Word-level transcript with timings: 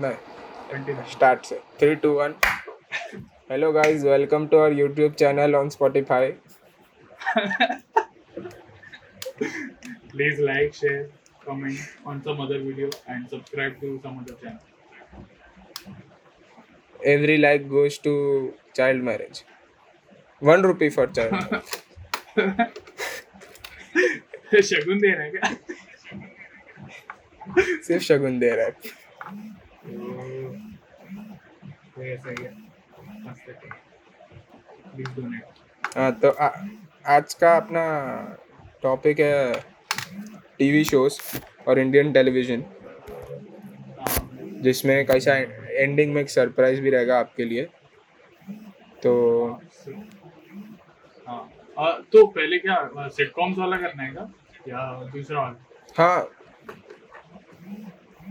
नहीं 0.00 0.94
स्टार्ट 1.12 1.44
से। 1.44 1.56
Three 1.78 1.94
two 2.02 2.10
one 2.18 2.34
hello 3.50 3.70
guys 3.72 4.02
welcome 4.04 4.46
to 4.48 4.58
our 4.58 4.72
YouTube 4.78 5.12
channel 5.22 5.54
on 5.56 5.68
Spotify 5.68 6.32
Please 10.12 10.38
like, 10.46 10.72
share, 10.76 11.02
comment 11.44 11.80
on 12.10 12.20
some 12.22 12.40
other 12.44 12.58
video 12.60 12.86
and 13.14 13.28
subscribe 13.32 13.74
to 13.82 13.88
some 14.04 14.14
other 14.20 14.36
channel. 14.40 14.62
Every 17.06 17.36
like 17.36 17.66
goes 17.68 17.98
to 18.04 18.12
child 18.76 19.02
marriage 19.04 19.42
one 20.42 20.62
rupee 20.62 20.88
for 20.90 21.12
child 21.18 21.36
शगुन 24.70 24.98
दे 24.98 25.10
रहा 25.12 25.22
है 25.22 25.30
क्या? 25.30 25.54
सिर्फ़ 27.86 28.04
शगुन 28.04 28.38
दे 28.38 28.50
रहा 28.56 28.66
है। 28.66 28.72
ही 29.88 29.96
है 32.04 32.16
है 35.26 35.40
हाँ 35.96 36.12
तो 36.12 36.30
आ, 36.30 36.48
आज 37.06 37.34
का 37.34 37.56
अपना 37.56 37.84
टॉपिक 38.82 39.20
है 39.20 39.52
टीवी 40.58 40.84
शोज़ 40.84 41.20
और 41.68 41.78
इंडियन 41.78 42.12
टेलीविज़न 42.12 42.64
जिसमें 44.62 45.06
कैसा 45.06 45.34
एंडिंग 45.82 46.14
में 46.14 46.20
एक 46.20 46.30
सरप्राइज़ 46.30 46.80
भी 46.80 46.90
रहेगा 46.90 47.18
आपके 47.18 47.44
लिए। 47.44 47.62
तो 49.02 49.12
हाँ 51.28 52.02
तो 52.12 52.26
पहले 52.26 52.58
क्या 52.58 53.08
सिटकॉम्स 53.08 53.58
वाला 53.58 53.76
करना 53.76 54.02
है 54.02 54.10
क्या? 54.12 54.30
या 54.68 55.10
दूसरा 55.12 55.40
वाला? 55.42 55.64
हाँ 55.98 56.30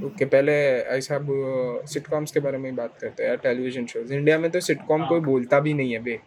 ओके 0.06 0.26
पहले 0.26 0.54
ऐसा 0.96 1.18
सिटकॉम्स 1.92 2.32
के 2.32 2.40
बारे 2.40 2.58
में 2.58 2.70
ही 2.70 2.76
बात 2.76 2.98
करते 3.02 3.24
हैं 3.24 3.30
यार 3.30 3.38
टेलीविज़न 3.44 3.86
शोज़ 3.86 4.14
इंडिया 4.14 4.38
में 4.40 4.50
तो 4.52 4.60
सिटकॉम 4.60 5.06
कोई 5.08 5.20
बोलता 5.20 5.60
भी 5.60 5.74
नहीं 5.74 5.94
है 5.94 6.00
बे। 6.00 6.20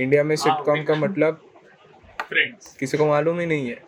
इंडिया 0.00 0.24
में 0.24 0.34
सिटकॉम 0.36 0.82
का 0.84 0.94
मतलब 0.94 1.40
फ्रेंड्स 2.28 2.76
किसी 2.76 2.98
को 2.98 3.06
मालूम 3.06 3.40
ही 3.40 3.46
नहीं 3.46 3.68
है। 3.68 3.78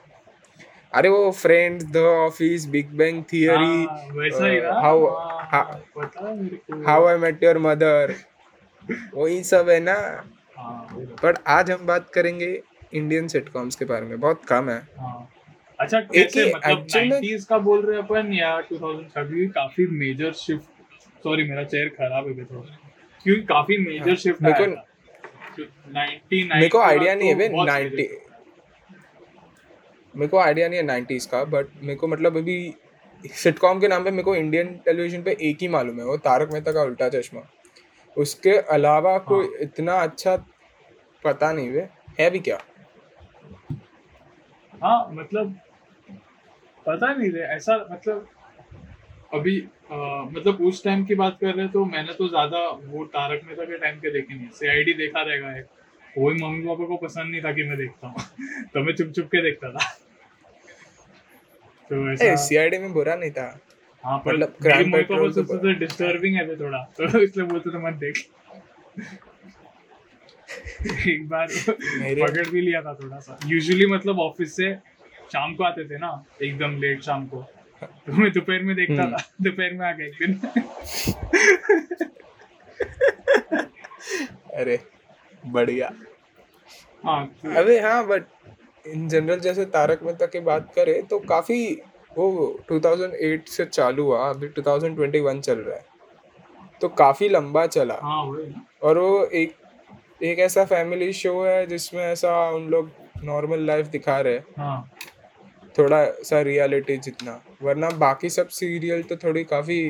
अरे 0.93 1.09
वो 1.09 1.31
friends 1.33 1.85
the 1.85 1.97
office 1.97 2.67
big 2.67 2.97
bang 2.97 3.23
theory 3.33 3.85
हाँ, 3.85 3.99
ही 4.41 4.59
हाउ 4.83 5.05
हाँ, 5.53 5.65
है 5.93 6.87
how 6.87 7.07
I 7.07 7.17
met 7.19 7.43
your 7.45 7.59
mother 7.59 8.15
वही 9.15 9.43
सब 9.45 9.69
है 9.69 9.79
ना। 9.81 9.95
हाँ, 10.57 10.87
बट 11.23 11.39
आज 11.47 11.71
हम 11.71 11.87
बात 11.87 12.11
करेंगे 12.15 12.51
इंडियन 12.95 13.29
सिटकॉम्स 13.29 13.77
के 13.77 13.85
बारे 13.85 14.07
में 14.07 14.21
बहुत 14.21 14.45
कम 14.45 14.71
है। 14.71 14.79
हाँ। 14.99 15.29
अच्छा 15.81 16.01
कैसे 16.01 16.45
मतलब 16.55 16.87
90s 16.87 17.45
का 17.45 17.59
बोल 17.59 17.85
रहे 17.87 17.99
अपन 17.99 18.33
या 18.33 18.57
2000 18.61 19.03
का 19.13 19.23
क्योंकि 19.25 19.47
काफ़ी 19.49 19.87
मेजर 19.87 20.33
शिफ्ट 20.33 20.65
सॉरी 21.23 21.49
मेरा 21.49 21.65
चेयर 21.65 21.89
खराब 21.89 22.27
है 22.29 22.45
थोड़ा 22.45 22.79
क्योंकि 23.25 23.43
काफ़ी 23.43 23.79
मेजर 23.79 24.17
शिफ्ट 24.17 24.45
आया 24.45 24.67
था। 24.67 24.85
99 25.59 26.55
मेरे 26.55 26.69
को 26.69 26.79
आइडिया 26.79 27.15
नहीं 27.15 27.29
है 27.29 27.35
तो 27.35 27.39
बे 27.39 27.49
बहुत 27.49 27.67
नाइनटी 27.69 28.03
major- 28.03 28.27
मेरे 30.17 30.29
को 30.29 30.39
आइडिया 30.39 30.69
नहीं 30.69 30.79
है 30.81 30.85
नाइन्टीज 30.87 31.27
का 31.27 31.45
बट 31.45 31.67
मेरे 31.83 31.95
को 31.95 32.09
मतलब 32.09 32.37
अभी 32.37 32.75
सिटकॉम 33.35 33.81
के 33.81 33.89
नाम 33.89 34.05
पे 34.05 34.11
मेरे 34.11 34.23
को 34.23 34.35
इंडियन 34.37 34.75
टेलीविज़न 34.85 35.23
पे 35.23 35.37
एक 35.43 35.59
ही 35.61 35.69
मालूम 35.69 35.99
है 36.01 36.05
वो 36.05 36.17
तारक 36.17 36.53
मेहता 36.53 36.73
का 36.73 36.83
उल्टा 36.83 37.09
चश्मा। 37.09 37.41
उसके 38.17 38.51
अलावा 38.51 39.19
कोई 39.19 39.47
हाँ। 39.47 39.55
इतना 39.61 39.95
अच्छा 39.95 40.37
पता 41.25 41.53
नहीं 41.53 41.71
वे 41.71 41.89
है 42.21 42.31
भी 42.31 42.39
क्या? 42.39 42.59
हाँ 44.83 45.09
मतलब 45.13 45.61
पता 46.89 47.15
नहीं 47.15 47.31
रे 47.31 47.41
ऐसा 47.41 47.89
मतलब 47.93 48.29
अभी 49.35 49.61
अ, 49.61 49.97
मतलब 50.33 50.61
उस 50.61 50.85
टाइम 50.85 51.05
की 51.05 51.15
बात 51.15 51.39
कर 51.41 51.47
रहे 51.47 51.63
हैं 51.63 51.73
तो 51.73 51.85
मैंने 51.85 52.13
तो 52.13 52.29
ज़्यादा 52.29 52.69
वो 52.69 53.05
तारक 53.05 53.41
मेहता 53.47 53.65
के 53.65 53.79
टाइम 53.79 53.99
के 53.99 54.11
देखे 54.11 54.35
नहीं 54.35 54.49
सीआईडी 54.49 54.93
देखा 54.93 55.23
रहेगा 55.23 55.57
एक। 55.59 55.67
वही 56.19 56.43
मम्मी 56.43 56.67
पापा 56.67 56.87
को 56.87 56.97
पसंद 56.97 57.31
नहीं 57.31 57.43
था 57.43 57.53
कि 57.53 57.63
मैं 57.63 57.79
देखता 57.79 58.07
हूँ। 58.07 58.17
तो 58.75 58.83
मैं 58.83 58.95
चुप 58.95 59.09
चुप 59.09 59.27
के 59.27 59.43
देखता 59.43 59.71
था। 59.71 59.85
तो 61.91 62.13
ऐसा 62.13 62.37
सीआईडी 62.37 62.79
में 62.79 62.93
बुरा 62.93 63.15
नहीं 63.15 63.31
था। 63.31 63.61
हाँ 64.05 64.19
पर 64.19 64.35
मतलब 64.35 64.49
पापा 64.49 64.99
petrol 64.99 65.35
तो 65.35 65.59
थे 65.59 65.75
डिस्टर्बिंग 65.75 66.37
है 66.37 66.57
थोड़ा। 66.57 66.79
तो 66.79 67.23
इसलिए 67.23 67.47
बोलते 67.47 67.71
थे 67.71 67.79
मत 67.79 67.95
देख। 67.95 68.27
एक 71.09 71.29
बार 71.29 71.47
पकड़ 71.47 72.49
भी 72.49 72.61
लिया 72.61 72.83
था 72.83 72.95
थोड़ा 72.95 73.19
सा। 73.19 73.39
यूजुअली 73.47 73.87
मतलब 73.87 74.19
ऑफ़िस 74.21 74.57
से 74.57 74.71
शाम 75.33 75.55
को 75.55 75.65
आते 75.65 75.85
थे 75.85 75.99
ना 75.99 76.25
एकदम 76.43 76.71
लेट 76.79 77.03
शाम 77.03 77.27
को। 77.27 77.45
तो 77.83 78.13
मैं 78.13 78.33
दोपहर 78.33 78.63
में 78.63 78.77
देखता 78.77 79.03
हम्म। 79.03 79.13
था 79.13 79.23
दोपहर 79.43 79.73
में 79.73 79.87
आ 79.87 79.93
गया 79.93 80.07
एक 80.07 80.17
दिन। 80.21 80.41
अरे 84.55 84.81
बढ़िया। 85.47 85.93
हाँ 87.05 87.27
तो- 87.27 87.57
अबे 87.57 87.81
हाँ 87.81 88.07
बट 88.07 88.25
इन 88.87 89.09
जनरल 89.09 89.41
जैसे 89.41 89.65
तारक 89.65 90.03
मेहता 90.03 90.27
की 90.27 90.41
बात 90.41 90.73
करें 90.75 91.07
तो 91.07 91.19
काफ़ी 91.19 91.83
वो 92.17 92.61
2008 92.69 93.49
से 93.49 93.65
चालू 93.65 94.05
हुआ 94.05 94.31
अभी 94.31 94.49
2021 94.49 95.41
चल 95.41 95.59
रहा 95.59 95.77
है। 95.77 95.85
तो 96.81 96.89
काफ़ी 96.89 97.29
लंबा 97.29 97.67
चला। 97.67 97.95
हाँ 98.03 98.25
और 98.83 98.99
वो 98.99 99.25
एक 99.25 99.55
एक 100.23 100.39
ऐसा 100.39 100.65
फैमिली 100.65 101.13
शो 101.13 101.45
है 101.45 101.67
जिसमें 101.67 102.03
ऐसा 102.03 102.51
उन 102.51 102.69
लोग 102.69 102.91
नॉर्मल 103.25 103.59
लाइफ 103.59 103.87
दिखा 103.87 104.21
रहे 104.21 104.35
हैं। 104.35 104.45
हाँ। 104.59 104.91
थोड़ा 105.79 106.05
सा 106.23 106.41
रियलिटी 106.43 106.97
जितना। 106.99 107.41
वरना 107.63 107.91
बाकी 107.99 108.31
सब 108.31 108.49
सीरियल 108.51 109.03
तो 109.03 109.17
थोड़ी 109.17 109.45
काफ़ी 109.45 109.81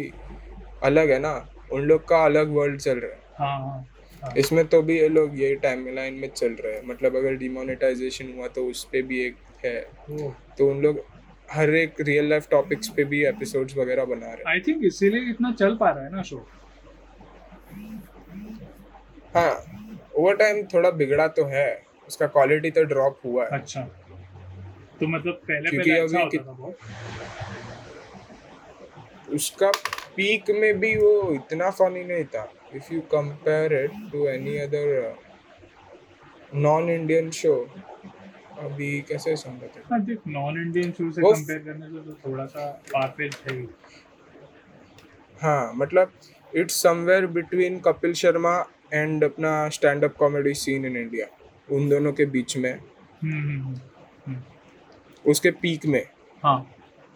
अलग 0.85 1.11
है 1.11 1.19
ना। 1.19 1.35
उन 1.73 1.83
लोग 1.83 2.09
का 2.09 2.25
अलग 2.25 2.51
वर्ल्ड 2.51 2.81
चल 2.81 2.99
रहा 2.99 3.11
है। 3.11 3.21
हाँ 3.39 3.59
हाँ 3.61 3.87
हाँ। 4.23 4.33
इसमें 4.37 4.65
तो 4.67 4.81
भी 4.83 4.99
ये 4.99 5.09
लोग 5.09 5.39
यही 5.41 5.55
टाइम 5.57 5.87
लाइन 5.95 6.15
में 6.15 6.29
चल 6.29 6.53
रहे 6.55 6.75
हैं। 6.75 6.83
मतलब 6.87 7.17
अगर 7.17 7.35
डिमोनेटाइजेशन 7.37 8.33
हुआ 8.37 8.49
तो 8.49 8.65
उस 8.67 8.85
पे 8.93 9.03
भी 9.03 9.21
एक 9.27 9.37
है। 9.65 9.81
तो 10.59 10.71
उन 10.71 10.81
लोग 10.83 11.05
हर 11.51 11.75
एक 11.75 12.01
रियल 12.01 12.29
लाइफ 12.31 12.49
टॉपिक्स 12.51 12.89
पे 12.89 13.05
भी 13.05 13.25
एपिसोड्स 13.27 13.77
वगैरह 13.77 14.05
बना 14.05 14.27
रहे 14.27 14.37
हैं। 14.37 14.45
आई 14.47 14.61
थिंक 14.61 14.85
इसीलिए 14.85 15.31
इतना 15.31 15.53
चल 15.53 15.77
पा 15.77 15.91
रहा 15.91 16.05
है 16.05 16.13
ना 16.13 16.23
शो 16.23 16.47
हाँ 19.35 19.51
ओवर 20.17 20.37
टाइम 20.37 20.63
थोड़ा 20.65 20.91
बिगड़ा 20.91 21.27
तो 21.29 21.45
है। 21.45 21.83
उसका 22.09 22.27
क्वालिटी 22.27 22.71
तो 22.71 22.85
ड्रॉप 22.85 23.21
हुआ 23.25 23.45
है। 23.45 23.51
अच्छा। 23.51 23.89
तो 25.01 25.07
मतलब 25.09 25.35
पहले 25.49 25.71
पहले 25.71 25.99
अच्छा 25.99 26.21
होता 26.21 26.43
था 26.45 26.53
बहुत। 26.53 26.77
उसका 29.35 29.71
पीक 30.17 30.51
में 30.61 30.79
भी 30.81 30.95
वो 30.97 31.13
इतना 31.35 31.71
फनी 31.79 32.05
नहीं 32.05 32.25
था। 32.35 32.45
If 32.77 32.93
you 32.95 33.01
compare 33.15 33.73
it 33.83 33.93
to 34.13 34.27
any 34.29 34.57
other 34.59 34.87
non 36.55 36.89
Indian 36.91 37.31
show 37.41 37.55
अभी 38.59 38.91
कैसे 39.09 39.35
समझते 39.37 39.81
हाँ? 39.91 39.99
नॉन 40.29 40.61
इंडियन 40.63 40.93
शो 40.93 41.11
से 41.13 41.23
कंपेयर 41.23 41.59
करने 41.59 41.87
से 41.89 41.99
तो 42.07 42.13
थोड़ा 42.27 42.47
सा 42.47 42.71
फारफेच 42.93 43.37
है 43.47 43.57
ही। 43.59 43.67
हाँ 45.41 45.73
मतलब 45.75 46.13
it's 46.53 46.83
somewhere 46.83 47.27
between 47.37 47.79
Kapil 47.81 48.13
Sharma 48.21 48.55
and 48.93 49.25
अपना 49.25 49.53
stand 49.77 50.05
up 50.05 50.17
comedy 50.19 50.55
scene 50.63 50.85
in 50.87 50.97
India 50.97 51.27
उन 51.69 51.89
दोनों 51.89 52.13
के 52.13 52.25
बीच 52.35 52.57
में 52.57 52.73
हम्म, 52.73 53.33
हम्म, 53.33 53.61
हम्म, 53.63 53.75
हम्म। 54.27 54.41
उसके 55.29 55.51
पीक 55.63 55.87
में। 55.87 56.03
हाँ। 56.43 56.59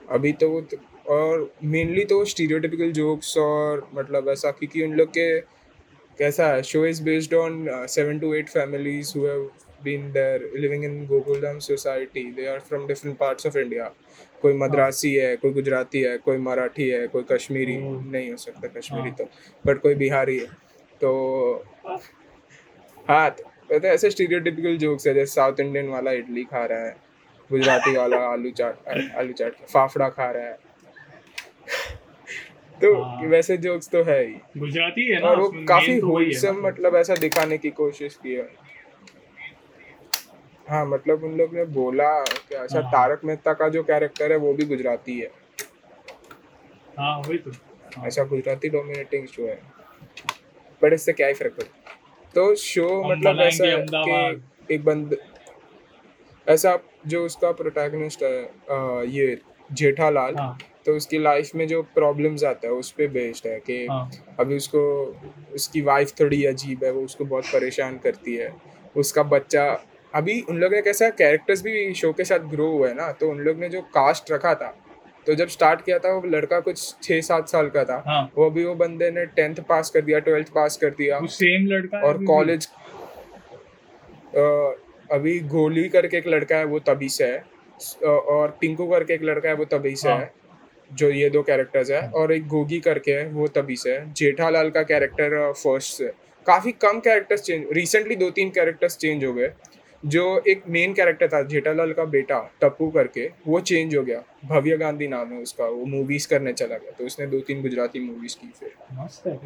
अभी 0.02 0.32
तो 0.32 0.48
वो 0.50 0.60
तो, 0.60 0.76
और 1.08 1.52
मेनली 1.64 2.04
तो 2.04 2.24
स्टीरियोटिपिकल 2.24 2.92
जोक्स 2.92 3.36
और 3.38 3.88
मतलब 3.94 4.28
ऐसा 4.28 4.50
क्योंकि 4.50 4.82
उन 4.82 4.92
लोग 4.92 5.08
के 5.08 5.40
कैसा 6.18 6.46
है 6.46 6.62
show 6.62 6.84
is 6.86 7.02
based 7.04 7.34
on 7.34 7.66
seven 7.88 8.18
two 8.18 8.32
eight 8.34 8.48
families 8.48 9.12
who 9.18 9.26
have 9.26 9.50
been 9.84 10.10
there 10.12 10.50
living 10.56 10.84
in 10.84 11.04
Gokuldham 11.06 11.58
society 11.58 12.24
they 12.32 12.46
are 12.46 12.58
from 12.60 12.86
different 12.86 13.16
parts 13.18 13.46
of 13.46 13.58
India 13.58 13.90
कोई 14.42 14.52
मद्रासी 14.54 15.14
है 15.14 15.34
कोई 15.36 15.52
गुजराती 15.52 16.00
है 16.00 16.16
कोई 16.18 16.36
मराठी 16.40 16.88
है 16.88 17.06
कोई 17.08 17.24
कश्मीरी 17.30 17.74
हम्म। 17.76 18.10
नहीं 18.10 18.30
हो 18.30 18.36
सकता 18.36 18.68
कश्मीरी 18.78 19.08
हाँ। 19.08 19.16
तो 19.18 19.24
बट 19.64 19.80
कोई 19.82 19.94
बिहारी 19.94 20.38
है। 20.38 20.46
तो 21.00 21.64
हाँ 23.08 23.30
तो 23.30 23.86
ऐसे 23.88 24.10
स्टीरियोटिपिकल 24.10 24.76
जोक्स 24.78 25.06
है 25.06 25.14
जैसे 25.14 25.32
साउथ 25.32 25.60
इंडियन 25.60 25.88
वाला 25.88 26.12
इडली 26.12 26.44
खा 26.44 26.64
रहा 26.64 26.86
है। 26.86 26.96
गुजराती 27.52 27.96
वाला 27.96 28.16
आलू 28.26 28.50
चाट 28.50 28.88
आलू 28.88 29.32
चाट 29.32 29.54
फाफड़ा 29.72 30.08
खा 30.08 30.30
रहा 30.30 30.44
है। 30.44 30.58
तो 32.80 32.94
हाँ। 33.02 33.28
वैसे 33.28 33.56
जोक्स 33.56 33.88
तो 33.88 34.02
है 34.04 34.20
ही। 34.26 34.34
गुजराती 34.58 35.06
है 35.12 35.20
ना 35.20 35.28
और 35.28 35.40
वो 35.40 35.48
काफ़ी 35.68 36.00
तो 36.00 36.06
होलसम 36.06 36.60
मतलब 36.66 36.96
ऐसा 36.96 37.14
दिखाने 37.14 37.58
की 37.58 37.70
कोशिश 37.70 38.18
की 38.22 38.34
है। 38.34 38.48
हाँ 40.66 40.84
मतलब 40.86 41.24
उन 41.24 41.36
लोग 41.36 41.54
ने 41.54 41.64
बोला 41.64 42.08
कि 42.24 42.54
अच्छा 42.54 42.80
हाँ। 42.80 42.90
तारक 42.90 43.20
मेहता 43.24 43.52
का 43.52 43.68
जो 43.68 43.82
कैरेक्टर 43.82 44.32
है 44.32 44.38
वो 44.38 44.52
भी 44.54 44.64
गुजराती 44.64 45.18
है। 45.20 45.30
हाँ 46.98 47.16
वही 47.18 47.38
तो। 47.38 47.50
हाँ। 47.96 48.06
ऐसा 48.06 48.24
गुजराती 48.24 48.68
डोमिनेटिंग 48.68 49.26
शो 49.26 49.46
है। 49.46 49.60
बट 50.82 50.92
इससे 50.92 51.12
क्या 51.12 51.26
ही 51.26 51.34
फ़र्क 51.34 51.52
पड़ता 51.52 52.30
तो 52.34 52.54
शो 52.54 52.88
मतलब 53.04 53.40
ऐसा 53.40 53.66
है 53.66 53.86
कि 53.90 54.74
एक 54.74 54.84
बंद 54.84 55.16
ऐसा 56.46 56.78
जो 57.06 57.24
उसका 57.26 57.50
प्रोटैगनिस्ट 57.52 58.22
है 58.22 58.42
अ, 58.42 59.02
ये 59.06 59.38
जेठालाल 59.72 60.34
हाँ। 60.38 60.56
तो 60.86 60.92
उसकी 60.96 61.18
लाइफ 61.18 61.50
में 61.54 61.66
जो 61.68 61.82
प्रॉब्लम्स 61.94 62.44
आता 62.44 62.66
है 62.66 62.72
उस 62.74 62.90
पर 62.90 63.08
बेस्ड 63.08 63.46
है 63.46 63.58
कि 63.60 63.86
हाँ। 63.86 64.10
अभी 64.40 64.56
उसको 64.56 64.80
उसकी 65.54 65.80
वाइफ 65.80 66.12
थोड़ी 66.20 66.44
अजीब 66.44 66.84
है 66.84 66.90
वो 66.92 67.02
उसको 67.02 67.24
बहुत 67.24 67.44
परेशान 67.52 67.98
करती 67.98 68.34
है। 68.34 68.52
उसका 68.96 69.22
बच्चा 69.22 69.64
अभी 70.14 70.40
उन 70.50 70.58
लोग 70.58 70.72
ने 70.74 70.80
कैसा 70.82 71.08
कैरेक्टर्स 71.10 71.62
भी 71.62 71.92
शो 71.94 72.12
के 72.12 72.24
साथ 72.24 72.48
ग्रो 72.48 72.66
हुआ 72.70 72.88
है 72.88 72.94
ना 72.94 73.10
तो 73.12 73.30
उन 73.30 73.38
लोग 73.40 73.58
ने 73.58 73.68
जो 73.68 73.80
कास्ट 73.94 74.30
रखा 74.32 74.54
था 74.54 74.74
तो 75.26 75.34
जब 75.34 75.48
स्टार्ट 75.48 75.80
किया 75.80 75.98
था 75.98 76.12
वो 76.14 76.28
लड़का 76.28 76.58
कुछ 76.60 76.94
छः 77.02 77.20
सात 77.20 77.48
साल 77.48 77.68
का 77.70 77.84
था 77.84 78.02
हाँ। 78.06 78.22
वो 78.36 78.46
अभी 78.46 78.64
वो 78.64 78.74
बंदे 78.74 79.10
ने 79.10 79.24
टेंथ 79.36 79.60
पास 79.68 79.90
कर 79.90 80.00
दिया 80.00 80.18
ट्वेल्थ 80.18 80.48
पास 80.48 80.76
कर 80.76 80.90
दिया 80.90 81.18
वो 81.18 81.26
सेम 81.34 81.66
लड़का 81.66 82.00
और 82.00 82.24
कॉलेज 82.24 82.68
अभी 85.12 85.38
गोली 85.48 85.88
करके 85.88 86.16
एक 86.16 86.26
लड़का 86.28 86.56
है 86.56 86.64
वो 86.64 86.78
तभी 86.80 87.08
से 87.08 87.24
है। 87.24 87.44
और 88.04 88.56
टिंकू 88.60 88.86
करके 88.86 89.14
एक 89.14 89.22
लड़का 89.22 89.48
है 89.48 89.54
वो 89.54 89.64
तभी 89.64 89.94
से 89.96 90.08
हाँ। 90.08 90.18
है। 90.18 90.30
जो 90.90 91.10
ये 91.10 91.28
दो 91.30 91.42
कैरेक्टर्स 91.42 91.90
है। 91.90 92.00
और 92.10 92.32
एक 92.32 92.46
गोगी 92.48 92.78
करके 92.80 93.12
है 93.12 93.26
वो 93.28 93.46
तभी 93.48 93.76
से 93.76 93.92
है। 93.92 94.12
जेठालाल 94.12 94.70
का 94.70 94.82
कैरेक्टर 94.82 95.52
फ़र्स्ट 95.52 95.96
से। 95.98 96.12
काफ़ी 96.46 96.72
कम 96.82 96.98
कैरेक्टर्स 97.00 97.42
चेंज 97.42 97.64
रिसेंटली 97.72 98.16
दो 98.16 98.30
तीन 98.30 98.50
कैरेक्टर्स 98.50 98.96
चेंज 98.96 99.24
हो 99.24 99.32
गए। 99.32 99.50
जो 100.04 100.22
एक 100.48 100.62
मेन 100.68 100.92
कैरेक्टर 100.94 101.28
था 101.28 101.42
जेठालाल 101.42 101.92
का 101.92 102.04
बेटा 102.04 102.38
टप्पू 102.60 102.88
करके 102.90 103.28
वो 103.46 103.60
चेंज 103.60 103.94
हो 103.96 104.02
गया। 104.02 104.22
भव्य 104.44 104.76
गांधी 104.76 105.08
नाम 105.08 105.32
है 105.32 105.40
उसका 105.42 105.66
वो 105.66 105.84
मूवीज़ 105.86 106.28
करने 106.28 106.52
चला 106.52 106.76
गया। 106.76 106.90
तो 106.90 107.04
उसने 107.04 107.26
दो 107.26 107.40
तीन 107.40 107.62
गुजराती 107.62 108.00
मूवीज़ 108.00 108.36
की 108.36 108.52
फिर। 108.60 108.72
है। 109.26 109.38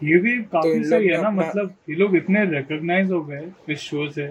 ये 0.00 0.18
भी 0.18 0.36
तो 0.38 0.48
काफ़ी 0.52 0.74
लोग 0.74 0.88
सही 0.90 1.08
है 1.08 1.22
ना 1.22 1.30
मतलब 1.30 1.74
ये 1.90 1.96
लोग 1.96 2.16
इतने 2.16 2.44
रिकॉग्नाइज 2.50 3.10
हो 3.10 3.22
गए 3.24 3.48
इस 3.70 3.78
शो 3.80 4.08
से। 4.10 4.26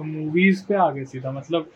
तो 0.00 0.04
मूवीज़ 0.04 0.62
पे 0.66 0.74
आगे 0.74 1.04
सीधा 1.04 1.30
मतलब 1.30 1.70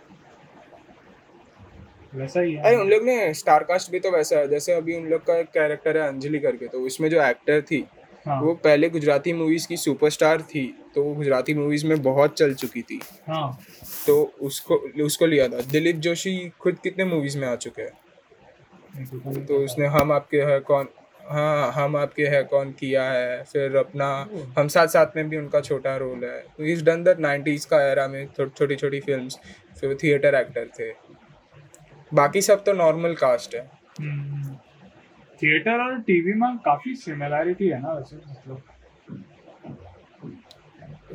वैसा 2.13 2.41
ही 2.41 2.53
है। 2.55 2.63
अरे 2.63 2.77
उन 2.77 2.89
लोग 2.91 3.03
ने 3.05 3.35
स्टारकास्ट 3.35 3.91
भी 3.93 4.01
तो 4.01 4.11
वैसा 4.11 4.39
है 4.39 4.49
जैसे 4.49 4.73
अभी 4.73 4.97
उन 4.97 5.07
लोग 5.09 5.25
का 5.27 5.37
एक 5.39 5.49
कैरेक्टर 5.55 5.97
है 5.97 6.07
अंजलि 6.09 6.39
करके 6.39 6.69
तो 6.69 6.81
उसमें 6.81 7.09
जो 7.11 7.23
एक्टर 7.23 7.61
थी 7.63 7.85
हाँ। 8.27 8.41
वो 8.43 8.55
पहले 8.65 8.89
गुजराती 8.91 9.33
मूवीज़ 9.33 9.67
की 9.69 9.77
सुपरस्टार 9.77 10.43
थी 10.43 10.65
तो 10.95 11.03
वो 11.03 11.15
गुजराती 11.15 11.55
मूवीज़ 11.55 11.87
में 11.87 12.03
बहुत 12.03 12.39
चल 12.39 12.55
चुकी 12.55 12.83
थी। 12.83 13.01
हाँ। 13.29 13.59
तो 14.07 14.23
उसको 14.41 14.77
उसको 15.05 15.27
लिया 15.27 15.49
था। 15.49 15.61
दिलीप 15.73 15.97
जोशी 15.97 16.37
खुद 16.61 16.79
कितने 16.79 17.05
मूवीज़ 17.05 17.39
में 17.39 17.47
आ 17.49 17.55
चुके 17.57 17.83
हैं? 17.83 17.93
नहीं 18.97 19.45
तो 19.47 19.65
उसने 19.65 19.87
हम 19.89 20.13
आपके 20.13 20.41
है 20.43 20.59
कौन? 20.63 20.89
हाँ 21.25 21.73
हम 21.73 21.97
आपके 21.97 22.27
है 22.27 22.45
कौन 22.45 22.73
किया 22.73 23.05
है? 23.05 23.45
फिर 23.45 23.77
अपना 23.77 24.29
हम 24.59 24.69
साथ 24.69 24.87
साथ 24.87 25.07
में 25.17 25.29
भी 25.29 25.37
उनका 25.37 25.61
छोटा 25.61 25.97
रोल 25.97 26.25
है। 26.25 26.41
तो 26.41 26.65
इज़ 26.65 26.85
डन 26.85 27.05
दैट 27.05 27.19
नाइन्टीज 27.19 27.65
का 27.65 27.83
एरा 27.83 28.09
में 28.09 28.29
छोटी 28.39 28.77
छोटी 28.77 29.01
फिल्म्स 29.01 29.39
फिर 29.81 29.91
वो 29.91 29.95
थिएटर 29.95 30.35
एक्टर 30.35 30.69
थे। 30.81 30.93
बाकी 32.15 32.41
सब 32.41 32.65
तो 32.65 32.73
नॉर्मल 32.73 33.15
कास्ट 33.15 33.55
है। 33.55 33.71
हम्म। 34.01 34.55
थिएटर 35.43 35.81
और 35.81 36.01
टीवी 36.01 36.33
में 36.33 36.59
काफ़ी 36.59 36.95
सिमिलैरिटी 36.95 37.69
है 37.69 37.83
ना 37.83 37.93
वैसे 37.93 38.17
मतलब? 38.17 38.63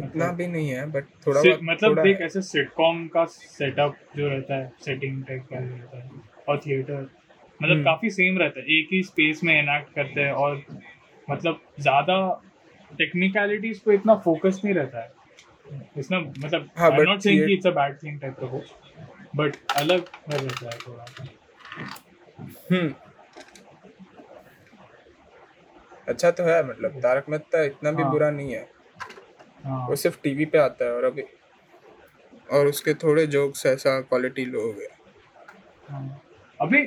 इतना 0.04 0.32
भी 0.32 0.48
नहीं 0.48 0.70
है 0.70 0.92
बट 0.92 1.04
थोड़ा 1.28 1.42
से- 1.42 1.58
मतलब 1.64 1.90
थोड़ा 1.90 2.04
देख 2.04 2.22
ऐसे 2.22 2.42
सिटकॉम 2.42 3.08
का 3.08 3.26
सेटअप 3.26 3.96
जो 4.18 4.28
रहता 4.28 4.56
है 4.56 4.74
सेटिंग 4.86 5.24
टाइप 5.24 5.44
का 5.44 5.60
रहता 5.60 5.98
है 5.98 6.12
और 6.50 6.58
थिएटर 6.58 7.10
मतलब 7.62 7.72
हम्म। 7.72 7.84
काफ़ी 7.86 8.10
सेम 8.10 8.38
रहता 8.38 8.60
है 8.60 8.78
एक 8.80 8.90
ही 8.94 9.02
स्पेस 9.04 9.44
में 9.44 9.60
इनैक्ट 9.60 9.94
करते 9.96 10.22
हैं 10.22 10.32
और 10.34 10.64
मतलब 11.30 11.60
ज़्यादा 11.80 12.20
टेक्निकलिटीज 12.92 13.80
पे 13.80 13.94
इतना 13.94 14.16
फोकस 14.16 14.62
नहीं 14.66 14.76
रहता 14.76 15.02
है 15.02 15.18
इसमें 15.98 16.20
मतलब 16.20 16.70
हाँ, 16.78 16.92
आई 16.92 16.98
but 16.98 17.06
नॉट 17.06 17.20
सेइंग 17.20 17.46
कि 17.46 17.54
it's 17.54 17.68
a 17.68 17.72
bad 17.72 17.98
thing 18.04 18.20
type 18.22 18.40
का 18.40 18.48
कुछ 18.48 18.74
बट 19.36 19.56
अलग 19.78 20.06
रहता 20.32 20.66
है 20.66 20.78
थोड़ा 20.78 21.06
हम्म 22.72 22.94
अच्छा 26.08 26.32
तो 26.32 26.44
है 26.44 26.64
मतलब 26.68 27.00
तारक 27.02 27.26
मेहता 27.30 27.64
इतना 27.64 27.92
भी 27.92 28.04
हाँ। 28.04 28.12
बुरा 28.12 28.30
नहीं 28.30 28.54
है 28.54 28.68
हाँ 29.66 29.86
वो 29.88 29.96
सिर्फ़ 29.96 30.18
टीवी 30.24 30.46
पे 30.46 30.58
आता 30.58 30.86
है 30.86 30.92
और 30.92 31.04
अभी 31.04 31.24
और 32.50 32.68
उसके 32.68 32.94
थोड़े 32.94 33.26
जोक्स 33.28 33.66
ऐसा 33.66 34.00
क्वालिटी 34.02 34.46
लो 34.46 34.62
हो 34.62 34.72
गया 34.74 34.98
हाँ। 35.90 36.22
अभी 36.62 36.80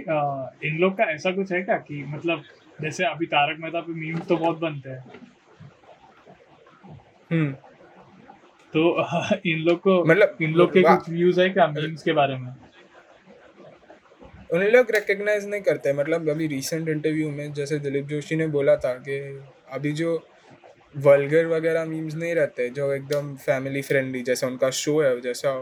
इन 0.68 0.78
लोग 0.78 0.96
का 0.96 1.04
ऐसा 1.04 1.30
कुछ 1.30 1.52
है 1.52 1.62
क्या 1.62 1.76
कि 1.76 2.04
मतलब 2.04 2.42
जैसे 2.82 3.04
अभी 3.04 3.26
तारक 3.26 3.58
मेहता 3.60 3.80
पे 3.80 3.92
मीम्स 3.92 4.26
तो 4.26 4.36
बहुत 4.36 4.58
बनते 4.58 4.90
हैं। 4.90 5.04
हम्म। 7.30 7.52
तो 8.72 9.06
इन 9.46 9.58
लोग 9.58 9.80
को 9.80 10.04
मतलब 10.04 10.36
इन 10.42 10.54
लोग 10.54 10.72
के 10.72 10.82
कुछ 10.82 11.08
व्यूज़ 11.10 11.40
है 11.40 11.50
क्या 11.50 11.66
मीम्स 11.66 12.02
के 12.02 12.12
बारे 12.12 12.36
में? 12.36 12.54
उन 14.52 14.62
लोग 14.62 14.90
रिकग्नाइज 14.90 15.48
नहीं 15.48 15.60
करते 15.60 15.92
मतलब 15.92 16.28
अभी 16.28 16.46
रिसेंट 16.46 16.88
इंटरव्यू 16.88 17.30
में 17.30 17.52
जैसे 17.52 17.78
दिलीप 17.78 18.06
जोशी 18.06 18.36
ने 18.36 18.46
बोला 18.46 18.76
था 18.76 18.92
कि 18.94 19.44
अभी 19.70 19.92
जो 19.92 20.26
वल्गर 20.96 21.46
वगैरह 21.46 21.84
मीम्स 21.84 22.14
नहीं 22.14 22.34
रहते 22.34 22.68
जो 22.70 22.92
एकदम 22.92 23.34
फैमिली 23.36 23.82
फ्रेंडली 23.82 24.22
जैसा 24.22 24.46
उनका 24.46 24.70
शो 24.70 25.00
है 25.02 25.20
जैसा 25.20 25.54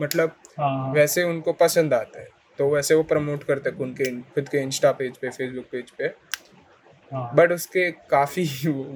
मतलब 0.00 0.36
हाँ। 0.58 0.92
वैसे 0.92 1.22
उनको 1.22 1.52
पसंद 1.52 1.94
आता 1.94 2.20
है। 2.20 2.43
तो 2.58 2.68
वैसे 2.70 2.94
वो 2.94 3.02
प्रमोट 3.02 3.42
करते 3.44 3.70
हैं 3.70 3.76
उनके 3.78 4.10
खुद 4.34 4.48
के 4.48 4.58
इंस्टा 4.58 4.92
पेज 4.92 5.16
पे 5.16 5.30
फेसबुक 5.30 5.64
पेज 5.72 5.90
पे। 5.90 6.04
हाँ। 7.12 7.30
बट 7.36 7.52
उसके 7.52 7.90
काफ़ी 8.10 8.44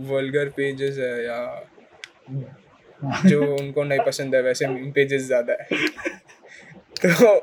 वर्लगर 0.08 0.48
पेजेस 0.48 0.98
है 0.98 1.24
या 1.24 1.38
हाँ। 3.02 3.22
जो 3.26 3.42
उनको 3.56 3.84
नहीं 3.84 4.00
पसंद 4.06 4.34
है 4.34 4.42
वैसे 4.42 4.66
पेजेस 4.92 5.22
ज़्यादा 5.22 5.52
है। 5.52 5.66
तो 7.04 7.34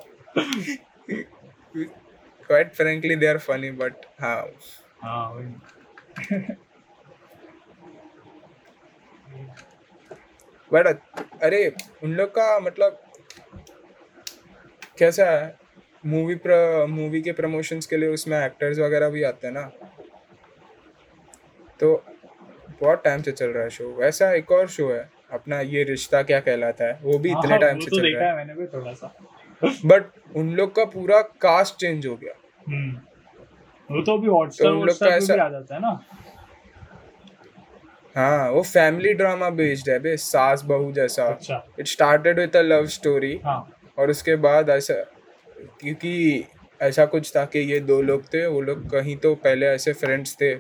quite 2.50 2.74
frankly 2.74 3.16
they 3.16 3.28
are 3.28 3.38
funny 3.38 3.72
but 3.72 4.06
हाँ। 4.22 4.42
हाँ 5.02 5.62
बट 10.72 10.88
अरे 11.44 11.68
उन 12.04 12.14
लोग 12.14 12.30
का 12.30 12.60
मतलब 12.60 13.02
कैसा 14.98 15.26
है? 15.32 15.65
मूवी 16.06 16.36
प्र 16.36 16.86
मूवी 16.90 17.22
के 17.22 17.32
प्रमोशंस 17.32 17.86
के 17.86 17.98
लिए 17.98 18.10
उसमें 18.10 18.46
एक्टर्स 18.46 18.80
वगैरह 18.80 19.10
भी 19.10 19.24
आते 19.24 19.48
हैं 19.48 19.54
ना। 19.54 19.72
तो 21.80 22.04
बहुत 22.82 23.04
टाइम 23.04 23.22
से 23.22 23.32
चल 23.32 23.48
रहा 23.48 23.64
है 23.64 23.70
शो 23.70 23.90
वैसा 23.90 24.32
एक 24.32 24.52
और 24.52 24.68
शो 24.68 24.92
है 24.92 25.10
अपना 25.32 25.62
ये 25.62 25.84
रिश्ता 25.84 26.24
क्या 26.24 26.40
कहलाता 26.40 26.86
है 26.86 27.00
वो 27.02 27.20
भी 27.20 27.30
हाँ, 27.32 27.44
इतने 27.46 27.58
टाइम 27.58 27.80
से 27.80 27.86
तो 27.86 27.98
चल 27.98 28.16
रहा 28.16 28.30
है। 28.30 28.36
मैंने 28.36 28.54
भी 28.54 28.66
थोड़ा 28.66 28.94
सा। 28.94 29.16
बट 29.86 30.04
उन 30.36 30.50
लोग 30.50 30.76
का 30.76 30.86
पूरा 30.86 31.22
कास्ट 31.22 31.76
चेंज 31.76 32.08
हो 32.08 32.16
गया। 32.16 32.34
हम्म। 32.68 32.98
वो 33.96 34.02
तो 34.02 34.18
अभी 34.18 34.28
हॉटस्टार 34.28 34.72
तो 34.72 34.84
लोग 34.84 35.00
का 35.00 35.10
पे 35.10 35.16
ऐसा- 35.16 35.40
आ 35.40 35.50
जाता 35.50 35.76
है 35.76 35.82
ना। 35.82 36.00
हाँ 38.16 38.52
वो 38.52 38.62
फैमिली 38.62 39.14
ड्रामा 39.14 39.50
बेस्ड 39.50 39.90
है 39.90 40.00
बे 40.00 40.18
सास 40.18 40.62
बहू 40.62 40.92
जैसा। 40.92 41.40
It 41.80 41.88
started 41.88 42.40
with 42.40 42.56
a 42.56 42.62
love 42.62 42.86
story 42.86 43.42
हाँ। 43.46 43.70
और 43.98 44.10
उसके 44.10 44.36
बाद 44.36 44.70
ऐसा 44.70 44.94
क्योंकि 45.80 46.44
ऐसा 46.82 47.06
कुछ 47.06 47.32
था 47.36 47.44
कि 47.46 47.60
ये 47.60 47.80
दो 47.80 48.02
लोग 48.02 48.24
थे 48.34 48.46
वो 48.46 48.62
लोग 48.62 48.90
कहीं 48.92 49.16
तो 49.18 49.34
पहले 49.36 49.66
ऐसे 49.66 49.94
फ्रेंड्स 49.94 50.36
थे 50.42 50.54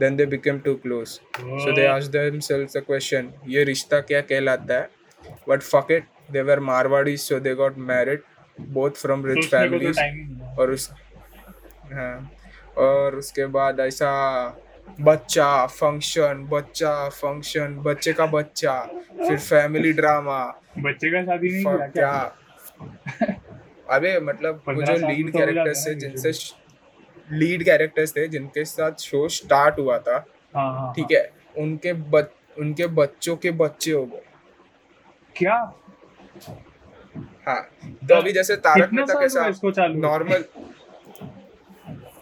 then 0.00 0.16
they 0.16 0.26
become 0.26 0.58
too 0.58 0.74
close 0.74 1.08
so 1.08 1.72
they 1.76 1.86
ask 1.86 2.10
themselves 2.10 2.76
a 2.76 2.80
question 2.80 3.32
ये 3.48 3.64
रिश्ता 3.64 4.00
क्या 4.00 4.20
कहलाता 4.20 4.74
है? 4.74 4.88
But 5.48 5.62
fuck 5.62 5.90
it 5.90 6.04
they 6.30 6.42
were 6.42 6.60
Marwari 6.60 7.16
so 7.16 7.38
they 7.40 7.54
got 7.54 7.78
married 7.78 8.22
both 8.58 8.90
from 8.96 9.24
rich 9.26 9.46
families 9.46 10.00
और 10.60 10.70
उस 10.70 10.90
हाँ। 11.92 12.30
और 12.78 13.16
उसके 13.16 13.46
बाद 13.46 13.80
ऐसा 13.80 14.10
बच्चा 15.00 15.66
फ़ंक्शन 15.66 16.46
बच्चा 16.50 17.08
फ़ंक्शन 17.08 17.76
बच्चे 17.84 18.12
का 18.12 18.26
बच्चा 18.26 18.80
फिर 19.18 19.38
फैमिली 19.38 19.92
ड्रामा 19.92 20.44
बच्चे 20.78 21.10
का 21.10 21.24
शादी 21.24 21.50
नहीं 21.50 21.88
क्या? 21.90 22.36
अबे 23.90 24.18
मतलब 24.20 24.62
वो 24.68 24.82
जो 24.82 24.92
लीड 25.06 25.32
तो 25.32 25.38
कैरेक्टर्स 25.38 25.86
थे 25.86 25.94
जिनसे 25.94 26.32
लीड 27.38 27.64
कैरेक्टर्स 27.64 28.16
थे 28.16 28.26
जिनके 28.28 28.64
साथ 28.64 29.00
शो 29.00 29.26
स्टार्ट 29.36 29.78
हुआ 29.78 29.98
था 30.08 30.16
हाँ 30.54 30.70
हाँ 30.74 30.92
ठीक 30.96 31.12
है। 31.12 31.22
उनके 31.62 31.92
बच 32.14 32.30
उनके 32.58 32.86
बच्चों 32.98 33.36
के 33.36 33.50
बच्चे 33.50 33.92
हो 33.92 34.04
गए। 34.06 34.22
क्या? 35.36 35.54
हाँ 37.48 37.60
तो 38.08 38.14
अभी 38.14 38.32
जैसे 38.32 38.56
तारक 38.66 38.92
मेहता 38.92 39.14
कैसा 39.20 39.86
नॉर्मल 39.86 40.44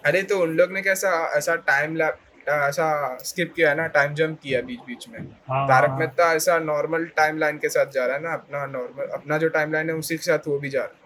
अरे 0.06 0.22
तो 0.22 0.38
उन 0.42 0.54
लोग 0.56 0.72
ने 0.72 0.82
कैसा 0.82 1.10
ऐसा 1.36 1.54
टाइम 1.68 1.96
लैप 1.96 2.18
ऐसा 2.48 2.86
स्किप 3.24 3.52
किया 3.56 3.68
है 3.70 3.76
ना 3.76 3.86
टाइम 3.96 4.14
जंप 4.14 4.38
किया 4.42 4.60
बीच 4.62 4.80
बीच 4.86 5.08
में। 5.08 5.18
हाँ 5.48 5.66
तारक 5.68 5.88
हाँ, 5.90 5.98
मेहता 5.98 6.32
ऐसा 6.34 6.58
नॉर्मल 6.58 7.04
टाइमलाइन 7.16 7.58
के 7.58 7.68
साथ 7.68 7.92
जा 7.92 8.06
रहा 8.06 8.16
है 8.16 8.22
ना 8.22 8.32
अपना 8.32 8.64
नॉर्मल 8.66 9.06
अपना 9.14 9.38
जो 9.38 9.48
टाइमलाइन 9.48 9.90
है 9.90 9.94
उसी 9.96 10.16
के 10.16 10.22
साथ 10.22 10.48
वो 10.48 10.58
भी 10.58 10.68
जा 10.70 10.80
रहा 10.80 10.88
है। 10.94 11.00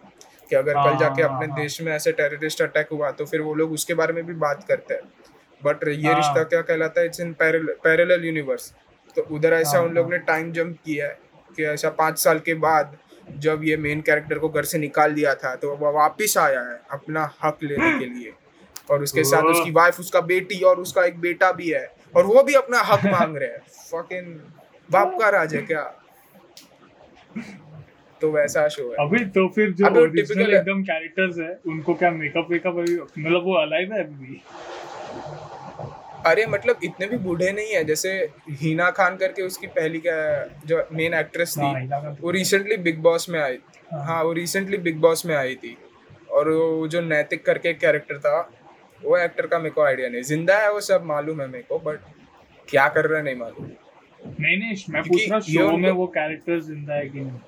कि 0.50 0.56
अगर 0.56 0.72
कल 0.72 0.78
हाँ, 0.78 0.98
जाके 0.98 1.22
हाँ, 1.22 1.34
अपने 1.34 1.46
हाँ। 1.46 1.60
देश 1.60 1.80
में 1.80 1.92
ऐसे 1.92 2.12
टेररिस्ट 2.12 2.62
अटैक 2.62 2.88
हुआ 2.92 3.10
तो 3.10 3.24
फिर 3.26 3.40
वो 3.40 3.54
लोग 3.54 3.72
उसके 3.72 3.94
बारे 3.94 4.12
में 4.12 4.24
भी 4.26 4.34
बात 4.34 4.64
करते 4.68 4.94
हैं। 4.94 5.02
बट 5.62 5.86
ये 5.88 6.06
हाँ। 6.06 6.16
रिश्ता 6.16 6.42
क्या 6.44 6.60
कहलाता 6.62 7.00
है? 7.00 7.06
इट्स 7.06 7.20
इन 7.20 7.32
पैरेलल 7.42 8.24
यूनिवर्स 8.24 8.72
तो 9.16 9.22
उधर 9.34 9.52
ऐसा 9.52 9.76
हाँ, 9.78 9.84
उन 9.86 9.94
लोग 9.94 10.04
हाँ। 10.04 10.12
ने 10.12 10.18
टाइम 10.24 10.52
जंप 10.52 10.76
किया 10.84 11.06
है 11.06 11.18
कि 11.56 11.64
ऐसा 11.64 11.90
पाँच 11.98 12.18
साल 12.18 12.38
के 12.38 12.54
बाद 12.54 12.96
जब 13.38 13.60
ये 13.64 13.76
मेन 13.76 14.00
कैरेक्टर 14.00 14.38
को 14.38 14.48
घर 14.48 14.64
से 14.64 14.78
निकाल 14.78 15.14
दिया 15.14 15.34
था 15.34 15.54
तो 15.56 15.74
वो 15.76 15.92
वापिस 15.92 16.36
आया 16.38 16.60
है 16.60 16.80
अपना 16.90 17.30
हक 17.44 17.62
लेने 17.62 17.98
के 17.98 18.04
लिए। 18.04 18.32
और 18.90 19.02
उसके 19.02 19.24
साथ 19.24 19.42
उसकी 19.42 19.70
वाइफ 19.70 20.00
उसका 20.00 20.20
बेटी 20.20 20.60
और 20.62 20.80
उसका 20.80 21.04
एक 21.04 21.18
बेटा 21.20 21.50
भी 21.52 21.70
है। 21.70 21.86
और 22.16 22.24
वो 22.26 22.42
भी 22.42 22.54
अपना 22.54 22.80
हक 22.82 23.04
मांग 23.12 23.36
रहे 23.36 23.48
हैं। 23.48 23.62
फकिंग 23.90 24.34
बाप 24.88 25.16
का 25.20 25.28
राज 25.28 25.54
है 25.54 25.62
क्या? 25.62 25.82
तो 28.20 28.30
वैसा 28.32 28.66
शो 28.68 28.82
है। 28.82 29.06
अभी 29.06 29.24
तो 29.30 29.46
फिर 29.54 29.72
जो 29.72 29.86
ओरिजिनल 30.02 30.54
एकदम 30.54 30.82
कैरेक्टर्स 30.84 31.38
है 31.38 31.58
उनको 31.68 31.94
क्या 31.94 32.10
मेकअप 32.12 32.50
वेकअप 32.50 32.78
अभी 32.78 32.94
मतलब 32.96 33.44
वो 33.44 33.54
अलाइव 33.56 33.92
है 33.92 34.02
अभी? 34.04 34.26
भी 34.26 34.40
अरे 36.26 36.46
मतलब 36.46 36.80
इतने 36.84 37.06
भी 37.06 37.16
बूढ़े 37.24 37.50
नहीं 37.52 37.74
है 37.74 37.82
जैसे 37.84 38.12
हिना 38.60 38.90
खान 38.90 39.16
करके 39.16 39.42
उसकी 39.42 39.66
पहली 39.74 39.98
क्या 40.00 40.16
जो 40.66 40.82
मेन 40.92 41.14
एक्ट्रेस 41.14 41.54
थी 41.58 41.60
हाँ, 41.62 41.86
खान। 41.88 42.16
वो 42.20 42.30
रिसेंटली 42.30 42.76
बिग 42.86 42.98
बॉस 43.02 43.28
में 43.30 43.40
आई 43.40 43.58
हाँ। 43.92 44.04
हाँ 44.06 44.22
वो 44.24 44.32
रिसेंटली 44.32 44.78
बिग 44.78 45.00
बॉस 45.00 45.24
में 45.26 45.34
आई 45.36 45.54
थी। 45.54 45.76
और 46.30 46.48
वो 46.50 46.88
जो 46.88 47.00
नैतिक 47.02 47.44
करके 47.46 47.72
कैरेक्टर 47.74 48.18
था 48.18 48.38
वो 49.00 49.16
एक्टर 49.18 49.46
का 49.46 49.58
मेरे 49.58 49.70
को 49.70 49.82
आइडिया 49.82 50.08
नहीं। 50.08 50.22
ज़िंदा 50.24 50.58
है 50.58 50.72
वो 50.72 50.80
सब 50.82 51.04
मालूम 51.06 51.40
है 51.40 51.46
मेरे 51.48 51.64
को 51.68 51.78
बट 51.80 52.00
क्या 52.68 52.88
कर 52.88 53.06
रहा 53.06 53.18
है 53.18 53.24
नहीं 53.24 53.36
मालूम। 53.36 53.66
नहीं 54.40 54.56
नहीं 54.56 54.76
मैं 54.90 55.02
पूछ 55.02 55.28
रहा 55.30 55.40
शो 55.42 55.76
में 55.76 55.90
वो 55.90 56.06
कैरेक्टर 56.16 56.60
ज़िंदा 56.62 56.94
है 56.94 57.08
कि 57.08 57.20
नहीं? 57.20 57.40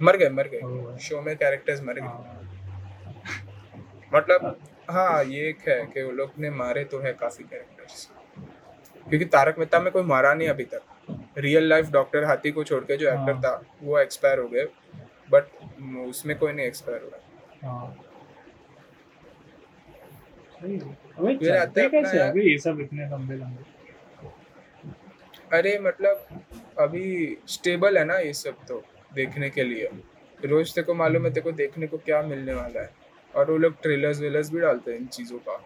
मर 0.00 0.16
गए 0.16 0.28
मर 0.28 0.48
गए। 0.48 0.98
शो 0.98 1.20
में 1.22 1.36
कैरेक्टर्स 1.36 1.82
मर 1.82 1.94
गए। 1.94 2.00
हाँ। 2.00 2.42
मतलब 4.14 4.58
हाँ 4.90 5.24
ये 5.24 5.48
एक 5.48 5.68
है 5.68 5.84
कि 5.86 6.02
वो 6.02 6.10
लोग 6.12 6.32
ने 6.38 6.50
मारे 6.50 6.84
तो 6.84 6.98
है 6.98 7.12
काफ़ी 7.12 7.44
कैरेक्टर्स 7.44 8.08
क्योंकि 9.06 9.24
तारक 9.24 9.58
मेहता 9.58 9.80
में 9.80 9.92
कोई 9.92 10.02
मारा 10.02 10.34
नहीं 10.34 10.48
अभी 10.48 10.64
तक। 10.64 10.82
रियल 11.38 11.68
लाइफ 11.68 11.90
डॉक्टर 11.90 12.24
हाथी 12.24 12.50
को 12.50 12.64
छोड़ 12.64 12.82
के 12.84 12.96
जो 12.96 13.08
एक्टर 13.08 13.32
हाँ। 13.32 13.40
था 13.42 13.62
वो 13.82 13.98
एक्सपायर 13.98 14.38
हो 14.38 14.48
गए। 14.48 14.66
बट 15.30 15.44
उसमें 16.08 16.38
कोई 16.38 16.52
नहीं 16.52 16.66
एक्सपायर 16.66 17.02
हुआ। 17.02 17.68
हाँ। 17.68 17.96
अरे 25.52 25.78
मतलब 25.78 26.26
अभी 26.78 27.38
स्टेबल 27.48 27.98
है 27.98 28.04
ना 28.04 28.18
ये 28.18 28.32
सब 28.32 28.64
तो। 28.68 28.82
देखने 29.16 29.50
के 29.50 29.64
लिए। 29.64 29.90
रोज 30.40 30.74
तेको 30.74 30.94
मालूम 30.94 31.24
है 31.24 31.30
तेरे 31.30 31.44
को 31.44 31.52
देखने 31.54 31.86
को 31.86 31.98
क्या 31.98 32.22
मिलने 32.24 32.54
वाला 32.54 32.80
है। 32.80 32.90
और 33.34 33.50
वो 33.50 33.56
लोग 33.58 33.80
ट्रेलर्स 33.82 34.20
वेलर्स 34.20 34.50
भी 34.52 34.60
डालते 34.60 34.90
हैं 34.90 34.98
इन 34.98 35.06
चीज़ों 35.08 35.38
का। 35.38 35.56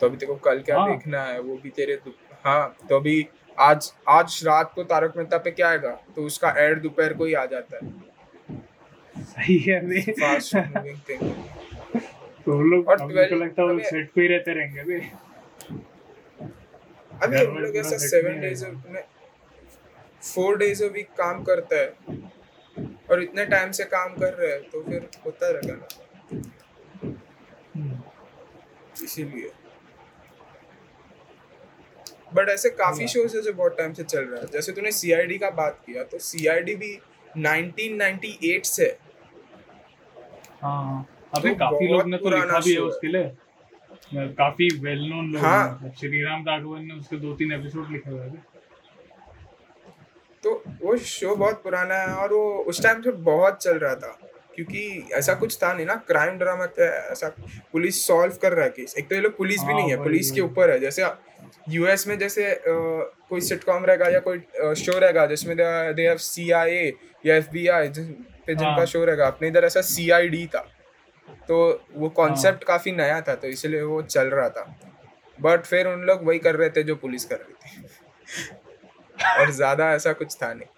तो 0.00 0.06
अभी 0.06 0.16
तेरे 0.16 0.32
को 0.32 0.38
कल 0.40 0.60
क्या 0.62 0.78
हाँ। 0.78 0.90
देखना 0.90 1.22
है 1.22 1.40
वो 1.40 1.56
भी 1.62 1.70
तेरे 1.76 1.98
हाँ 2.44 2.76
तो 2.88 2.96
अभी 2.96 3.26
आज 3.58 3.92
आज 4.08 4.40
रात 4.46 4.72
को 4.74 4.82
तारक 4.84 5.16
मेहता 5.16 5.38
पे 5.38 5.50
क्या 5.50 5.68
आएगा? 5.68 5.90
तो 6.16 6.24
उसका 6.24 6.54
एड 6.58 6.82
दोपहर 6.82 7.14
को 7.14 7.24
ही 7.24 7.34
आ 7.34 7.44
जाता 7.46 7.76
है। 7.76 8.06
सही 9.24 9.58
है 9.58 10.00
फास्ट 10.10 10.56
मूविंग 10.56 10.98
थिंग 11.08 11.32
तो 12.44 12.60
लोग 12.62 12.88
और 12.88 13.00
अभी 13.02 13.14
12 13.14 13.28
को 13.28 13.36
लगता 13.36 13.62
है 13.62 13.68
वो 13.68 13.80
सेट 13.84 14.10
पे 14.12 14.20
ही 14.20 14.28
रहते 14.28 14.52
रहेंगे 14.54 14.82
बे 14.84 15.00
अभी 17.22 17.36
हम 17.36 17.58
लोग 17.58 17.76
ऐसा 17.76 17.96
सेवन 17.98 18.40
डेज़ 18.40 18.64
में 18.66 19.02
फोर 20.24 20.56
डेज़ 20.58 20.84
अ 20.84 20.88
वीक 20.92 21.08
काम 21.18 21.42
करता 21.44 21.76
है। 21.76 21.86
और 23.10 23.22
इतने 23.22 23.44
टाइम 23.46 23.70
से 23.70 23.84
काम 23.86 24.14
कर 24.14 24.34
रहे 24.34 24.50
हैं 24.52 24.60
तो 24.70 24.82
फिर 24.82 25.08
होता 25.26 25.50
रहेगा 25.50 25.74
ना। 25.74 25.86
इसीलिए 29.04 29.50
बट 32.34 32.48
ऐसे 32.48 32.70
काफ़ी 32.70 33.00
हाँ। 33.00 33.08
शोज़ 33.08 33.36
है 33.36 33.42
जो 33.42 33.52
बहुत 33.52 33.76
टाइम 33.78 33.92
से 33.92 34.02
चल 34.04 34.24
रहा 34.24 34.40
है 34.40 34.46
जैसे 34.52 34.72
तूने 34.72 34.90
सीआईडी 34.92 35.38
का 35.38 35.50
बात 35.58 35.80
किया 35.86 36.02
तो 36.04 36.18
सीआईडी 36.22 36.74
भी 36.76 36.90
1998 37.38 38.64
से 38.66 38.96
हाँ 40.62 41.06
अबे 41.36 41.48
तो 41.48 41.54
काफ़ी 41.54 41.88
लोग 41.88 42.08
ने 42.08 42.16
तो 42.18 42.30
लिखा 42.30 42.58
भी 42.58 42.72
है 42.72 42.76
है। 42.76 42.82
उसके 42.82 43.08
लिए 43.08 44.26
काफ़ी 44.34 44.68
वेल 44.80 45.08
नोन 45.10 45.30
लोग 45.32 45.42
हाँ। 45.44 45.92
श्रीराम 46.00 46.44
राघवन 46.48 46.84
ने 46.84 46.94
उसके 46.94 47.16
दो 47.16 47.32
तीन 47.34 47.52
एपिसोड 47.52 47.90
लिखे 47.92 48.10
हुए 48.10 48.20
हैं 48.20 48.44
वो 50.82 50.96
शो 50.96 51.34
बहुत 51.36 51.62
पुराना 51.62 51.94
है 51.94 52.14
और 52.14 52.32
वो 52.32 52.64
उस 52.68 52.82
टाइम 52.82 53.02
से 53.02 53.10
बहुत 53.10 53.58
चल 53.62 53.78
रहा 53.78 53.94
था 53.94 54.18
क्योंकि 54.54 55.08
ऐसा 55.14 55.34
कुछ 55.34 55.56
था 55.62 55.72
नहीं 55.72 55.86
ना 55.86 55.94
क्राइम 55.94 56.38
ड्रामा 56.38 56.66
था 56.66 56.84
ऐसा 57.12 57.28
पुलिस 57.72 58.06
सॉल्व 58.06 58.34
कर 58.42 58.52
रहा 58.52 58.64
है 58.64 58.70
केस 58.70 58.94
एक 58.98 59.08
तो 59.08 59.14
ये 59.14 59.20
लोग 59.20 59.36
पुलिस 59.36 59.60
भी 59.60 59.72
हाँ, 59.72 59.80
नहीं 59.80 59.90
है 59.90 59.96
पुलिस 60.02 60.30
के 60.30 60.40
ऊपर 60.40 60.70
है 60.70 60.78
जैसे 60.80 61.04
यूएस 61.68 62.06
में 62.06 62.18
जैसे 62.18 62.50
अ, 62.54 62.60
कोई 63.28 63.40
सिटकॉम 63.40 63.84
रहेगा 63.84 64.08
या 64.08 64.18
कोई 64.20 64.38
शो 64.74 64.98
रहेगा 64.98 65.26
जिसमें 65.26 65.56
दे 65.56 66.06
हैव 66.08 66.16
सीआईए 66.16 66.92
या 67.26 67.36
एफबीआई 67.36 67.88
पे 67.88 68.54
जिनका 68.54 68.74
हाँ। 68.74 68.86
शो 68.86 69.04
रहेगा 69.04 69.26
अपने 69.26 69.48
इधर 69.48 69.64
ऐसा 69.64 69.80
सीआईडी 69.80 70.46
था। 70.46 70.66
तो 71.48 71.56
वो 71.94 72.08
कॉन्सेप्ट 72.08 72.64
काफ़ी 72.64 72.92
नया 72.92 73.20
था 73.20 73.34
तो 73.34 73.48
इसलिए 73.48 73.82
वो 73.82 74.00
चल 74.02 74.26
रहा 74.26 74.48
था। 74.48 74.62
बट 75.38 75.64
फिर 75.64 75.86
उन 75.86 76.00
लोग 76.00 76.24
वही 76.26 76.38
कर 76.38 76.56
रहे 76.56 76.70
थे 76.70 76.82
जो 76.82 76.96
पुलिस 76.96 77.24
कर 77.24 77.36
रही 77.36 77.54
थी। 77.54 77.82
और 79.38 79.50
ज़्यादा 79.50 79.90
ऐसा 79.92 80.12
कुछ 80.12 80.36
था 80.42 80.52
नहीं। 80.54 80.68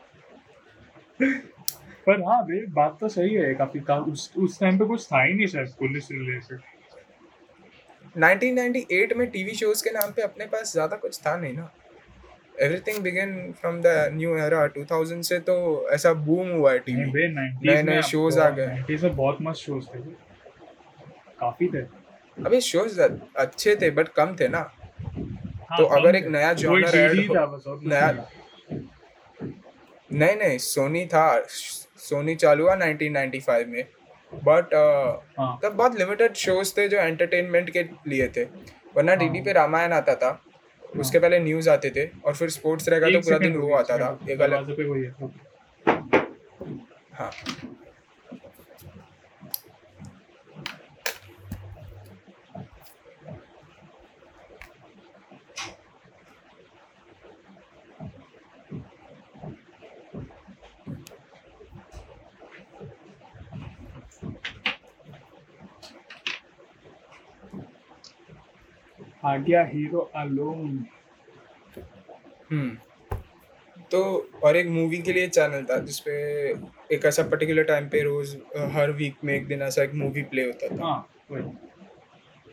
पर 2.06 2.20
हाँ 2.22 2.42
बे 2.46 2.64
बात 2.72 2.96
तो 3.00 3.08
सही 3.08 3.34
है 3.34 3.54
काफ़ी 3.54 3.80
का, 3.80 3.96
उस 3.96 4.32
उस 4.38 4.60
टाइम 4.60 4.78
पे 4.78 4.84
कुछ 4.86 5.06
था 5.06 5.22
ही 5.22 5.32
नहीं 5.34 5.46
शायद 5.46 5.74
पुलिस 5.78 6.10
रिलेटेड 6.12 6.60
1998 8.16 9.16
में 9.16 9.26
टीवी 9.30 9.52
शोज़ 9.54 9.82
के 9.84 9.90
नाम 9.90 10.12
पे 10.12 10.22
अपने 10.22 10.46
पास 10.46 10.72
ज़्यादा 10.72 10.96
कुछ 10.96 11.18
था 11.26 11.36
नहीं 11.36 11.52
ना। 11.54 11.70
Everything 12.62 12.98
begin 13.02 13.52
from 13.60 13.80
the 13.80 13.86
new 14.12 14.36
era 14.38 14.66
2000 14.68 15.22
से 15.22 15.38
तो 15.40 15.54
ऐसा 15.92 16.12
बूम 16.24 16.48
हुआ 16.48 16.72
है 16.72 16.78
टीवी 16.78 17.04
नए 17.04 17.28
90s 17.28 17.66
में 17.66 17.82
नए 17.84 18.02
shows 18.02 18.38
आ 18.38 18.48
गए। 18.50 18.66
90s 18.68 19.04
में 19.04 19.14
बहुत 19.16 19.38
मस्त 19.42 19.60
शोज़ 19.60 19.86
थे। 19.86 20.00
काफ़ी 21.40 21.68
थे। 21.68 21.82
अबे 22.36 22.60
शोज़ 22.60 23.00
अच्छे 23.00 23.76
थे 23.76 23.90
बट 23.90 24.08
कम 24.08 24.34
थे 24.40 24.48
ना। 24.48 24.70
तो 25.78 25.84
अगर 25.84 26.16
एक 26.16 26.26
नया 26.26 26.48
हो- 26.48 27.36
था 27.36 27.46
बस 27.46 27.64
और 27.66 27.78
कुछ 27.78 27.88
नया- 27.88 28.20
नहीं 30.12 30.36
नहीं 30.36 30.58
सोनी 30.58 31.06
था। 31.06 31.46
सोनी 31.96 32.34
चालू 32.34 32.64
हुआ 32.64 32.76
1995 32.76 33.66
में। 33.66 33.84
बट 34.34 34.74
हाँ। 35.38 35.58
तब 35.62 35.72
बहुत 35.72 35.98
लिमिटेड 35.98 36.34
शोज़ 36.34 36.74
थे 36.78 36.88
जो 36.88 36.96
एंटरटेनमेंट 36.96 37.70
के 37.70 37.82
लिए 37.82 38.28
थे। 38.28 38.44
वरना 38.96 39.14
डीडी 39.14 39.38
हाँ। 39.38 39.44
पे 39.44 39.52
रामायण 39.52 39.92
आता 39.92 40.14
था। 40.14 40.42
उसके 40.96 41.18
पहले 41.18 41.38
न्यूज़ 41.38 41.70
आते 41.70 41.90
थे। 41.90 42.10
और 42.24 42.34
फिर 42.34 42.50
स्पोर्ट्स 42.50 42.88
रहेगा 42.88 43.10
तो 43.10 43.20
पूरा 43.20 43.38
दिन 43.38 43.56
वो 43.56 43.74
आता 43.74 43.98
था। 43.98 44.18
एक 44.30 44.40
अलग 44.40 44.78
है। 45.04 45.14
रुको। 69.24 69.28
आ 69.28 69.36
गया 69.36 69.64
हीरो 69.64 69.98
अलोन। 69.98 70.84
हम्म। 72.50 72.78
तो 73.90 74.30
और 74.44 74.56
एक 74.56 74.66
मूवी 74.66 74.98
के 74.98 75.12
लिए 75.12 75.28
चैनल 75.28 75.62
था 75.62 75.78
जिसपे 75.78 76.12
एक 76.94 77.04
ऐसा 77.04 77.22
पर्टिकुलर 77.22 77.62
टाइम 77.62 77.88
पे 77.88 78.02
रोज 78.02 78.36
हर 78.56 78.90
वीक 78.90 79.14
में 79.24 79.34
एक 79.34 79.46
दिन 79.46 79.62
ऐसा 79.62 79.82
एक 79.82 79.94
मूवी 79.94 80.22
प्ले 80.22 80.44
होता 80.44 80.68
था। 80.68 80.84
हाँ 80.84 81.08
वही। 81.30 81.42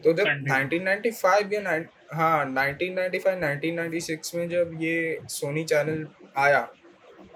तो 0.04 0.14
जब 0.14 0.24
1995 0.24 1.54
या 1.54 1.86
हाँ 2.14 2.46
1995 2.46 3.36
1996 3.36 4.36
में 4.36 4.50
जब 4.50 4.78
ये 4.82 5.20
सोनी 5.28 5.64
चैनल 5.64 6.08
आया 6.38 6.70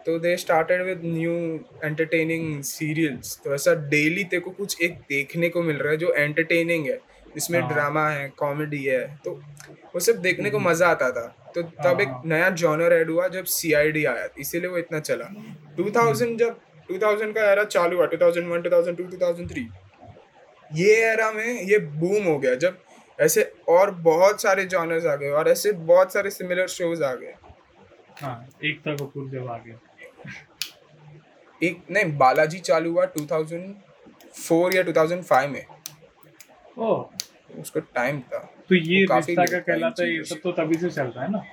तो 0.05 0.19
they 0.19 0.37
started 0.37 0.81
with 0.81 1.01
new 1.05 1.59
entertaining 1.83 2.63
serials 2.63 3.41
तो 3.43 3.55
ऐसा 3.55 3.73
डेली 3.75 4.23
तेरे 4.23 4.39
को 4.39 4.51
कुछ 4.51 4.81
एक 4.81 4.93
देखने 4.93 5.49
को 5.49 5.63
मिल 5.63 5.77
रहा 5.77 5.91
है 5.91 5.97
जो 5.97 6.13
एंटरटेनिंग 6.13 6.87
है। 6.87 7.10
जिसमें 7.35 7.59
हाँ। 7.59 7.69
ड्रामा 7.69 8.07
है 8.09 8.27
कॉमेडी 8.37 8.83
है 8.83 9.05
तो 9.25 9.31
वो 9.93 9.99
सब 9.99 10.21
देखने 10.21 10.49
को 10.49 10.59
मज़ा 10.59 10.87
आता 10.87 11.09
था। 11.11 11.25
तो 11.55 11.61
तब 11.61 12.01
एक 12.01 12.07
हाँ। 12.07 12.21
नया 12.25 12.49
जॉनर 12.61 12.93
ऐड 12.93 13.09
हुआ 13.09 13.27
जब 13.27 13.45
सीआईडी 13.53 14.03
आया 14.05 14.27
इसीलिए 14.39 14.69
वो 14.69 14.77
इतना 14.77 14.99
चला। 14.99 15.25
2000 15.77 16.35
जब 16.37 16.59
2000 16.89 17.33
का 17.33 17.51
एरा 17.51 17.63
चालू 17.65 17.97
हुआ 17.97 18.05
2001 18.07 18.61
2002 18.63 19.03
2003 19.11 19.67
ये 20.71 20.93
एरा 21.03 21.31
में 21.31 21.61
ये 21.61 21.77
बूम 21.79 22.23
हो 22.23 22.37
गया 22.39 22.55
जब 22.55 22.77
ऐसे 23.19 23.41
और 23.69 23.91
बहुत 24.01 24.41
सारे 24.41 24.65
जॉनर्स 24.65 25.05
आ 25.05 25.15
गए 25.15 25.29
और 25.29 25.49
ऐसे 25.49 25.71
बहुत 25.89 26.13
सारे 26.13 26.29
सिमिलर 26.29 26.67
शोज़ 26.67 27.03
आ 27.03 27.13
गए। 27.13 27.33
हाँ 28.21 28.47
एकता 28.65 28.95
कपूर 28.95 29.29
जब 29.29 29.47
आ 29.47 29.57
गया। 29.57 29.79
एक 31.61 31.81
नहीं 31.91 32.17
बालाजी 32.17 32.59
चालू 32.59 32.91
हुआ 32.91 33.05
2004 33.17 34.75
या 34.75 34.83
2005 34.83 35.49
में। 35.49 35.65
ओह। 36.77 37.59
उसका 37.59 37.79
टाइम 37.95 38.19
था। 38.21 38.39
तो 38.69 38.75
ये 38.75 39.05
काफ़ी 39.05 39.35
रिश्ता 39.35 39.57
इन 39.57 39.63
कहलाता 39.63 40.03
है? 40.03 40.15
ये 40.15 40.23
सब 40.23 40.39
तो 40.43 40.51
तभी 40.51 40.75
से 40.75 40.89
चल 40.89 41.03
रहा 41.03 41.23
है 41.23 41.31
ना? 41.31 41.43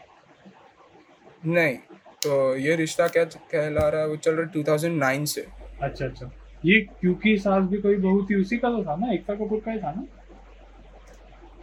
नहीं 1.47 1.77
तो 2.23 2.57
ये 2.57 2.77
रिश्ता 2.77 3.09
क्या 3.09 3.25
कहला 3.25 3.89
रहा 3.89 4.01
है? 4.01 4.09
वो 4.09 4.17
चल 4.17 4.33
रहा 4.33 4.47
है 4.47 4.53
2009 4.53 5.27
से। 5.27 5.47
अच्छा 5.83 6.05
अच्छा। 6.05 6.31
ये 6.65 6.81
क्योंकि 7.01 7.37
सास 7.39 7.65
भी 7.65 7.79
कोई 7.79 7.97
बहू 7.97 8.23
थी 8.31 8.41
उसी 8.41 8.57
का 8.59 8.69
तो 8.69 8.83
था 8.85 8.97
ना? 8.97 9.13
एकता 9.13 9.35
कपूर 9.35 9.61
का 9.61 9.73
ही 9.73 9.79
था 9.79 9.93
ना? 9.93 10.07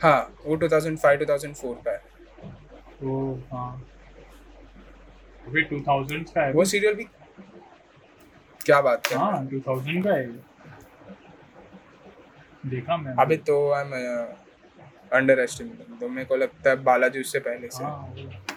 हाँ 0.03 0.35
वो 0.45 0.57
2005 0.57 1.19
2004 1.19 1.73
का 1.85 1.91
है। 1.91 2.01
वो 3.03 3.39
हाँ। 3.51 3.85
अभी 5.47 5.61
टू 5.61 5.79
थाउज़ेंड 5.79 6.25
का 6.29 6.41
है। 6.41 6.51
वो 6.53 6.65
सीरियल 6.65 6.93
भी 6.93 7.03
क्या 8.65 8.81
बात 8.81 9.07
कर 9.07 9.15
हाँ 9.15 9.47
टू 9.47 9.59
थाउज़ेंड 9.59 10.03
का 10.03 10.13
है 10.13 10.27
देखा 12.65 12.97
मैं 12.97 13.13
अभी 13.21 13.37
तो 13.47 13.55
आई 13.71 13.81
एम 13.81 13.91
अंडर 15.13 15.39
एस्टिमेट 15.39 15.99
तो 15.99 16.07
मेरे 16.09 16.25
को 16.25 16.35
लगता 16.35 16.69
है 16.69 16.75
बालाजी 16.83 17.19
उससे 17.19 17.39
पहले 17.39 17.67
से। 17.67 17.83
हाँ 17.83 18.13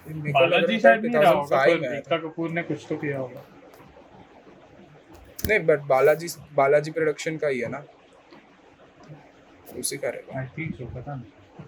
बालाजी 0.08 0.78
शायद 0.80 1.04
नहीं 1.04 1.14
रहा 1.14 1.30
होगा 1.30 1.56
2005 1.56 1.66
पर 1.66 1.80
में 1.80 1.88
आया 1.88 1.92
था। 1.92 1.98
एकता 1.98 2.16
कपूर 2.18 2.50
ने 2.50 2.62
कुछ 2.62 2.86
तो 2.88 2.96
किया 2.96 3.18
होगा। 3.18 3.42
नहीं 5.48 5.58
बट 5.66 5.80
बालाजी 5.88 6.28
बालाजी 6.56 6.90
प्रोडक्शन 6.90 7.36
का 7.36 7.48
ही 7.48 7.60
है 7.60 7.68
ना। 7.70 7.84
उसी 9.78 9.96
का 9.96 10.08
रहेगा। 10.08 10.38
आई 10.40 10.46
थिंक 10.58 10.74
सो 10.76 10.86
पता 10.94 11.14
नहीं। 11.14 11.66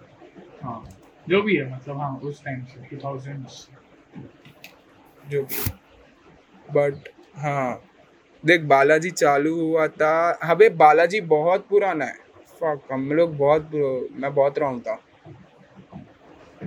हाँ 0.63 0.83
जो 1.27 1.41
भी 1.41 1.55
है 1.55 1.65
मतलब 1.75 1.97
हाँ 1.97 2.15
उस 2.23 2.43
टाइम 2.45 2.63
से 2.65 2.87
टू 2.89 2.97
थाउज़ेंड 3.03 3.45
जो 5.23 5.43
भी 5.43 5.71
बट 6.69 7.09
हाँ। 7.37 7.81
देख 8.43 8.61
बालाजी 8.67 9.09
चालू 9.11 9.55
हुआ 9.55 9.87
था। 9.87 10.31
अबे 10.51 10.69
बालाजी 10.77 11.21
बहुत 11.29 11.67
पुराना 11.69 12.05
है। 12.05 12.30
Fuck, 12.61 12.79
हम 12.91 13.11
लोग 13.13 13.37
बहुत 13.37 13.71
मैं 14.21 14.33
बहुत 14.33 14.57
रॉन्ग 14.59 14.81
था। 14.87 14.95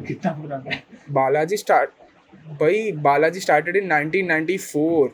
कितना 0.06 0.32
पुराना 0.40 0.74
है 0.74 0.82
बालाजी 1.12 1.56
स्टार्ट 1.56 1.90
भाई 2.60 2.90
बालाजी 3.04 3.40
स्टार्टेड 3.40 3.76
इन 3.76 3.92
1994 3.92 5.10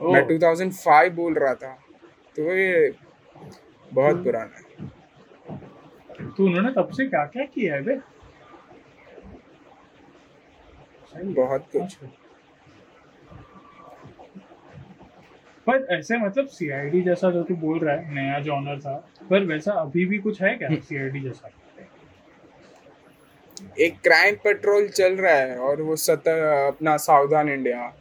ओ, 0.00 0.12
मैं 0.12 0.22
2005 0.28 1.10
बोल 1.16 1.34
रहा 1.38 1.54
था 1.54 1.72
तो 2.36 2.54
ये 2.56 2.90
बहुत। 3.92 4.22
पुराना 4.24 4.56
है 4.58 4.88
तो 6.28 6.44
उन्होंने 6.44 6.70
तब 6.72 6.90
से 6.96 7.06
क्या 7.08 7.24
क्या 7.34 7.44
किया 7.54 7.74
है 7.74 7.82
बे? 7.82 7.94
बहुत 11.34 11.66
कुछ। 11.72 11.96
पर 15.66 15.86
ऐसे 15.90 16.18
मतलब 16.18 16.46
सीआईडी 16.46 17.00
जैसा 17.02 17.30
जो 17.30 17.42
तू 17.42 17.54
बोल 17.56 17.78
रहा 17.78 17.94
है 17.96 18.14
नया 18.14 18.38
जॉनर 18.40 18.80
था 18.80 18.94
पर 19.30 19.44
वैसा 19.44 19.72
अभी 19.72 20.04
भी 20.04 20.18
कुछ 20.18 20.42
है 20.42 20.54
क्या 20.54 20.68
सीआईडी 20.80 21.20
जैसा? 21.20 21.50
एक 23.80 24.00
क्राइम 24.02 24.34
पेट्रोल 24.34 24.88
चल 24.88 25.16
रहा 25.16 25.34
है 25.34 25.56
और 25.58 25.82
वो 25.82 25.96
सतर 25.96 26.42
अपना 26.66 26.96
सावधान 26.96 27.48
इंडिया 27.48 27.92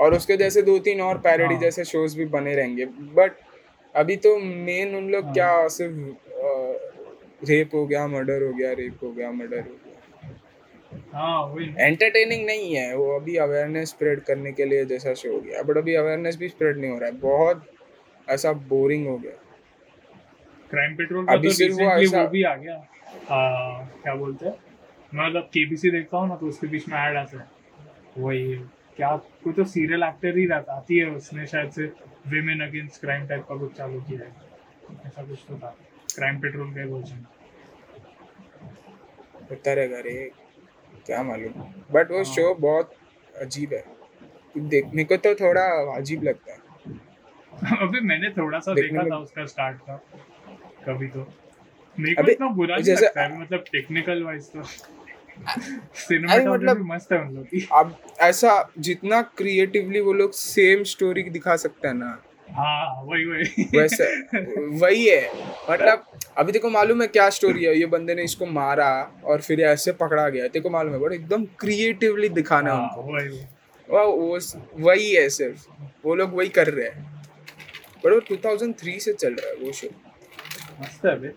और 0.00 0.14
उसके 0.14 0.36
जैसे 0.36 0.62
दो 0.62 0.78
तीन 0.78 1.00
और 1.00 1.18
पैरडी 1.18 1.54
हाँ। 1.54 1.62
जैसे 1.62 1.84
शोज़ 1.84 2.16
भी 2.16 2.24
बने 2.24 2.54
रहेंगे। 2.54 2.84
बट 3.16 3.32
अभी 3.94 4.16
तो 4.16 4.36
मेन 4.38 4.94
उन 4.96 5.08
लोग 5.10 5.24
हाँ। 5.24 5.32
क्या 5.32 5.68
सिर्फ़ 5.68 7.46
रेप 7.48 7.74
हो 7.74 7.86
गया 7.86 8.06
मर्डर 8.06 8.42
हो 8.42 8.52
गया 8.52 8.72
रेप 8.72 8.98
हो 9.02 9.12
गया 9.12 9.30
मर्डर 9.32 9.58
हो 9.58 9.62
गया। 9.62 9.85
एंटरटेनिंग 11.78 12.46
नहीं 12.46 12.74
है 12.74 12.96
वो 12.96 13.16
अभी 13.16 13.36
अवेयरनेस 13.36 13.88
स्प्रेड 13.88 14.20
करने 14.20 14.52
के 14.52 14.64
लिए 14.64 14.84
जैसा 14.84 15.14
शो 15.14 15.32
हो 15.32 15.40
गया। 15.40 15.62
बट 15.62 15.76
अभी 15.76 15.94
अवेयरनेस 15.94 16.36
भी 16.36 16.48
स्प्रेड 16.48 16.76
नहीं 16.76 16.90
हो 16.90 16.98
रहा 16.98 17.08
है 17.08 17.16
बहुत 17.16 17.66
ऐसा 18.28 18.52
बोरिंग 18.52 19.06
हो 19.06 19.16
गया। 19.18 19.32
क्राइम 20.70 20.96
पेट्रोल 20.96 21.26
का 21.26 21.32
अभी 21.32 21.48
तो 21.48 21.54
सिर्फ़ 21.54 21.74
वो 21.74 21.80
ऐसा- 21.80 22.24
वो 22.24 22.28
भी 22.28 22.42
आ 22.42 22.54
गया। 22.54 22.74
आ, 23.30 23.84
क्या 23.84 24.14
बोलते 24.14 24.46
हैं? 24.46 24.54
मैं 25.14 25.28
मतलब 25.28 25.42
केबीसी 25.42 25.90
देखता 25.90 26.16
हूँ 26.16 26.28
ना 26.28 26.36
तो 26.36 26.46
उसके 26.46 26.66
बीच 26.66 26.88
में 26.88 26.98
ऐड 26.98 27.16
आते 27.16 27.36
हैं। 27.36 27.50
वही 28.18 28.56
क्या 28.96 29.16
कोई 29.16 29.52
तो 29.52 29.64
सीरियल 29.64 30.02
एक्टर 30.02 30.38
ही 30.38 30.46
रहता 30.46 30.72
आती 30.72 30.98
है 30.98 31.10
उसने 31.10 31.46
शायद 31.46 31.70
से 31.70 31.82
विमेन 32.28 32.60
अगेंस्ट 32.60 33.00
क्राइम 33.00 33.26
टाइप 33.26 33.42
का 33.42 33.56
कुछ 33.56 33.72
चालू 33.76 34.00
किया 34.00 34.20
है। 34.20 34.36
ऐसा 35.06 35.22
कुछ 35.22 35.38
तो 35.48 35.58
था। 35.58 35.76
क्राइम 36.16 36.40
पेट्रोल 36.40 36.70
का 36.70 36.86
वर्जन 36.86 37.26
होता 39.50 39.72
रहेगा 39.72 39.98
रे। 39.98 40.45
क्या 41.06 41.22
मालूम। 41.22 41.62
बट 41.92 42.10
वो 42.10 42.16
हाँ। 42.16 42.24
शो 42.24 42.54
बहुत 42.54 42.94
अजीब 43.40 43.72
है। 43.72 43.84
देखने 44.58 45.04
को 45.04 45.16
तो 45.16 45.34
थोड़ा 45.34 45.96
अजीब 45.96 46.22
लगता 46.22 46.52
है। 46.52 46.58
अभी 47.82 48.00
मैंने 48.00 48.30
थोड़ा 48.30 48.58
सा 48.58 48.74
देखा 48.74 49.10
था 49.10 49.16
उसका 49.16 49.46
स्टार्ट 49.46 49.78
का 49.78 49.96
कभी 50.86 51.08
तो। 51.08 51.32
मेरे 52.00 52.22
को 52.22 52.30
इतना 52.30 52.48
बुरा 52.48 52.76
नहीं 52.76 52.94
लगता 52.94 53.22
है 53.22 53.40
मतलब 53.40 53.64
टेक्निकल 53.72 54.22
वाइज 54.22 54.44
तो। 54.44 54.58
मतलब- 56.54 56.80
मस्त 56.80 57.12
है 57.12 57.20
उन 57.20 57.34
लोग 57.34 57.46
अब 57.72 57.98
ऐसा 58.20 58.70
जितना 58.78 59.22
क्रिएटिवली 59.22 60.00
वो 60.00 60.12
लोग 60.12 60.32
सेम 60.32 60.82
स्टोरी 60.82 61.22
दिखा 61.22 61.56
सकते 61.56 61.88
हैं 61.88 61.94
ना 61.94 62.22
हाँ 62.50 63.02
वही 63.04 63.24
वही। 63.24 63.64
वैसे 63.78 64.04
वही 64.78 65.08
है। 65.08 65.30
मतलब 65.70 66.04
अभी 66.38 66.52
तेको 66.52 66.70
मालूम 66.70 67.02
है 67.02 67.08
क्या 67.08 67.28
स्टोरी 67.30 67.64
है? 67.64 67.78
ये 67.78 67.86
बंदे 67.86 68.14
ने 68.14 68.22
इसको 68.22 68.46
मारा 68.46 68.90
और 69.24 69.40
फिर 69.40 69.60
ऐसे 69.60 69.92
पकड़ा 69.92 70.28
गया। 70.28 70.48
तेको 70.48 70.70
मालूम 70.70 70.92
है? 70.92 70.98
बट 71.00 71.12
एकदम 71.12 71.44
क्रिएटिवली 71.44 72.28
दिखाना 72.28 72.72
हाँ, 72.72 72.82
उनको 72.82 73.12
वही 73.12 73.28
वही। 73.28 73.46
वो 73.88 74.38
वही 74.86 75.14
है 75.14 75.28
सिर्फ़। 75.28 75.66
वो 76.04 76.14
लोग 76.14 76.34
वही 76.34 76.48
कर 76.48 76.66
रहे 76.66 76.88
हैं। 76.88 77.04
बट 78.04 78.12
वो 78.12 78.20
2003 78.20 78.98
से 78.98 79.12
चल 79.12 79.34
रहा 79.34 79.48
है 79.48 79.54
वो 79.56 79.72
शो 79.72 79.88
मस्त 80.80 81.06
है 81.06 81.18
बे 81.20 81.34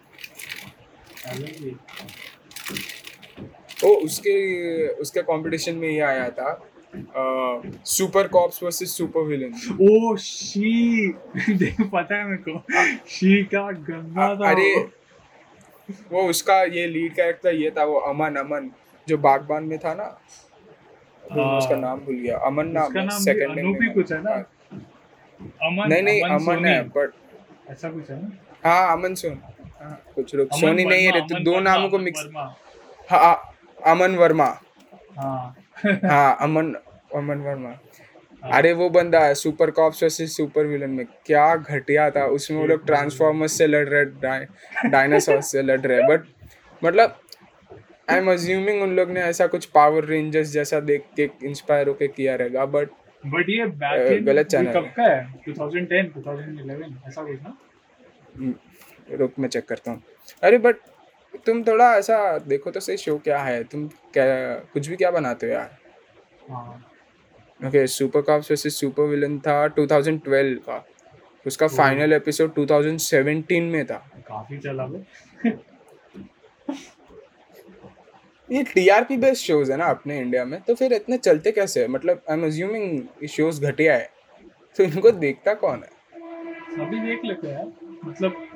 ओ 3.85 3.87
उसके 3.95 4.87
उसके 4.87 5.21
कंपटीशन 5.21 5.75
में 5.75 5.87
ये 5.89 5.99
आया 5.99 6.29
था। 6.29 6.51
Super 6.93 8.27
cops 8.27 8.61
versus 8.63 8.95
super 8.97 9.21
villain 9.21 9.53
oh 9.81 10.15
shit 10.17 11.07
देख 11.57 11.81
पता 11.93 12.15
है 12.15 12.25
मेरे 12.27 12.41
को। 12.47 12.61
शी 13.09 13.43
का 13.53 13.61
गंदा 13.71 14.27
था 14.35 14.49
अरे 14.51 14.73
वो। 16.11 16.21
उसका 16.29 16.61
ये 16.63 16.85
लीड 16.87 17.13
कैरेक्टर 17.15 17.55
ये 17.55 17.71
था 17.77 17.83
वो 17.83 17.99
अमन 18.09 18.35
अमन 18.35 18.69
जो 19.07 19.17
बागबान 19.17 19.63
में 19.63 19.77
था 19.79 19.93
ना? 19.93 20.03
हाँ। 21.23 21.57
उसका 21.57 21.75
नाम 21.75 21.99
भूल 21.99 22.15
गया। 22.15 22.37
अमन 22.47 22.67
नाम 22.67 22.87
उसका 22.87 22.99
है 22.99 23.05
नाम 23.05 23.17
भी 23.17 23.23
सेकंड 23.23 23.59
अनूप 23.59 23.77
ही। 23.81 23.89
कुछ 23.93 24.11
है 24.11 24.21
ना? 24.23 24.33
अमन 25.67 25.87
नहीं 25.89 26.01
नहीं 26.03 26.21
अमन 26.23 26.65
है 26.65 26.81
बट 26.89 27.11
ऐसा 27.71 27.89
कुछ 27.91 28.09
है 28.11 28.21
ना? 28.21 28.29
हाँ 28.65 28.91
अमन 28.93 29.13
सोनी। 29.15 29.39
हाँ, 29.81 30.01
कुछ 30.15 30.35
लोग 30.35 30.47
सोनी 30.59 30.85
नहीं 30.85 31.05
है 31.05 31.21
तो 31.27 31.39
दो 31.43 31.59
नामों 31.59 31.89
को 31.89 31.97
मिक्स। 31.99 32.25
हाँ 33.09 33.35
अमन 33.93 34.15
वर्मा। 34.15 34.45
हाँ। 35.17 35.55
हाँ 35.85 36.37
अमन 36.41 36.73
अमन 37.15 37.37
वर्मा। 37.39 37.69
हाँ। 37.69 38.51
अरे 38.53 38.71
वो 38.73 38.89
बंदा 38.89 39.19
है 39.19 39.33
super 39.35 39.71
cops 39.71 40.03
versus 40.03 40.35
super 40.37 40.65
villain 40.65 40.89
में। 40.89 41.05
क्या 41.25 41.55
घटिया 41.55 42.09
था 42.11 42.25
उसमें 42.27 42.57
वो 42.59 42.65
लोग 42.67 42.85
ट्रांसफॉर्मर्स 42.85 43.57
से 43.57 43.67
लड़ 43.67 43.87
रहे 43.87 44.05
डाय 44.05 44.47
डायनासोर 44.85 45.41
से 45.41 45.61
लड़ 45.61 45.79
रहे 45.81 46.01
बट 46.07 46.27
मतलब 46.81 47.17
आई 48.09 48.17
एम 48.17 48.31
अज्यूमिंग 48.31 48.81
उन 48.83 48.95
लोग 48.95 49.09
ने 49.11 49.21
ऐसा 49.21 49.47
कुछ 49.47 49.65
पावर 49.65 50.05
रेंजर्स 50.05 50.51
जैसा 50.51 50.79
देख 50.79 51.03
के 51.15 51.29
इंस्पायर 51.43 51.87
होके 51.87 52.07
किया 52.07 52.35
रहेगा 52.35 52.65
बट 52.65 52.89
बट 53.23 53.49
ये 53.49 53.65
बैक 53.65 54.23
गलत 54.25 54.49
channel 54.49 54.73
कब। 54.73 54.91
का 54.97 55.03
है? 55.03 55.43
2010 55.47 56.11
2011 56.17 57.07
ऐसा 57.07 57.23
कुछ 57.23 57.39
ना? 57.41 57.57
रुक 59.17 59.33
मैं 59.39 59.49
चेक 59.49 59.65
करता 59.65 59.91
हूँ। 59.91 60.01
अरे 60.43 60.57
बट 60.57 60.75
तुम 61.45 61.63
थोड़ा 61.63 61.93
ऐसा 61.95 62.37
देखो 62.37 62.71
तो 62.71 62.79
सही 62.79 62.97
शो 62.97 63.17
क्या 63.17 63.39
है? 63.39 63.63
तुम 63.63 63.89
क्या 64.13 64.55
कुछ 64.55 64.87
भी 64.87 64.95
क्या 64.95 65.11
बनाते 65.11 65.47
हो 65.47 65.53
यार? 65.53 65.77
हाँ। 66.49 66.85
Okay 67.67 67.87
super 67.87 68.21
cops 68.21 68.51
versus 68.51 68.79
super 68.79 69.03
villain 69.03 69.39
था 69.39 69.67
2012 69.67 70.55
का। 70.55 70.85
उसका 71.47 71.67
फाइनल 71.67 72.13
एपिसोड 72.13 72.53
2017 72.53 73.61
में 73.61 73.85
था। 73.85 74.09
काफ़ी 74.27 74.57
चला 74.57 74.85
ये 78.51 78.63
टीआरपी 78.63 79.17
बेस्ड 79.17 79.43
शोज़ 79.43 79.71
है 79.71 79.77
ना 79.77 79.85
अपने 79.85 80.19
इंडिया 80.19 80.45
में 80.45 80.61
तो 80.61 80.75
फिर 80.75 80.93
इतने 80.93 81.17
चलते 81.17 81.51
कैसे 81.51 81.81
हैं? 81.81 81.87
मतलब 81.87 82.21
आई 82.29 82.37
एम 82.37 82.45
अज्यूमिंग 82.45 82.99
ये 83.21 83.27
शोज़ 83.27 83.65
घटिया 83.65 83.95
है। 83.95 84.09
तो 84.77 84.83
इनको 84.83 85.11
देखता 85.11 85.53
कौन 85.53 85.83
है? 85.83 85.89
अभी 86.85 86.99
देख 86.99 87.19
लेते 87.25 87.47
हैं। 87.47 87.73
मतलब 88.05 88.47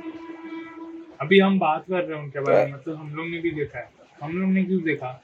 अभी 1.21 1.39
हम 1.39 1.59
बात 1.59 1.85
कर 1.89 2.03
रहे 2.03 2.17
हैं 2.17 2.23
उनके 2.23 2.39
बारे 2.39 2.65
में 2.65 2.73
मतलब 2.73 2.95
हम 2.95 3.15
लोग 3.15 3.27
ने 3.27 3.37
भी 3.37 3.51
देखा 3.51 3.79
है। 3.79 3.89
हम 4.23 4.37
लोग 4.37 4.49
ने 4.49 4.63
क्यों 4.63 4.81
देखा? 4.81 5.23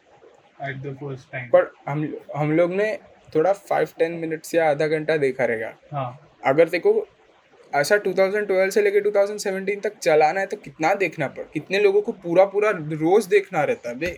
एट 0.61 0.77
द 0.77 0.95
फ़र्स्ट 1.01 1.31
टाइम 1.31 1.49
पर 1.49 1.71
हम 1.87 2.07
हम 2.35 2.51
लोग 2.51 2.73
ने 2.73 2.93
थोड़ा 3.35 3.53
फाइव 3.53 3.87
टेन 3.99 4.11
मिनट्स 4.19 4.53
या 4.55 4.69
आधा 4.69 4.87
घंटा 4.87 5.17
देखा 5.17 5.45
रहेगा। 5.45 5.73
हाँ। 5.93 6.19
अगर 6.45 6.69
देखो 6.69 6.93
ऐसा 7.73 7.95
2012 7.97 8.69
से 8.69 8.81
लेके 8.81 9.01
2017 9.01 9.81
तक 9.83 9.97
चलाना 9.97 10.39
है 10.39 10.45
तो 10.45 10.57
कितना 10.57 10.93
देखना 10.95 11.27
पड़ 11.27 11.43
कितने 11.53 11.79
लोगों 11.79 12.01
को 12.01 12.11
पूरा 12.23 12.45
पूरा 12.45 12.69
रोज 12.71 13.25
देखना 13.27 13.63
रहता 13.63 13.89
है 13.89 13.95
बे। 13.95 14.17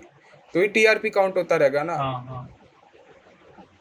तो 0.53 0.59
ही 0.59 0.67
टीआरपी 0.67 1.09
काउंट 1.09 1.37
होता 1.37 1.55
रहेगा 1.55 1.83
ना। 1.83 1.95
हाँ 1.95 2.23
हाँ। 2.25 2.47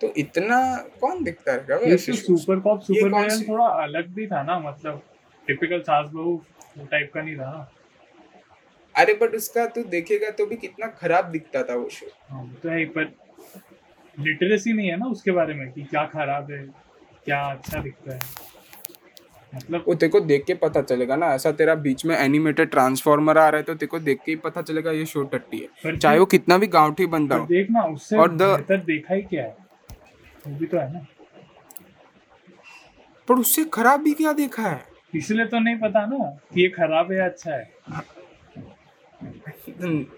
तो 0.01 0.12
इतना 0.16 0.59
कौन 1.01 1.23
देखता 1.25 1.55
रहेगा? 1.55 1.77
ये 1.87 1.96
तो 1.96 2.12
सुपर 2.14 2.61
कॉप 2.61 2.81
सुपर 2.81 3.38
थोड़ा 3.49 3.66
अलग 3.85 4.09
भी 4.14 4.27
था 4.27 4.42
ना 4.42 4.59
मतलब 4.61 5.03
टिपिकल 5.46 5.81
सास 5.81 6.09
बहू 6.09 6.37
टाइप 6.81 7.11
का 7.14 7.23
नहीं 7.23 7.37
था 7.37 7.51
ना। 7.51 7.70
अरे 8.94 9.14
बट 9.14 9.35
उसका 9.35 9.66
तू 9.66 9.83
देखेगा 9.87 10.31
तो 10.31 10.46
भी 10.46 10.57
कितना 10.57 10.87
खराब 11.00 11.31
दिखता 11.31 11.62
था 11.62 11.74
वो 11.74 11.88
शो 11.88 12.07
हाँ 12.31 12.44
तो 12.62 12.68
है 12.68 12.85
पर 12.88 13.12
लिटरेसी 14.16 14.72
नहीं 14.72 14.88
है 14.88 14.96
ना 14.96 15.07
उसके 15.07 15.31
बारे 15.31 15.55
में 15.55 15.70
कि 15.72 15.83
क्या 15.83 16.05
खराब 16.07 16.50
है 16.50 16.62
क्या 17.24 17.40
अच्छा 17.44 17.81
दिखता 17.83 18.12
है। 18.12 18.20
मतलब 19.53 19.85
वो 19.88 19.94
तेरे 19.94 20.11
को 20.11 20.20
देख 20.20 20.44
के 20.44 20.55
पता 20.55 20.83
चलेगा 20.83 21.16
ना 21.16 21.26
ऐसा 21.35 21.53
तेरा 21.53 21.74
बीच 21.76 22.05
में 22.07 22.16
एनिमेटेड 22.16 22.70
ट्रांसफॉर्मर 22.70 23.38
आ 23.38 23.48
रहा 23.48 23.59
है 23.59 23.62
तो 23.62 23.74
तेरे 23.74 23.87
को 23.87 23.98
देख 24.00 24.20
के 24.26 24.33
ही 24.33 24.37
पता 24.37 24.62
चलेगा 24.62 24.90
ये 24.90 25.07
शो 25.07 25.22
टट्टी 25.24 25.59
है। 25.59 25.96
चाहे 25.96 26.18
वो 26.18 26.26
कितना 26.26 26.59
भी 26.59 26.66
गांवठी 26.68 27.07
बंदा 27.07 27.37
हो। 27.37 27.46
देखना 27.46 27.83
उससे 27.85 28.16
और 28.16 28.29
बेहतर 28.33 28.76
देखा 28.85 29.14
ही 29.14 29.22
क्या 29.22 29.44
है। 29.44 29.57
वो 30.46 30.57
भी 30.59 30.66
तो 30.66 30.79
है 30.79 30.92
ना। 30.92 31.07
पर 33.29 33.35
उससे 33.35 33.64
खराब 33.72 34.03
भी 34.03 34.12
क्या 34.14 34.33
देखा 34.35 34.62
है? 34.62 34.85
इसलिए 35.14 35.46
तो 35.46 35.59
नहीं 35.59 35.76
पता 35.79 36.05
ना 36.07 36.24
कि 36.55 36.62
ये 36.62 36.68
खराब 36.70 37.12
है 37.12 37.20
अच्छा 37.20 37.55
है। 37.55 37.70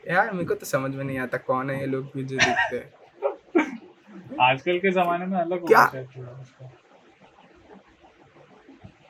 यार 0.09 0.33
मेरे 0.33 0.45
को 0.45 0.55
तो 0.55 0.67
समझ 0.67 0.95
में 0.95 1.05
नहीं 1.05 1.19
आता 1.19 1.39
कौन 1.39 1.71
है 1.71 1.79
ये 1.81 1.87
लोग 1.87 2.11
भी 2.15 2.25
जो 2.25 2.37
देखते 2.37 2.77
हैं। 2.77 2.93
आजकल 4.41 4.79
के 4.79 4.91
जमाने 4.91 5.27
में 5.27 5.39
अलग 5.39 5.67
क्या? 5.67 5.91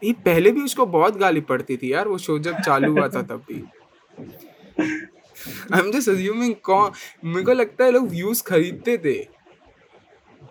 ये 0.05 0.13
पहले 0.25 0.51
भी 0.51 0.63
उसको 0.63 0.87
बहुत 0.87 1.17
गाली 1.17 1.41
पड़ती 1.51 1.77
थी 1.77 1.93
यार 1.93 2.09
वो 2.09 2.19
शो 2.19 2.39
जब 2.39 2.61
चालू 2.61 2.93
हुआ 2.93 3.09
था 3.09 3.23
तब 3.23 3.45
भी। 3.49 3.63
आई 5.75 5.81
एम 5.81 5.91
जस्ट 5.93 6.09
अज्यूमिंग 6.09 6.55
कौन 6.65 6.91
मेरे 7.25 7.43
को 7.43 7.53
लगता 7.53 7.85
है 7.85 7.91
लोग 7.91 8.09
व्यूज़ 8.09 8.43
खरीदते 8.45 8.97
थे। 8.99 9.19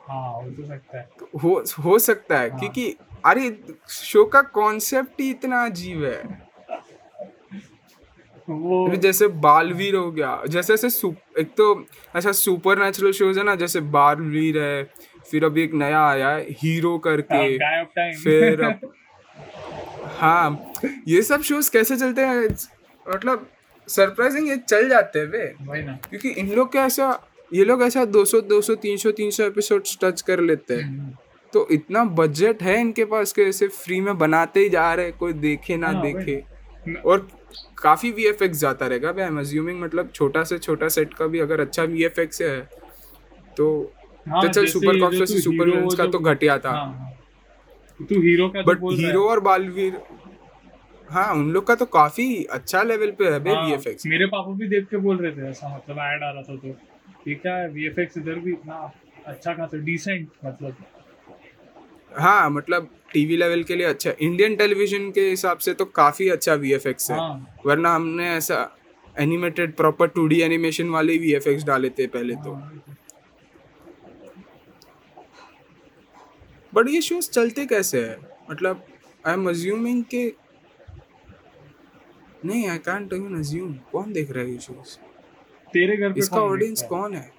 हाँ 0.10 0.32
हो 0.34 0.50
तो 0.52 0.66
सकता 0.68 0.98
है। 0.98 1.10
हो 1.44 1.64
हो 1.84 1.98
सकता 2.00 2.40
है 2.40 2.50
हाँ। 2.50 2.60
क्योंकि 2.60 2.96
अरे 3.26 3.50
शो 3.90 4.24
का 4.26 4.42
कॉन्सेप्ट 4.54 5.22
ही 5.22 5.30
इतना 5.30 5.64
अजीब 5.66 6.04
है। 6.04 6.51
वो 8.50 8.96
जैसे 8.96 9.28
बालवीर 9.28 9.96
हो 9.96 10.12
गया 10.12 10.44
जैसे 10.48 10.74
ऐसे 10.74 11.08
एक 11.40 11.48
तो 11.58 11.86
ऐसा 12.16 12.32
सुपर 12.32 12.80
नेचुरल 12.84 13.12
शोज़ 13.12 13.40
है 13.40 13.46
ना 13.46 13.56
जैसे 13.56 13.80
बालवीर 13.80 14.60
है 14.60 14.84
फिर 15.32 15.46
अभी 15.46 15.64
एक 15.64 15.74
नया 15.74 16.08
आया 16.08 16.30
है 16.30 16.42
हीरो 16.50 16.98
करके 16.98 17.58
टाइम 17.58 18.12
फिर 18.14 18.62
अब- 18.64 18.90
हाँ 20.06 20.72
ये 21.08 21.22
सब 21.22 21.42
शोज़ 21.42 21.72
कैसे 21.72 21.98
चलते 21.98 22.22
हैं? 22.22 22.48
मतलब 23.16 23.48
सरप्राइजिंग 23.88 24.50
ये 24.50 24.58
चल 24.58 24.90
जाते 24.90 25.20
हैं 25.20 25.26
वे। 25.26 25.56
ना। 25.84 26.00
क्योंकि 26.10 26.30
इन 26.30 26.50
लोग 26.52 26.74
का 26.74 26.86
ऐसा 26.86 27.28
ये 27.54 27.66
लोग 27.66 27.84
ऐसा 27.84 28.06
200 28.06 28.42
200 28.42 28.76
300 28.76 29.12
300 29.12 29.42
एपिसोड 29.42 29.84
टच 30.02 30.22
कर 30.22 30.40
लेते 30.40 30.74
हैं। 30.74 30.84
हम्म, 30.84 31.12
तो 31.54 31.68
इतना 31.72 32.04
बजट 32.04 32.64
है 32.64 32.82
इनके 32.82 33.06
पास 33.06 33.34
कि 33.34 33.44
ऐसे 33.44 33.68
फ्री 33.68 34.02
में 34.02 34.18
बनाते 34.18 34.60
ही 34.60 34.70
जा 34.70 34.94
रहे 34.94 35.06
हैं, 35.06 35.18
कोई 35.18 35.34
देखे 35.34 35.78
ना 35.78 35.88
हाँ। 35.88 36.02
देखे। 36.02 36.44
और 37.06 37.28
काफ़ी 37.78 38.12
वी 38.12 38.26
एफ़ 38.26 38.44
जाता 38.44 38.88
रहेगा। 38.88 39.12
भाई 39.12 39.24
आई 39.24 39.30
एम 39.30 39.40
अज्यूमिंग 39.40 39.82
मतलब 39.82 40.12
छोटा 40.12 40.44
से 40.44 40.58
छोटा 40.60 40.88
सेट 40.90 41.14
का 41.14 41.28
भी 41.28 41.40
अगर 41.40 41.62
अच्छा 41.62 41.84
वीएफएक्स 41.86 42.42
है 42.42 42.60
तो 43.58 43.68
हाँ, 44.26 44.42
तो 44.42 44.48
चल 44.48 44.66
सुपर 44.68 45.00
कॉप्स 45.00 45.18
से 45.20 45.40
सुपर 45.42 45.66
हीरो 45.66 45.74
विलेंस 45.74 45.96
का 45.96 46.06
तो 46.08 46.20
घटिया 46.20 46.58
था। 46.60 46.72
हाँ, 46.72 46.86
हाँ। 47.00 48.06
तू 48.10 48.22
हीरो 48.22 48.48
का 48.50 48.62
बट 48.64 48.84
हीरो 49.00 49.24
और 49.30 49.40
बालवीर 49.40 50.00
हाँ 51.08 51.34
उन 51.34 51.52
लोग 51.52 51.66
का 51.68 51.76
तो 51.76 51.86
काफ़ी 51.94 52.44
अच्छा 52.52 52.82
लेवल 52.84 53.12
पे 53.12 53.30
है 53.32 53.40
बे 53.40 53.50
वी 53.50 53.56
हाँ, 53.56 53.94
मेरे 54.08 54.26
पापा 54.28 54.54
भी 54.54 54.68
देख 54.68 54.88
के 54.90 54.98
बोल 54.98 55.18
रहे 55.18 55.32
थे 55.32 55.50
ऐसा 55.50 55.76
मतलब 55.76 55.98
ऐड 56.00 56.24
आ 56.24 56.30
रहा 56.32 56.42
था 56.42 56.56
तो। 56.56 56.68
ये 57.28 57.36
क्या 57.36 57.56
है 57.56 57.68
वीएफएक्स 57.70 58.18
इधर 58.18 58.40
भी 58.40 58.52
इतना 58.52 58.76
अच्छा 59.28 59.54
खासा 59.54 59.78
डिसेंट 59.80 60.28
मतलब। 60.46 60.76
हाँ 62.12 62.50
मतलब 62.50 62.90
टीवी 63.14 63.38
लेवल 63.38 63.64
के 63.64 63.76
लिए 63.76 63.86
अच्छा 63.86 64.12
इंडियन 64.22 64.56
टेलीविज़न 64.56 65.10
के 65.12 65.30
हिसाब 65.30 65.58
से 65.58 65.74
तो 65.74 65.86
काफ़ी 65.86 66.30
अच्छा 66.30 66.54
वीएफएक्स 66.56 67.12
है। 67.12 67.18
हाँ। 67.18 67.56
वरना 67.66 67.94
हमने 67.96 68.30
ऐसा 68.30 68.60
animated 69.16 69.76
proper 69.76 70.08
two 70.08 70.28
D 70.28 70.42
animation 70.42 70.90
वाले 70.90 71.18
वी 71.18 71.34
डाले 71.64 71.90
थे 71.90 72.08
पहले 72.08 72.36
तो। 72.36 72.56
बट 76.74 76.90
ये 76.90 77.02
शोज़ 77.02 77.30
चलते 77.30 77.66
कैसे 77.66 78.02
है? 78.02 78.18
मतलब 78.52 78.86
आई 79.28 79.34
एम 79.34 79.50
अज्यूमिंग 79.50 80.04
के 80.04 80.26
नहीं 82.46 82.68
आई 82.70 82.78
कांट 82.78 83.14
इवन 83.14 83.38
अज्यूम 83.40 83.74
कौन 83.92 84.14
देख 84.14 84.32
रहा 84.32 84.44
है 84.44 84.52
ये 84.52 84.60
शोज़ 84.60 84.98
तेरे 85.74 85.98
घर 85.98 86.14
पे 86.14 86.20
इसका 86.20 86.42
ऑडियंस 86.42 86.82
कौन 86.84 87.14
है? 87.16 87.32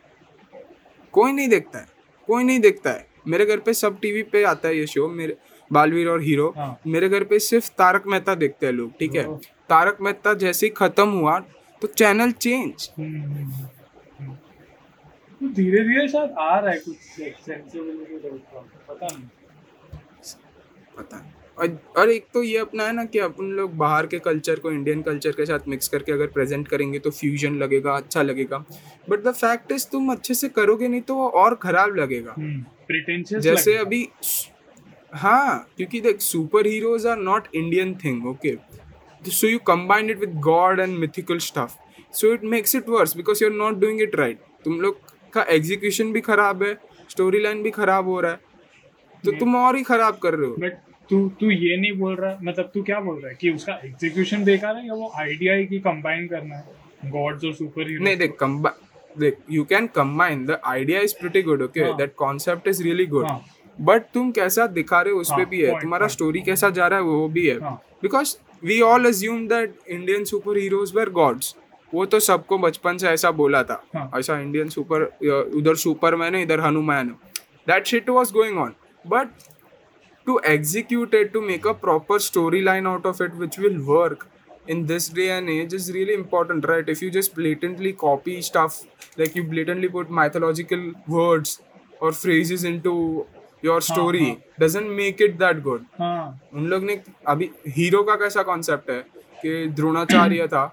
कोई 1.14 1.32
नहीं 1.32 1.48
देखता 1.48 1.78
है। 1.78 1.86
कोई 2.28 2.44
नहीं 2.44 2.60
देखता 2.60 2.90
है। 2.90 3.06
मेरे 3.28 3.46
घर 3.46 3.58
पे 3.58 3.72
सब 3.74 3.98
टीवी 4.00 4.22
पे 4.22 4.42
आता 4.44 4.68
है 4.68 4.76
ये 4.76 4.86
शो 4.86 5.08
मेरे 5.08 5.36
बालवीर 5.72 6.08
और 6.08 6.22
हीरो 6.22 6.52
हाँ। 6.56 6.78
मेरे 6.86 7.08
घर 7.08 7.24
पे 7.24 7.38
सिर्फ़ 7.40 7.70
तारक 7.78 8.06
मेहता 8.06 8.34
देखते 8.34 8.66
हैं 8.66 8.72
लोग 8.72 8.92
ठीक 8.98 9.14
है? 9.14 9.24
तारक 9.70 9.98
मेहता 10.00 10.34
जैसे 10.36 10.66
ही 10.66 10.70
खत्म 10.76 11.08
हुआ 11.10 11.38
तो 11.82 11.88
चैनल 11.88 12.30
चेंज। 12.32 12.88
हम्म, 12.98 13.22
हम्म, 13.22 13.44
हम्म। 14.18 14.34
तो 15.40 15.48
धीरे 15.54 15.84
धीरे 15.84 16.08
शायद 16.08 16.34
आ 16.38 16.58
रहा 16.58 16.72
है 16.72 16.78
कुछ 16.78 16.96
सेंसिबिलिटी 16.96 18.28
पता 18.88 19.06
नहीं। 19.06 19.28
पता 20.96 21.16
नहीं। 21.16 21.30
और, 21.58 21.78
और 21.98 22.10
एक 22.10 22.26
तो 22.34 22.42
ये 22.42 22.58
अपना 22.58 22.84
है 22.84 22.92
ना 22.92 23.04
कि 23.04 23.18
अपन 23.18 23.44
लोग 23.52 23.76
बाहर 23.76 24.06
के 24.06 24.18
कल्चर 24.18 24.58
को 24.58 24.70
इंडियन 24.72 25.02
कल्चर 25.02 25.32
के 25.32 25.46
साथ 25.46 25.68
मिक्स 25.68 25.88
करके 25.88 26.12
अगर 26.12 26.26
प्रेजेंट 26.26 26.68
करेंगे 26.68 26.98
तो 26.98 27.10
फ्यूजन 27.10 27.56
लगेगा 27.58 27.96
अच्छा 27.96 28.22
लगेगा। 28.22 28.64
बट 29.10 29.22
द 29.24 29.32
फैक्ट 29.32 29.72
इज़ 29.72 29.86
तुम 29.92 30.12
अच्छे 30.12 30.34
से 30.34 30.48
करोगे 30.48 30.88
नहीं 30.88 31.00
तो 31.00 31.14
वो 31.14 31.28
और 31.40 31.54
खराब 31.54 31.96
लगेगा। 31.96 32.34
जैसे 33.40 33.76
अभी 33.76 34.08
हाँ 35.12 35.68
क्योंकि 35.76 36.00
देख 36.00 36.20
super 36.20 36.66
heroes 36.66 37.06
are 37.06 37.16
not 37.16 37.48
Indian 37.54 37.94
thing 37.94 38.26
okay 38.26 38.56
so 39.30 39.46
you 39.46 39.58
combined 39.58 40.10
it 40.10 40.18
with 40.18 40.34
god 40.40 40.80
and 40.80 40.98
mythical 40.98 41.38
stuff 41.38 41.72
so 42.12 42.32
it 42.34 42.44
makes 42.44 42.74
it 42.76 42.88
worse 42.88 43.16
because 43.16 43.44
you 43.44 43.50
are 43.50 43.56
not 43.56 43.78
doing 43.80 44.02
it 44.02 44.14
right 44.14 44.38
तुम 44.64 44.80
लोग 44.80 45.00
का 45.32 45.42
एग्जीक्यूशन 45.42 46.12
भी 46.12 46.20
खराब 46.20 46.62
है 46.62 46.78
स्टोरी 47.10 47.42
लाइन 47.42 47.62
भी 47.62 47.70
खराब 47.70 48.08
हो 48.08 48.20
रहा 48.20 48.32
है। 48.32 48.38
तो 49.24 49.32
तुम 49.32 49.56
और 49.56 49.76
ही 49.76 49.82
खराब 49.82 50.18
कर 50.18 50.34
रहे 50.34 50.48
हो। 50.48 50.56
बट 50.56 50.72
तू 51.10 51.28
तू 51.40 51.50
ये 51.50 51.76
नहीं 51.76 51.92
बोल 51.92 52.14
रहा 52.14 52.38
मतलब 52.42 52.70
तू 52.74 52.82
क्या 52.82 53.00
बोल 53.00 53.18
रहा 53.20 53.28
है 53.28 53.38
कि 53.40 53.50
उसका 53.50 53.80
एग्जीक्यूशन 53.84 54.44
बेकार 54.44 54.76
है 54.76 54.86
या 54.86 54.94
वो 54.94 55.12
आइडिया 55.16 55.54
है 55.54 55.64
कि 55.64 55.78
कंबाइन 55.78 56.26
करना 56.26 56.56
है? 56.56 56.64
गॉड्स 57.04 57.44
और 57.44 57.52
सुपर 57.52 57.88
हीरो 57.88 58.04
नहीं 58.04 58.16
देख 58.16 58.36
combine 58.42 59.18
देख 59.18 59.36
you 59.50 59.64
can 59.72 59.88
combine. 59.98 60.46
The 60.46 60.58
idea 60.74 61.00
is 61.06 61.14
pretty 61.22 61.42
good 61.48 61.62
okay? 61.62 61.84
हाँ. 61.84 61.98
that 61.98 62.16
concept 62.24 62.70
is 62.74 62.82
really 62.88 63.06
good. 63.16 63.26
हाँ. 63.28 63.51
बट 63.80 64.02
तुम 64.14 64.30
कैसा 64.32 64.66
दिखा 64.66 65.00
रहे 65.00 65.12
हो 65.12 65.20
उस 65.20 65.30
भी 65.50 65.60
है। 65.62 65.80
तुम्हारा 65.80 66.06
स्टोरी 66.08 66.40
कैसा 66.40 66.70
जा 66.70 66.86
रहा 66.86 66.98
है 66.98 67.04
वो 67.04 67.28
भी 67.28 67.46
है। 67.46 67.58
Because 68.02 68.36
we 68.64 68.80
all 68.80 69.06
assume 69.06 69.46
that 69.48 69.74
Indian 69.88 70.24
super 70.24 70.58
heroes 70.58 70.92
were 70.96 71.10
gods 71.10 71.54
वो 71.94 72.04
तो 72.06 72.20
सबको 72.20 72.58
बचपन 72.58 72.96
से 72.98 73.08
ऐसा 73.08 73.30
बोला 73.40 73.62
था। 73.62 74.10
ऐसा 74.18 74.38
इंडियन 74.40 74.68
सुपर 74.68 75.02
उधर 75.56 75.74
सुपरमैन 75.84 76.34
है 76.34 76.42
इधर 76.42 76.60
हनुमान 76.60 77.08
है। 77.08 77.14
That 77.66 77.86
shit 77.86 78.08
was 78.10 78.32
going 78.32 78.58
on 78.58 78.74
but 79.06 79.28
to 80.26 80.38
execute 80.46 81.14
it 81.14 81.32
to 81.32 81.40
make 81.40 81.66
a 81.66 81.72
proper 81.86 82.18
story 82.20 82.60
line 82.62 82.86
out 82.86 83.06
of 83.06 83.22
it 83.22 83.34
which 83.34 83.58
will 83.60 83.78
work 83.88 84.26
In 84.72 84.82
this 84.88 85.06
day 85.14 85.24
and 85.36 85.50
age 85.52 85.72
is 85.76 85.86
really 85.94 86.16
important, 86.16 86.66
right? 86.70 86.90
If 86.92 87.00
you 87.04 87.06
just 87.14 87.32
blatantly 87.38 87.90
copy 88.02 88.34
stuff, 88.48 88.74
like 89.20 89.38
you 89.38 89.42
blatantly 89.54 89.88
put 89.94 90.12
mythological 90.18 90.84
words 91.14 91.54
or 92.00 92.10
phrases 92.18 92.66
into 92.70 92.92
your 93.62 93.80
story 93.82 94.24
हाँ. 94.24 94.36
doesn't 94.58 94.90
make 94.92 95.20
it 95.20 95.38
that 95.38 95.62
good 95.62 95.84
हाँ 95.98 96.40
उन 96.54 96.66
लोग 96.66 96.84
ने 96.84 97.00
अभी 97.28 97.50
hero 97.68 98.02
का 98.02 98.14
कैसा 98.16 98.42
concept 98.42 98.90
है 98.90 99.00
कि 99.38 99.66
द्रोणाचार्य 99.76 100.46
था 100.46 100.64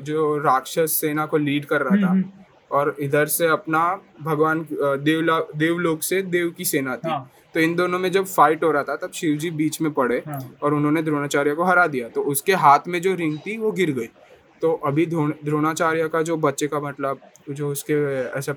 जो 0.00 0.36
राक्षस 0.38 0.98
सेना 1.00 1.26
को 1.26 1.36
लीड 1.38 1.64
कर 1.64 1.82
रहा 1.82 1.96
था 1.96 2.22
और 2.70 2.94
इधर 3.00 3.26
से 3.28 3.46
अपना 3.48 3.80
भगवान 4.22 4.66
देवला 4.72 5.38
देवलोक 5.56 6.02
से 6.02 6.20
देव 6.24 6.50
की 6.50 6.64
सेना 6.64 6.96
थी 6.96 7.08
हाँ। 7.08 7.30
तो 7.54 7.60
इन 7.60 7.74
दोनों 7.74 7.98
में 7.98 8.10
जब 8.12 8.24
फाइट 8.26 8.64
हो 8.64 8.70
रहा 8.72 8.82
था 8.82 8.96
तब 8.96 9.12
शिव 9.14 9.36
जी 9.38 9.50
बीच 9.52 9.80
में 9.80 9.92
पड़े 9.92 10.22
हाँ। 10.26 10.40
और 10.62 10.74
उन्होंने 10.74 11.02
द्रोणाचार्य 11.02 11.54
को 11.54 11.64
हरा 11.64 11.86
दिया 11.86 12.08
तो 12.08 12.22
उसके 12.32 12.54
हाथ 12.54 12.88
में 12.88 13.00
जो 13.02 13.14
रिंग 13.14 13.38
थी 13.46 13.56
वो 13.58 13.70
गिर 13.72 13.90
गई 13.90 14.08
तो 14.62 14.72
अभी 14.86 15.06
द्रोणाचार्य 15.06 16.08
का 16.08 16.22
जो 16.22 16.36
बच्चे 16.38 16.66
का 16.66 16.80
मतलब 16.80 17.20
जो 17.50 17.70
उसके 17.70 17.94
ऐसा 18.38 18.54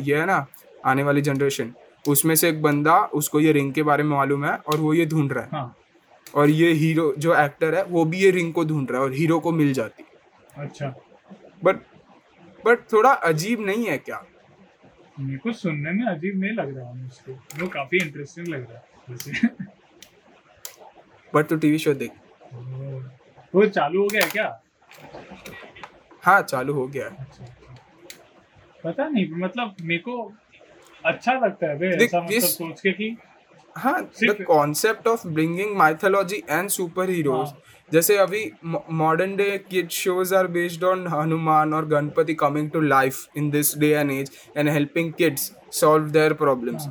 ये 0.00 0.16
है 0.16 0.26
ना 0.26 0.46
आने 0.86 1.02
वाली 1.02 1.22
जनरेशन 1.22 1.72
उसमें 2.04 2.34
से 2.34 2.48
एक 2.48 2.62
बंदा 2.62 2.98
उसको 3.14 3.40
ये 3.40 3.52
रिंग 3.52 3.72
के 3.74 3.82
बारे 3.82 4.02
में 4.02 4.16
मालूम 4.16 4.44
है 4.44 4.56
और 4.56 4.76
वो 4.76 4.94
ये 4.94 5.06
ढूंढ 5.06 5.32
रहा 5.32 5.44
है। 5.44 5.48
हाँ। 5.52 5.76
और 6.34 6.50
ये 6.50 6.72
हीरो 6.72 7.12
जो 7.18 7.34
एक्टर 7.36 7.74
है 7.74 7.84
वो 7.84 8.04
भी 8.04 8.18
ये 8.18 8.30
रिंग 8.30 8.52
को 8.54 8.64
ढूंढ 8.64 8.90
रहा 8.90 9.00
है 9.00 9.06
और 9.06 9.12
हीरो 9.12 9.38
को 9.40 9.52
मिल 9.52 9.72
जाती 9.72 10.04
अच्छा। 10.56 10.88
बट 11.64 11.76
बट 12.64 12.80
थोड़ा 12.92 13.10
अजीब 13.10 13.60
नहीं 13.66 13.86
है 13.86 13.96
क्या? 13.98 14.22
मेरे 15.20 15.38
को 15.38 15.52
सुनने 15.52 15.92
में 15.92 16.04
अजीब 16.06 16.40
नहीं 16.40 16.52
लग 16.52 16.76
रहा 16.76 16.92
मुझको 16.92 17.32
वो 17.60 17.68
काफ़ी 17.68 17.98
इंटरेस्टिंग 17.98 18.48
लग 18.48 18.70
रहा 18.70 18.78
है 18.78 19.68
बट 21.32 21.46
तो 21.46 21.56
टीवी 21.56 21.78
शो 21.78 21.94
देख। 21.94 22.10
वो 23.54 23.66
चालू 23.68 24.02
हो 24.02 24.08
गया 24.08 24.24
है 24.24 24.30
क्या? 24.30 24.62
हाँ 26.22 26.40
चालू 26.42 26.72
हो 26.74 26.86
गया 26.86 27.04
है। 27.04 27.16
अच्छा 27.16 27.44
अच्छा। 27.44 27.74
पता 28.84 29.08
नहीं 29.08 29.28
मतलब 29.34 29.74
मेरे 29.82 30.00
को 30.00 30.32
अच्छा 31.04 31.32
लगता 31.34 31.66
है 31.66 31.78
बे 31.78 31.96
देख, 31.96 32.08
ऐसा 32.08 32.20
मतलब 32.20 32.36
इस- 32.36 32.50
सोच 32.50 32.80
के 32.80 32.92
कि 32.92 33.16
हाँ 33.76 34.00
the 34.22 34.36
concept 34.46 35.06
of 35.08 35.26
bringing 35.28 35.76
mythology 35.76 36.42
and 36.50 36.68
super 36.68 37.10
heroes 37.10 37.52
जैसे 37.92 38.16
अभी 38.18 38.50
modern 38.92 39.34
day 39.36 39.46
kid 39.70 39.88
shows 39.90 40.34
are 40.34 40.46
based 40.56 40.84
on 40.84 41.06
Hanuman 41.08 41.72
और 41.74 41.86
Ganpati 41.88 42.34
coming 42.34 42.70
to 42.70 42.80
life 42.80 43.36
in 43.36 43.50
this 43.50 43.76
day 43.78 43.88
and 43.94 44.10
age 44.12 44.30
and 44.56 44.68
helping 44.68 45.12
kids 45.12 45.50
solve 45.72 46.08
their 46.10 46.32
problems 46.32 46.88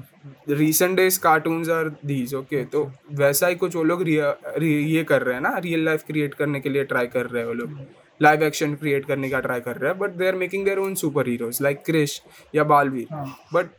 recent 0.50 0.96
days 0.98 1.20
cartoons 1.20 1.70
are 1.70 1.90
these 2.06 2.34
okay 2.36 2.64
तो 2.66 2.84
वैसा 3.14 3.48
ही 3.48 3.56
कुछ 3.56 3.76
वो 3.76 3.84
लोग 3.84 4.08
ये 4.10 5.04
कर 5.10 5.22
रहे 5.22 5.34
हैं 5.36 5.42
ना 5.42 5.58
रियल 5.58 5.86
लाइफ 5.86 6.04
क्रिएट 6.08 6.34
करने 6.34 6.60
के 6.60 6.70
लिए 6.70 6.84
ट्राई 6.84 7.08
कर 7.08 7.26
रहे 7.26 7.42
हैं 7.42 7.48
वो 7.48 7.54
लोग। 7.54 7.78
लाइव 8.22 8.44
एक्शन 8.44 8.74
क्रिएट 8.76 9.06
करने 9.06 9.30
का 9.30 9.40
ट्राई 9.40 9.60
कर 9.62 9.76
रहे 9.78 9.92
हैं 9.92 10.00
but 10.00 10.12
they 10.12 10.28
are 10.28 10.36
making 10.36 10.66
their 10.66 10.80
own 10.80 10.96
super 10.96 11.28
heroes 11.28 11.60
like 11.62 11.82
Krrish 11.86 12.22
या 12.56 12.64
Baalveer 12.74 13.24
but 13.54 13.70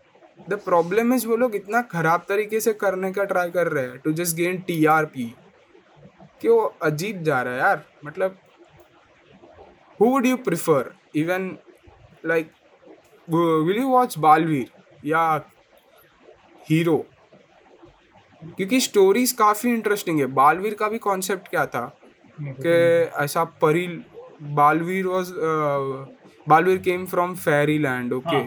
the 0.48 0.54
problem 0.64 1.12
is 1.14 1.26
वो 1.28 1.36
लोग 1.36 1.54
इतना 1.56 1.80
खराब 1.92 2.24
तरीके 2.28 2.60
से 2.60 2.72
करने 2.72 3.12
का 3.12 3.24
ट्राई 3.24 3.50
कर 3.50 3.66
रहे 3.66 3.84
हैं 3.84 3.98
to 4.04 4.12
just 4.12 4.36
gain 4.36 4.58
T 4.66 4.84
R 4.86 5.04
P 5.06 5.24
कि 6.40 6.48
वो 6.48 6.60
अजीब 6.82 7.22
जा 7.22 7.40
रहा 7.42 7.54
है 7.54 7.60
यार 7.60 7.84
मतलब 8.04 8.38
who 10.00 10.06
would 10.06 10.26
you 10.26 10.36
prefer 10.44 10.92
even 11.16 11.50
like 12.26 12.50
will 13.28 13.76
you 13.76 13.88
watch 13.88 14.18
Baalveer 14.18 14.70
या 15.06 15.22
हीरो 16.70 16.96
क्योंकि 18.56 18.80
स्टोरीज 18.80 19.32
काफ़ी 19.38 19.70
इंटरेस्टिंग 19.70 20.18
है। 20.20 20.26
बालवीर 20.34 20.74
का 20.74 20.88
भी 20.88 20.98
कॉन्सेप्ट 20.98 21.48
क्या 21.48 21.64
था? 21.66 21.86
कि 22.38 22.70
ऐसा 23.24 23.44
परी 23.62 23.86
Baalveer 24.54 25.06
was 25.06 25.32
Baalveer 26.48 26.78
came 26.78 27.04
from 27.06 27.34
fairy 27.36 27.78
land 27.78 28.12
okay 28.12 28.44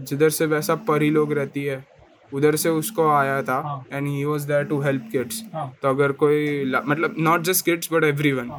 जिधर 0.00 0.30
से 0.30 0.46
वैसा 0.46 0.74
परी 0.88 1.10
लोग 1.10 1.32
रहती 1.32 1.64
है 1.64 1.84
उधर 2.32 2.56
से 2.56 2.68
उसको 2.68 3.08
आया 3.08 3.42
था 3.42 3.84
and 3.92 4.06
he 4.06 4.24
was 4.24 4.46
there 4.48 4.64
to 4.64 4.80
help 4.80 5.08
kids 5.12 5.42
तो 5.54 5.88
अगर 5.88 6.12
कोई 6.12 6.64
मतलब 6.86 7.14
not 7.18 7.42
just 7.42 7.64
kids 7.64 7.92
but 7.92 8.04
every 8.04 8.32
one 8.32 8.50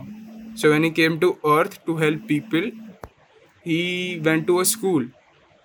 so 0.61 0.71
when 0.71 0.83
he 0.83 0.89
came 0.91 1.17
to 1.19 1.29
earth 1.45 1.79
to 1.87 1.97
help 1.97 2.25
people 2.27 2.71
he 3.65 4.19
went 4.23 4.45
to 4.47 4.57
a 4.57 4.63
school 4.63 5.09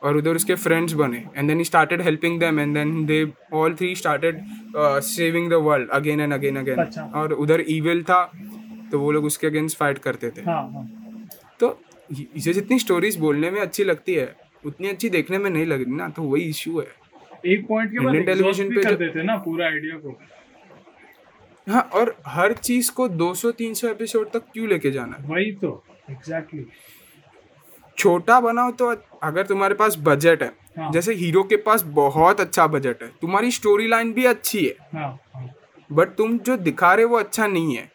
और 0.03 0.17
उधर 0.17 0.37
उसके 0.37 0.55
फ्रेंड्स 0.55 0.93
बने 0.93 1.25
and 1.37 1.49
then 1.49 1.59
he 1.59 1.65
started 1.65 2.03
helping 2.03 2.39
them 2.41 2.61
and 2.61 2.75
then 2.75 3.05
they 3.07 3.25
all 3.53 3.75
three 3.75 3.95
started 3.95 4.41
saving 4.77 5.51
the 5.51 5.55
world 5.63 5.91
again 5.91 6.21
and 6.21 6.33
again 6.33 6.57
again 6.57 7.11
और 7.15 7.33
उधर 7.33 7.65
evil 7.69 8.03
था 8.03 8.23
तो 8.93 8.99
वो 8.99 9.11
लोग 9.13 9.25
उसके 9.25 9.47
अगेंस्ट 9.47 9.77
फाइट 9.79 9.99
करते 9.99 10.31
थे। 10.31 10.43
हाँ, 10.43 10.63
हाँ. 10.73 10.89
तो 11.61 11.79
इसे 12.37 12.53
जितनी 12.53 12.79
स्टोरीज 12.79 13.17
बोलने 13.17 13.51
में 13.51 13.61
अच्छी 13.61 13.85
लगती 13.85 14.15
है 14.15 14.35
उतनी 14.65 14.89
अच्छी 14.89 15.09
देखने 15.11 15.39
में 15.39 15.51
नहीं 15.51 15.67
लग 15.67 15.83
रही 15.83 15.97
ना 15.97 16.09
तो 16.09 16.23
वही 16.23 16.43
इश्यू 16.45 16.81
है। 16.81 16.87
एक 17.47 17.67
पॉइंट 17.69 17.91
के 17.91 18.01
बाद 18.01 18.15
टेलीविज़न 18.27 18.75
पे 18.75 18.83
कर 18.83 18.95
देते 18.97 19.23
ना 19.23 19.37
पूरा 19.39 19.67
आइडिया 19.67 19.99
को। 19.99 20.19
हाँ 21.67 21.83
और 21.95 22.15
हर 22.27 22.53
चीज़ 22.55 22.91
को 22.93 23.09
200-300 23.11 23.85
एपिसोड 23.85 24.31
तक 24.31 24.45
क्यों 24.53 24.69
लेके 24.69 24.91
जाना 24.91 25.17
वही 25.27 25.53
तो 25.55 25.83
एग्जैक्टली 26.11 26.61
exactly. 26.61 27.99
छोटा 27.99 28.41
बनाओ 28.41 28.71
तो 28.73 28.87
अगर 29.23 29.47
तुम्हारे 29.47 29.75
पास 29.75 29.97
बजट 29.99 30.43
है 30.43 30.53
हाँ. 30.79 30.91
जैसे 30.93 31.15
हीरो 31.15 31.43
के 31.43 31.57
पास 31.59 31.83
बहुत 31.95 32.41
अच्छा 32.41 32.67
बजट 32.67 33.03
है 33.03 33.09
तुम्हारी 33.21 33.51
स्टोरी 33.51 33.87
लाइन 33.89 34.13
भी 34.13 34.25
अच्छी 34.27 34.65
है। 34.65 34.75
हाँ, 34.93 35.19
हाँ. 35.35 35.49
बट 35.91 36.15
तुम 36.17 36.39
जो 36.39 36.57
दिखा 36.59 36.93
रहे 36.95 37.05
हो 37.05 37.11
वो 37.11 37.19
अच्छा 37.19 37.47
नहीं 37.47 37.77
है 37.77 37.91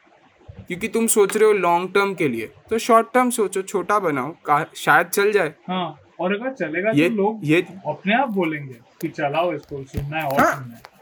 क्योंकि 0.60 0.88
तुम 0.88 1.08
सोच 1.08 1.36
रहे 1.38 1.48
हो 1.48 1.54
लॉन्ग 1.54 1.94
टर्म 1.94 2.14
के 2.14 2.28
लिए। 2.28 2.50
तो 2.70 2.78
शॉर्ट 2.80 3.08
टर्म 3.14 3.30
सोचो 3.30 3.62
छोटा 3.64 4.00
बनाओ 4.00 4.64
शायद 4.76 5.08
चल 5.08 5.32
जाए। 5.32 5.54
हाँ। 5.68 6.00
और 6.20 6.34
अगर 6.36 6.54
चलेगा 6.54 6.92
ये 6.96 7.10
तो 7.10 7.16
लोग 7.16 7.40
ये 7.44 7.62
अपने 7.88 8.16
आप 8.16 8.30
बोलेंगे 8.34 8.80
कि 9.02 9.08
चलाओ 9.10 9.54
इसको 9.54 9.84
सुनना 9.84 10.18
है 10.18 10.28
और 10.28 10.40
हाँ, 10.42 10.54
सुनना 10.54 10.76
है। 10.76 10.94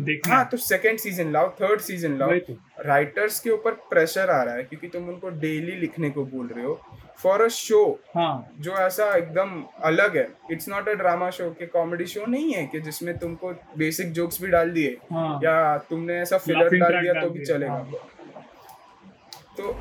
देखना 0.00 0.34
हाँ 0.34 0.44
तो 0.50 0.56
सेकंड 0.56 0.98
सीज़न 0.98 1.32
लाओ 1.32 1.48
थर्ड 1.60 1.80
सीज़न 1.80 2.16
लाओ। 2.18 2.38
तो। 2.38 2.56
राइटर्स 2.86 3.38
के 3.40 3.50
ऊपर 3.50 3.72
प्रेशर 3.90 4.30
आ 4.30 4.42
रहा 4.42 4.54
है 4.54 4.62
क्योंकि 4.64 4.88
तुम 4.88 5.08
उनको 5.08 5.28
डेली 5.40 5.72
लिखने 5.80 6.10
को 6.10 6.24
बोल 6.26 6.46
रहे 6.46 6.64
हो। 6.64 6.80
फॉर 7.22 7.42
अ 7.42 7.48
शो 7.48 7.82
जो 8.16 8.76
ऐसा 8.76 9.14
एकदम 9.16 9.62
अलग 9.84 10.16
है 10.16 10.26
it's 10.50 10.68
not 10.68 10.88
a 10.88 10.92
drama 11.02 11.30
show 11.30 11.50
के 11.58 11.66
कॉमेडी 11.66 12.06
शो 12.06 12.26
नहीं 12.26 12.52
है 12.54 12.66
कि 12.66 12.80
जिसमें 12.80 13.16
तुमको 13.18 13.52
बेसिक 13.78 14.12
जोक्स 14.12 14.40
भी 14.42 14.48
डाल 14.48 14.70
दिए 14.70 14.96
हाँ, 15.12 15.38
या 15.44 15.76
तुमने 15.90 16.20
ऐसा 16.20 16.38
फिलर 16.38 16.78
डाल 16.78 17.00
दिया 17.00 17.20
तो 17.22 17.30
भी 17.30 17.44
चलेगा। 17.44 17.72
हाँ, 17.72 17.84
तो 19.56 19.72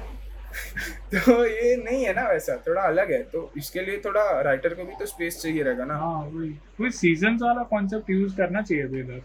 तो 1.13 1.45
ये 1.45 1.75
नहीं 1.75 2.05
है 2.05 2.13
ना 2.13 2.27
वैसा 2.27 2.55
थोड़ा 2.67 2.81
अलग 2.81 3.11
है। 3.11 3.21
तो 3.23 3.51
इसके 3.57 3.81
लिए 3.81 3.97
थोड़ा 3.97 4.41
राइटर 4.41 4.73
को 4.73 4.83
भी 4.83 4.95
तो 4.99 5.05
स्पेस 5.05 5.41
चाहिए 5.41 5.63
रहेगा 5.63 5.85
ना। 5.85 5.97
हाँ 5.97 6.23
वही। 6.23 6.49
कोई 6.77 6.89
सीज़न 6.91 7.37
वाला 7.41 7.63
कॉन्सेप्ट 7.63 8.09
यूज़ 8.09 8.35
करना 8.37 8.61
चाहिए 8.61 8.83
इधर। 8.83 9.21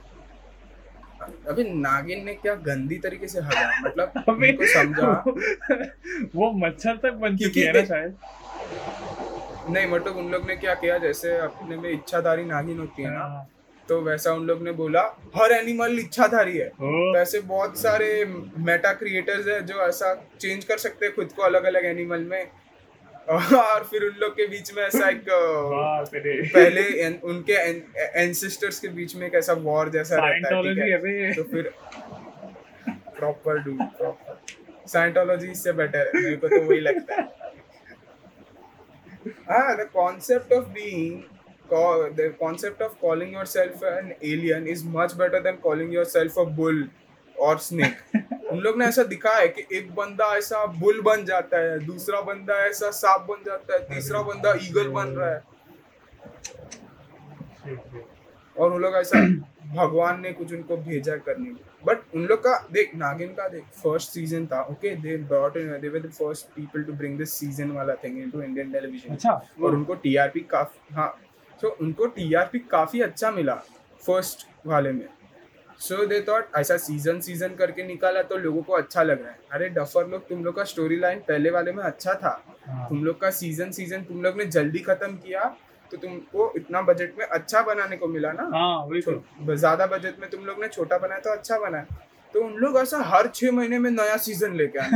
अभी 1.49 1.65
नागिन 1.65 2.25
ने 2.25 2.35
क्या 2.35 2.55
गंदी 2.55 2.99
तरीके 2.99 3.29
से 3.29 3.41
हरा 3.41 3.71
मतलब 3.81 4.13
उनको 4.29 4.67
समझा। 4.67 5.25
वो 6.35 6.51
मच्छर 6.67 6.97
तक 6.97 7.13
बन 7.13 7.37
चुकी 7.37 7.61
है 7.61 7.73
ना 7.73 7.85
शायद। 7.85 8.17
नहीं 9.71 9.87
मतलब 9.87 10.17
उन 10.17 10.29
लोग 10.31 10.47
ने 10.47 10.57
क्या 10.57 10.75
किया 10.75 10.99
जैसे 10.99 11.37
अपने 11.39 11.77
में 11.77 11.91
इच्छाधारी 11.91 12.45
नागिन 12.45 12.79
होती 12.79 13.03
है 13.03 13.11
ना 13.11 13.21
हाँ। 13.21 13.49
तो 13.89 14.01
वैसा 14.01 14.33
उन 14.33 14.47
लोग 14.47 14.63
ने 14.63 14.73
बोला 14.73 15.01
हर 15.37 15.53
एनिमल 15.53 15.99
इच्छाधारी 15.99 16.57
है। 16.59 16.69
तो 16.69 17.17
ऐसे 17.19 17.41
बहुत 17.41 17.79
सारे 17.79 18.25
मेटा 18.59 18.93
क्रिएटर्स 18.93 19.49
है 19.49 19.61
जो 19.67 19.81
ऐसा 19.87 20.15
चेंज 20.41 20.65
कर 20.65 20.79
सकते 20.79 21.07
हैं 21.07 21.15
खुद 21.15 21.33
को 21.33 21.43
अलग 21.43 21.65
अलग 21.65 21.85
एनिमल 21.85 22.25
में। 22.25 22.47
और 23.29 23.85
फिर 23.85 24.03
उन 24.03 24.17
लोग 24.19 24.33
के 24.33 24.47
बीच 24.47 24.73
में 24.77 24.83
ऐसा 24.83 25.09
एक 25.09 25.25
पहले। 26.55 26.83
एन, 27.05 27.19
उनके 27.25 27.53
एंसेस्टर्स 28.21 28.81
के 28.81 28.89
बीच 28.89 29.15
में 29.17 29.27
एक 29.27 29.35
ऐसा 29.35 29.53
वॉर 29.53 29.89
जैसा 29.89 30.17
रहता 30.17 30.49
है, 30.49 30.63
है? 31.23 31.33
तो 31.35 31.43
फिर 31.43 31.73
प्रॉपर 32.89 33.59
डू 33.59 33.77
प्रॉपर 33.99 34.39
साइंटोलॉजी 34.89 35.51
इससे 35.51 35.73
बेटर 35.73 36.07
है 36.07 36.23
मेरे 36.23 36.37
को 36.37 36.49
तो 36.49 36.61
वही 36.63 36.81
लगता 36.81 37.15
है। 37.15 37.55
हाँ 39.51 39.77
the 39.77 39.89
concept 39.93 40.53
of 40.53 40.65
being 40.65 41.23
the 41.69 42.35
concept 42.39 42.81
of 42.81 43.01
calling 43.01 43.33
yourself 43.33 43.83
an 43.83 44.15
alien 44.23 44.67
is 44.67 44.85
much 44.85 45.17
better 45.17 45.41
than 45.41 45.57
calling 45.59 45.93
yourself 45.93 46.37
a 46.37 46.45
bull 46.47 46.85
और 47.37 47.59
स्नेक 47.59 47.97
उन 48.53 48.59
लोग 48.59 48.79
ने 48.79 48.85
ऐसा 48.87 49.03
दिखा 49.05 49.31
है 49.31 49.49
कि 49.49 49.67
एक 49.77 49.95
बंदा 49.95 50.27
ऐसा 50.37 50.65
बुल 50.81 51.01
बन 51.01 51.25
जाता 51.25 51.59
है 51.59 51.79
दूसरा 51.87 52.21
बंदा 52.21 52.55
ऐसा 52.67 52.91
सांप 52.91 53.27
बन 53.31 53.43
जाता 53.47 53.75
है 53.75 53.81
तीसरा 53.89 54.23
बंदा 54.23 54.55
ईगल 54.63 54.89
बन 54.89 55.09
रहा 55.09 55.31
है। 55.31 55.43
और 58.57 58.73
उन 58.73 58.81
लोग 58.83 58.95
ऐसा 58.97 59.21
भगवान 59.77 60.21
ने 60.21 60.33
कुछ 60.33 60.53
उनको 60.53 60.77
भेजा 60.77 61.17
करने 61.17 61.51
बट 61.87 62.15
उन 62.15 62.25
लोग 62.27 62.39
का 62.41 62.57
देख 62.73 62.95
नागिन 62.95 63.29
का 63.35 63.49
देख 63.49 63.65
फ़र्स्ट 63.83 64.11
सीज़न 64.11 64.47
था 64.47 64.63
okay 64.71 64.95
they 64.97 65.17
brought 65.17 65.57
in 65.57 65.79
they 65.81 65.89
were 65.89 66.07
the 66.07 66.11
first 66.13 66.47
people 66.57 66.83
to 66.83 66.93
bring 66.93 67.19
this 67.19 67.33
season 67.33 67.71
वाला 67.73 67.95
थिंग 68.05 68.19
इनटू 68.19 68.43
इंडियन 68.43 68.73
टेलीविज़न 68.73 69.15
अच्छा। 69.15 69.33
और 69.63 69.75
उनको 69.75 69.95
टीआरपी 69.95 70.41
काफ़ी 70.51 70.95
हाँ 70.95 71.09
सो 71.61 71.77
उनको 71.81 72.07
टीआरपी 72.07 72.59
काफ़ी 72.71 73.01
अच्छा 73.03 73.31
मिला 73.31 73.55
फ़र्स्ट 74.03 74.47
वाले 74.67 74.93
में। 74.93 75.09
सो 75.81 76.05
दे 76.07 76.21
थॉट 76.29 76.45
ऐसा 76.57 76.77
सीज़न 76.79 77.21
सीज़न 77.21 77.55
करके 77.55 77.83
निकाला 77.87 78.23
तो 78.23 78.37
लोगों 78.37 78.63
को 78.63 78.73
अच्छा 78.73 79.03
लग 79.03 79.23
रहा 79.23 79.31
है। 79.31 79.39
अरे 79.53 79.69
डफर 79.71 80.07
लोग 80.09 80.29
तुम 80.29 80.45
लोग 80.45 80.57
का 80.57 80.65
स्टोरी 80.65 80.97
लाइन 80.97 81.19
पहले 81.29 81.51
वाले 81.51 81.73
में 81.73 81.83
अच्छा 81.85 82.15
था। 82.15 82.43
हाँ. 82.67 82.89
तुम 82.89 83.05
लोग 83.05 83.21
का 83.21 83.31
सीज़न 83.33 83.71
सीज़न 83.71 84.03
तुम 84.05 84.23
लोग 84.23 84.37
ने 84.39 84.45
जल्दी 84.47 84.79
खत्म 84.81 85.17
किया 85.17 85.45
तो 85.91 85.97
तुमको 85.97 86.53
इतना 86.57 86.83
बजट 86.83 87.19
में 87.19 87.25
अच्छा 87.27 87.61
बनाने 87.63 87.97
को 87.97 88.07
मिला 88.09 88.33
ना। 88.33 88.43
हाँ, 88.55 88.89
तो। 89.01 89.57
ज़्यादा 89.57 89.87
बजट 89.87 90.21
में 90.21 90.29
तुम 90.31 90.45
लोग 90.47 90.61
ने 90.63 90.69
छोटा 90.69 90.99
बनाया 90.99 91.21
तो 91.21 91.31
अच्छा 91.33 91.59
बनाया 91.59 91.85
तो 92.35 92.45
उन 92.45 92.53
लोग 92.55 92.77
ऐसा 92.79 92.99
हर 93.07 93.27
छह 93.35 93.53
महीने 93.53 93.79
में 93.79 93.91
नया 93.91 94.17
सीज़न 94.19 94.55
लेके 94.57 94.79
आए 94.79 94.91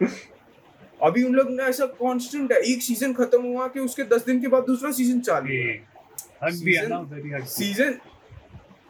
अभी 1.04 1.22
उन 1.22 1.34
लोग 1.34 1.50
ने 1.50 1.62
ऐसा 1.62 1.86
कांस्टेंट 2.00 2.52
है 2.52 2.58
एक 2.72 2.82
सीज़न 2.82 3.12
खत्म 3.14 3.42
हुआ 3.42 3.66
कि 3.68 3.80
उसके 3.80 4.02
दस 4.14 4.24
दिन 4.26 4.40
के 4.40 4.48
बाद 4.48 4.64
दूसरा 4.66 4.90
सीज़न 4.92 5.20
चालू 5.20 5.48
है। 5.48 7.42
सीज़न 7.48 7.98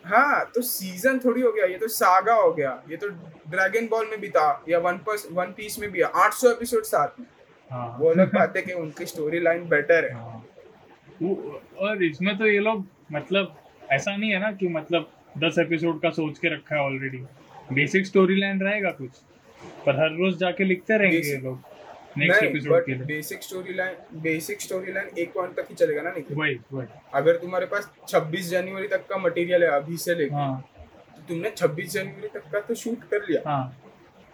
हाँ 0.04 0.44
तो 0.54 0.62
सीज़न 0.62 1.18
थोड़ी 1.18 1.42
हो 1.42 1.50
गया 1.52 1.66
ये 1.66 1.76
तो 1.78 1.88
सागा 1.88 2.34
हो 2.34 2.52
गया 2.54 2.70
ये 2.90 2.96
तो 2.96 3.08
ड्रैगन 3.50 3.86
बॉल 3.90 4.06
में 4.10 4.20
भी 4.20 4.28
था 4.28 4.64
या 4.68 4.78
वन 4.78 4.98
पस 5.06 5.26
वन 5.32 5.52
पीस 5.56 5.78
में 5.78 5.90
भी 5.90 5.98
है 5.98 6.10
आठ 6.24 6.32
सौ 6.34 6.50
एपिसोड 6.50 6.82
साथ 6.84 7.20
में। 7.20 7.26
हाँ। 7.70 7.96
वो 8.00 8.14
बात 8.16 8.56
है 8.56 8.62
कि 8.62 8.72
उनकी 8.72 9.06
स्टोरी 9.06 9.40
लाइन 9.40 9.68
बेटर 9.68 10.04
है। 10.04 10.14
हाँ। 10.14 10.44
और 11.80 12.02
इसमें 12.04 12.36
तो 12.38 12.46
ये 12.46 12.58
लोग 12.60 12.84
मतलब 13.12 13.54
ऐसा 13.92 14.16
नहीं 14.16 14.30
है 14.30 14.40
ना 14.40 14.50
कि 14.52 14.68
मतलब 14.68 15.10
दस 15.38 15.58
एपिसोड 15.58 16.00
का 16.00 16.10
सोच 16.12 16.38
के 16.38 16.54
रखा 16.54 16.74
है 16.76 16.82
ऑलरेडी 16.82 17.18
बेसिक 17.72 18.06
स्टोरी 18.06 18.40
लाइन 18.40 18.60
रहेगा 18.62 18.90
कुछ 18.92 19.10
पर 19.86 20.00
हर 20.00 20.16
रोज 20.18 20.36
जाके 20.38 20.64
लिखते 20.64 20.98
रहेंगे 20.98 21.18
ये 21.18 21.36
लोग। 21.38 21.73
नेक्स्ट 22.18 22.42
एपिसोड 22.42 22.84
के 22.86 22.92
लिए। 22.92 23.04
Basic 23.06 23.42
story 23.42 23.74
line 23.74 24.20
basic 24.22 24.60
story 24.60 24.92
line 24.92 25.08
एक 25.18 25.32
पॉइंट 25.32 25.54
तक 25.56 25.66
ही 25.70 25.74
चलेगा 25.74 26.02
ना 26.02 26.10
निखिल 26.10 26.36
वही 26.36 26.58
वही। 26.72 26.86
अगर 27.14 27.36
तुम्हारे 27.36 27.66
पास 27.66 27.90
26 28.08 28.48
जनवरी 28.50 28.88
तक 28.88 29.06
का 29.06 29.18
मटेरियल 29.18 29.64
है 29.64 29.70
अभी 29.70 29.96
से 29.96 30.14
लेकर 30.14 30.34
हाँ. 30.34 30.64
तो 31.16 31.22
तुमने 31.28 31.50
26 31.50 31.92
जनवरी 31.92 32.28
तक 32.28 32.50
का 32.52 32.60
तो 32.60 32.74
शूट 32.74 33.04
कर 33.10 33.26
लिया। 33.30 33.42
हाँ. 33.46 33.80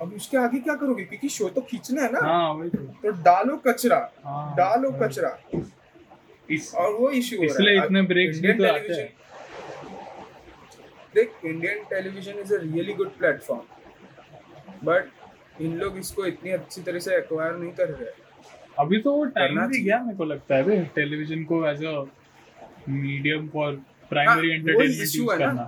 अब 0.02 0.12
उसके 0.16 0.36
आगे 0.36 0.58
क्या 0.58 0.74
करोगे? 0.74 1.04
क्योंकि 1.04 1.28
शो 1.28 1.48
तो 1.48 1.60
खींचना 1.60 2.02
है 2.02 2.12
ना। 2.12 2.20
हाँ, 2.20 2.52
वही 2.52 2.70
तो।, 2.70 2.78
तो 2.78 3.10
डालो 3.22 3.56
कचरा 3.66 3.98
हाँ, 4.24 4.54
डालो 4.56 4.90
कचरा। 5.02 5.38
इस 6.50 6.74
और 6.74 6.92
वो 6.94 7.10
इशू 7.10 7.36
हो 7.36 7.42
रहा 7.42 7.52
है। 7.52 7.54
इसलिए 7.54 7.82
इतने 7.84 8.02
ब्रेक्स 8.02 8.40
भी 8.40 8.52
तो 8.52 8.64
आते 8.64 8.92
हैं। 8.92 9.08
देख 11.14 11.32
Indian 11.44 11.84
television 11.90 12.38
is 12.38 12.54
a 12.54 12.58
really 12.62 12.92
good 12.92 13.10
platform 13.18 13.62
but 14.84 15.08
इन 15.60 15.76
लोग 15.78 15.98
इसको 15.98 16.26
इतनी 16.26 16.50
अच्छी 16.50 16.82
तरह 16.82 16.98
से 16.98 17.16
एक्वायर 17.16 17.56
नहीं 17.56 17.72
कर 17.72 17.88
रहे। 17.88 18.10
अभी 18.78 19.00
तो 19.02 19.12
वो 19.12 19.24
टाइम 19.36 19.66
भी 19.66 19.80
गया 19.82 19.98
मेरे 20.02 20.16
को 20.18 20.24
लगता 20.24 20.54
है 20.56 20.62
बे 20.64 20.76
टेलीविज़न 20.94 21.44
को 21.44 21.64
as 21.68 21.84
a 21.84 22.04
medium 22.88 23.48
for 23.48 23.80
primary 24.10 24.50
entertainment 24.50 25.14
use 25.16 25.38
करना। 25.38 25.62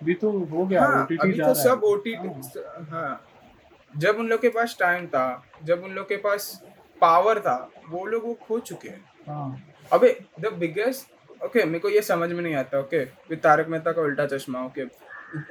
अभी 0.00 0.14
तो 0.14 0.30
हो 0.30 0.66
गया 0.66 0.82
हाँ 0.82 1.02
ओटीटी 1.02 1.22
अभी 1.22 1.32
जा 1.32 1.44
तो 1.44 1.52
रहा 1.52 1.62
सब 1.62 1.84
है। 1.84 1.90
ओटीटी 1.90 2.28
हाँ। 2.90 3.22
जब 3.94 4.16
उन 4.18 4.28
लोग 4.28 4.40
के 4.40 4.48
पास 4.50 4.76
टाइम 4.80 5.06
था 5.06 5.26
जब 5.64 5.84
उन 5.84 5.92
लोग 5.92 6.08
के 6.08 6.16
पास 6.24 6.50
पावर 7.00 7.38
था 7.40 7.56
वो 7.88 8.04
लोग 8.06 8.24
वो 8.24 8.34
खो 8.42 8.58
चुके 8.60 8.88
हैं। 8.88 9.04
हाँ। 9.28 9.48
अबे 9.92 10.08
द 10.40 10.52
बिगेस्ट 10.58 11.44
ओके 11.44 11.64
मेरे 11.64 11.78
को 11.78 11.88
ये 11.88 12.00
समझ 12.02 12.30
में 12.32 12.42
नहीं 12.42 12.54
आता 12.54 12.78
ओके 12.80 13.02
विद 13.30 13.38
तारक 13.42 13.68
मेहता 13.68 13.92
का 13.92 14.02
उल्टा 14.02 14.26
चश्मा 14.26 14.64
ओके 14.66 14.84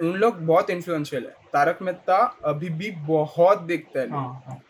उन 0.01 0.15
लोग 0.15 0.39
बहुत 0.45 0.69
इन्फ्लुएंशियल 0.69 1.23
है। 1.23 1.35
तारक 1.53 1.81
मेहता 1.81 2.17
अभी 2.45 2.69
भी 2.71 2.91
बहुत 3.07 3.61
देखता 3.63 3.99
है 3.99 4.09
हाँ 4.11 4.43
हाँ। 4.47 4.61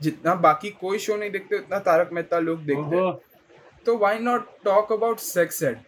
जितना 0.00 0.34
बाकी 0.36 0.70
कोई 0.80 0.98
शो 0.98 1.16
नहीं 1.16 1.30
देखते 1.30 1.58
उतना 1.58 1.78
तारक 1.80 2.10
मेहता 2.12 2.38
लोग 2.40 2.60
देखते 2.64 2.96
हैं। 2.96 3.12
तो 3.86 3.96
why 3.98 4.18
not 4.18 4.48
talk 4.64 4.92
about 4.92 5.18
sex 5.20 5.62
ed 5.62 5.78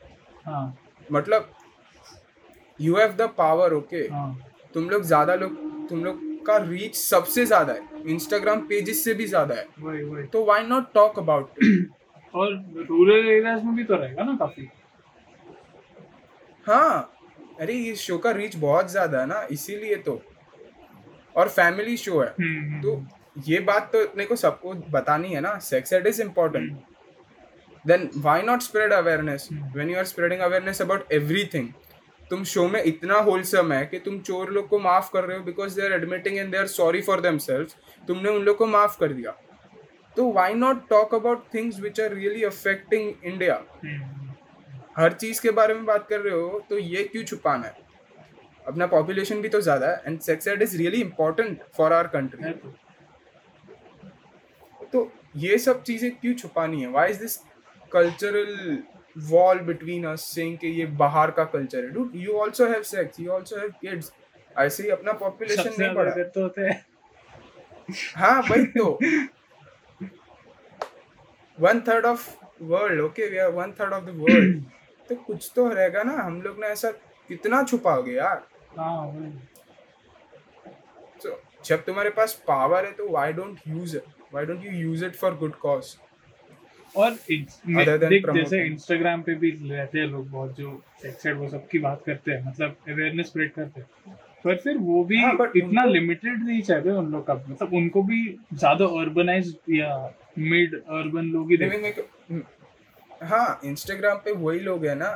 मतलब 1.09 1.51
you 2.79 2.97
have 2.97 3.13
the 3.13 3.29
power 3.39 3.73
okay 3.75 4.03
तुम 4.75 4.89
लोग 4.91 5.03
ज़्यादा 5.05 5.35
लोग 5.35 5.57
तुम 5.89 6.05
लोग 6.05 6.21
का 6.47 6.57
रीच 6.59 6.97
सबसे 6.97 7.45
ज़्यादा 7.47 7.73
है। 7.73 8.03
इंस्टाग्राम 8.07 8.61
पेजेस 8.67 9.03
से 9.05 9.15
भी 9.15 9.27
ज़्यादा 9.27 9.55
है। 9.55 9.67
वही 9.79 10.03
वही। 10.03 10.27
तो 10.27 10.45
व्हाई 10.45 10.67
नॉट 10.67 10.93
टॉक 10.95 11.19
अबाउट 11.19 11.59
और 12.35 12.53
रूरल 12.81 13.29
एरियाज़ 13.29 13.65
में 13.65 13.75
भी 13.77 13.85
तो 13.85 13.97
रहेगा 13.97 14.25
ना 14.25 14.37
काफ़ी। 14.37 14.69
हाँ। 16.67 17.11
अरे 17.61 17.75
ये 17.75 17.95
शो 17.97 18.19
का 18.19 18.31
रीच 18.33 18.57
बहुत 18.59 18.91
ज़्यादा 18.91 19.21
है 19.21 19.27
ना 19.27 19.47
इसीलिए 19.53 19.97
तो। 19.99 20.21
और 21.35 21.49
फैमिली 21.49 21.97
शो 21.97 22.21
है। 22.21 22.29
हम्म, 22.31 22.61
हम्म, 22.61 22.81
तो 22.83 23.43
ये 23.49 23.59
बात 23.63 23.91
तो 23.93 24.05
अपने 24.07 24.25
को 24.25 24.37
सबको 24.37 24.73
बतानी 24.91 25.33
है 25.33 25.41
ना। 25.41 25.59
Sex 25.65 25.93
ed 25.93 26.07
is 26.07 26.23
important 26.23 26.73
then 27.85 28.09
why 28.17 28.43
not 28.43 28.63
spread 28.63 28.93
awareness 28.93 29.49
when 29.77 29.91
you 29.91 29.99
are 29.99 30.05
spreading 30.07 30.41
awareness 30.41 30.83
about 30.83 31.13
everything 31.13 31.69
तुम 32.31 32.43
शो 32.45 32.67
में 32.69 32.83
इतना 32.83 33.19
होलसम 33.21 33.73
है 33.73 33.85
कि 33.87 33.99
तुम 33.99 34.19
चोर 34.21 34.51
लोग 34.51 34.69
को 34.69 34.79
माफ़ 34.79 35.11
कर 35.13 35.25
रहे 35.25 35.37
हो 35.39 35.45
because 35.45 35.77
they 35.77 35.85
are 35.85 35.93
admitting 35.93 36.37
and 36.39 36.51
they 36.51 36.59
are 36.59 36.67
sorry 36.69 37.01
for 37.03 37.21
them 37.21 37.39
तुमने 38.09 38.31
उन 38.31 38.43
लोग 38.43 38.57
को 38.57 38.67
माफ़ 38.69 38.99
कर 39.01 39.13
दिया। 39.13 39.31
तो 40.17 40.31
why 40.33 40.55
not 40.55 40.89
talk 40.89 41.15
about 41.15 41.43
things 41.55 41.81
which 41.81 42.01
are 42.01 42.13
really 42.15 42.43
affecting 42.45 43.13
India 43.25 43.55
hmm, 43.85 44.30
हर 44.97 45.13
चीज़ 45.15 45.41
के 45.43 45.51
बारे 45.53 45.75
में 45.75 45.85
बात 45.87 46.07
कर 46.09 46.21
रहे 46.21 46.35
हो 46.35 46.61
तो 46.71 46.79
ये 46.79 47.03
क्यों 47.05 47.25
छुपाना 47.25 47.67
है? 47.67 47.75
अपना 48.67 48.87
पॉपुलेशन 48.87 49.41
भी 49.43 49.49
तो 49.49 49.61
ज़्यादा 49.61 49.87
है 49.89 50.03
and 50.07 50.19
sex 50.21 50.49
ed 50.49 50.63
is 50.63 50.77
really 50.79 51.01
important 51.01 51.63
for 51.77 51.93
our 51.93 52.07
country 52.09 52.53
तो 54.93 55.11
ये 55.37 55.59
सब 55.59 55.83
चीज़ें 55.83 56.11
क्यों 56.13 56.35
छुपानी 56.35 56.81
है? 56.81 56.89
Why 56.89 57.11
is 57.11 57.21
this 57.21 57.37
cultural 57.93 58.83
wall 59.29 59.59
between 59.67 60.05
us 60.07 60.25
saying 60.35 60.57
कि 60.59 60.69
ये 60.69 60.87
बाहर 60.99 61.31
का 61.31 61.45
कल्चर 61.55 61.85
है? 61.85 61.91
Dude 61.91 62.13
you 62.17 62.39
also 62.41 62.67
have 62.69 62.83
sex 62.83 63.21
you 63.21 63.33
also 63.33 63.57
have 63.59 63.71
kids 63.81 64.13
ऐसे 64.57 64.83
ही 64.83 64.89
अपना 64.91 65.13
पॉपुलेशन 65.15 65.71
नहीं 65.79 65.95
बढ़ा। 65.95 66.23
तो 66.25 66.43
होते 66.43 66.63
हैं। 66.63 66.85
हाँ 68.17 68.41
वही 68.51 68.65
तो। 68.77 68.99
One 71.59 71.81
third 71.89 72.07
of 72.07 72.29
world 72.63 73.01
okay 73.01 73.27
we 73.31 73.39
are 73.39 73.51
one 73.53 73.73
third 73.81 73.93
of 73.93 74.05
the 74.05 74.15
world 74.19 74.63
तो 75.11 75.17
कुछ 75.17 75.51
तो 75.57 75.69
रहेगा 75.69 76.03
ना। 76.03 76.13
हम 76.23 76.41
लोग 76.43 76.61
ने 76.61 76.67
ऐसा 76.67 76.91
कितना 77.31 77.63
छुपाओगे 77.63 78.13
यार। 78.13 78.43
हाँ 78.79 79.41
So, 81.23 81.31
जब 81.65 81.85
तुम्हारे 81.85 82.11
पास 82.11 82.33
पावर 82.49 82.85
है 82.87 82.93
तो 82.93 83.09
why 83.09 83.33
don't 83.33 83.59
use 83.69 83.97
it 83.97 84.05
why 84.33 84.47
don't 84.47 84.65
you 84.65 84.73
use 84.73 85.05
it 85.05 85.15
for 85.15 85.35
good 85.35 85.55
cause 85.55 85.97
और 86.97 87.11
देख 88.09 88.27
जैसे 88.35 88.63
इंस्टाग्राम 88.67 89.23
पे 89.23 89.35
भी 89.35 89.51
रहते 89.71 89.99
हैं 89.99 90.07
लोग 90.07 90.31
बहुत 90.31 90.57
जो 90.57 90.83
सेक्स 91.03 91.27
एड 91.27 91.37
वो 91.37 91.49
सबकी 91.49 91.79
बात 91.79 92.03
करते 92.07 92.31
हैं 92.31 92.47
मतलब 92.47 92.77
अवेयरनेस 92.89 93.27
स्प्रेड 93.27 93.53
करते 93.53 93.81
हैं। 93.81 94.17
पर 94.45 94.57
फिर 94.57 94.77
वो 94.79 95.05
भी 95.05 95.21
हाँ, 95.23 95.37
but 95.37 95.57
इतना 95.57 95.85
लिमिटेड 95.85 96.47
रीच 96.49 96.71
है 96.71 96.81
उन 96.81 97.11
लोग 97.13 97.27
का। 97.27 97.35
मतलब 97.35 97.75
उनको 97.75 98.03
भी 98.03 98.23
ज़्यादा 98.53 98.85
अर्बनाइज 99.01 99.57
या 99.71 99.93
मिड 100.39 100.75
अर्बन 100.75 101.25
लोग 101.25 101.51
ही 101.51 101.57
Maybe 101.57 101.71
देखते 101.71 102.03
make- 102.03 102.31
हम्म, 102.31 102.43
हाँ 103.21 103.61
इंस्टाग्राम 103.65 104.17
पे 104.25 104.33
वही 104.33 104.61
लोग 104.61 104.85
है 104.87 104.95
ना 104.95 105.09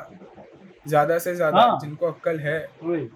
ज़्यादा 0.86 1.18
से 1.18 1.34
ज़्यादा 1.34 1.60
हाँ। 1.60 1.78
जिनको 1.80 2.06
अक्कल 2.06 2.38
है। 2.40 2.58
हैं। 2.58 2.88
वही 2.88 3.08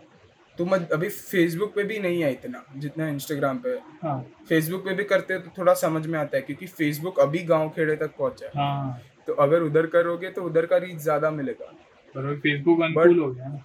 तुम 0.58 0.70
अभी 0.74 1.08
फेसबुक 1.08 1.74
पे 1.74 1.82
भी 1.84 1.98
नहीं 1.98 2.22
है 2.22 2.30
इतना 2.32 2.64
जितना 2.76 3.08
इंस्टाग्राम 3.08 3.58
पे। 3.58 3.70
है। 3.70 3.80
हाँ 4.02 4.18
फेसबुक 4.48 4.84
पे 4.84 4.94
भी 4.94 5.04
करते 5.04 5.34
हो 5.34 5.40
तो 5.40 5.50
थोड़ा 5.58 5.74
समझ 5.74 6.06
में 6.06 6.18
आता 6.18 6.36
है 6.36 6.42
क्योंकि 6.42 6.66
फेसबुक 6.66 7.20
अभी 7.20 7.38
गाँव 7.44 7.68
खेड़े 7.68 7.96
तक 7.96 8.16
पहुँचा 8.18 8.46
है। 8.46 8.52
हाँ। 8.56 9.00
तो 9.26 9.32
अगर 9.34 9.62
उधर 9.62 9.86
करोगे 9.86 10.30
तो 10.30 10.42
उधर 10.42 10.66
का 10.66 10.76
रीच 10.76 10.96
ज़्यादा 10.98 11.30
मिलेगा। 11.30 11.72
पर 12.14 12.34
फेसबुक 12.40 12.82
अनुकूल 12.82 13.18
हो 13.18 13.30
गया 13.32 13.62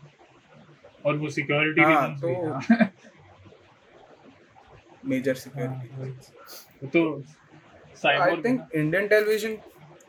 और 1.06 1.18
वो 1.18 1.30
सिक्योरिटी 1.30 1.82
हाँ, 1.82 2.16
तो- 2.20 2.36
हाँ, 2.72 2.92
मेजर 5.06 5.32
हाँ, 5.32 5.36
सिक्योरिटी। 5.36 6.12
वो 6.84 6.88
तो 6.88 8.10
I 8.10 8.36
think 8.42 8.70
Indian 8.76 9.08
television 9.08 9.58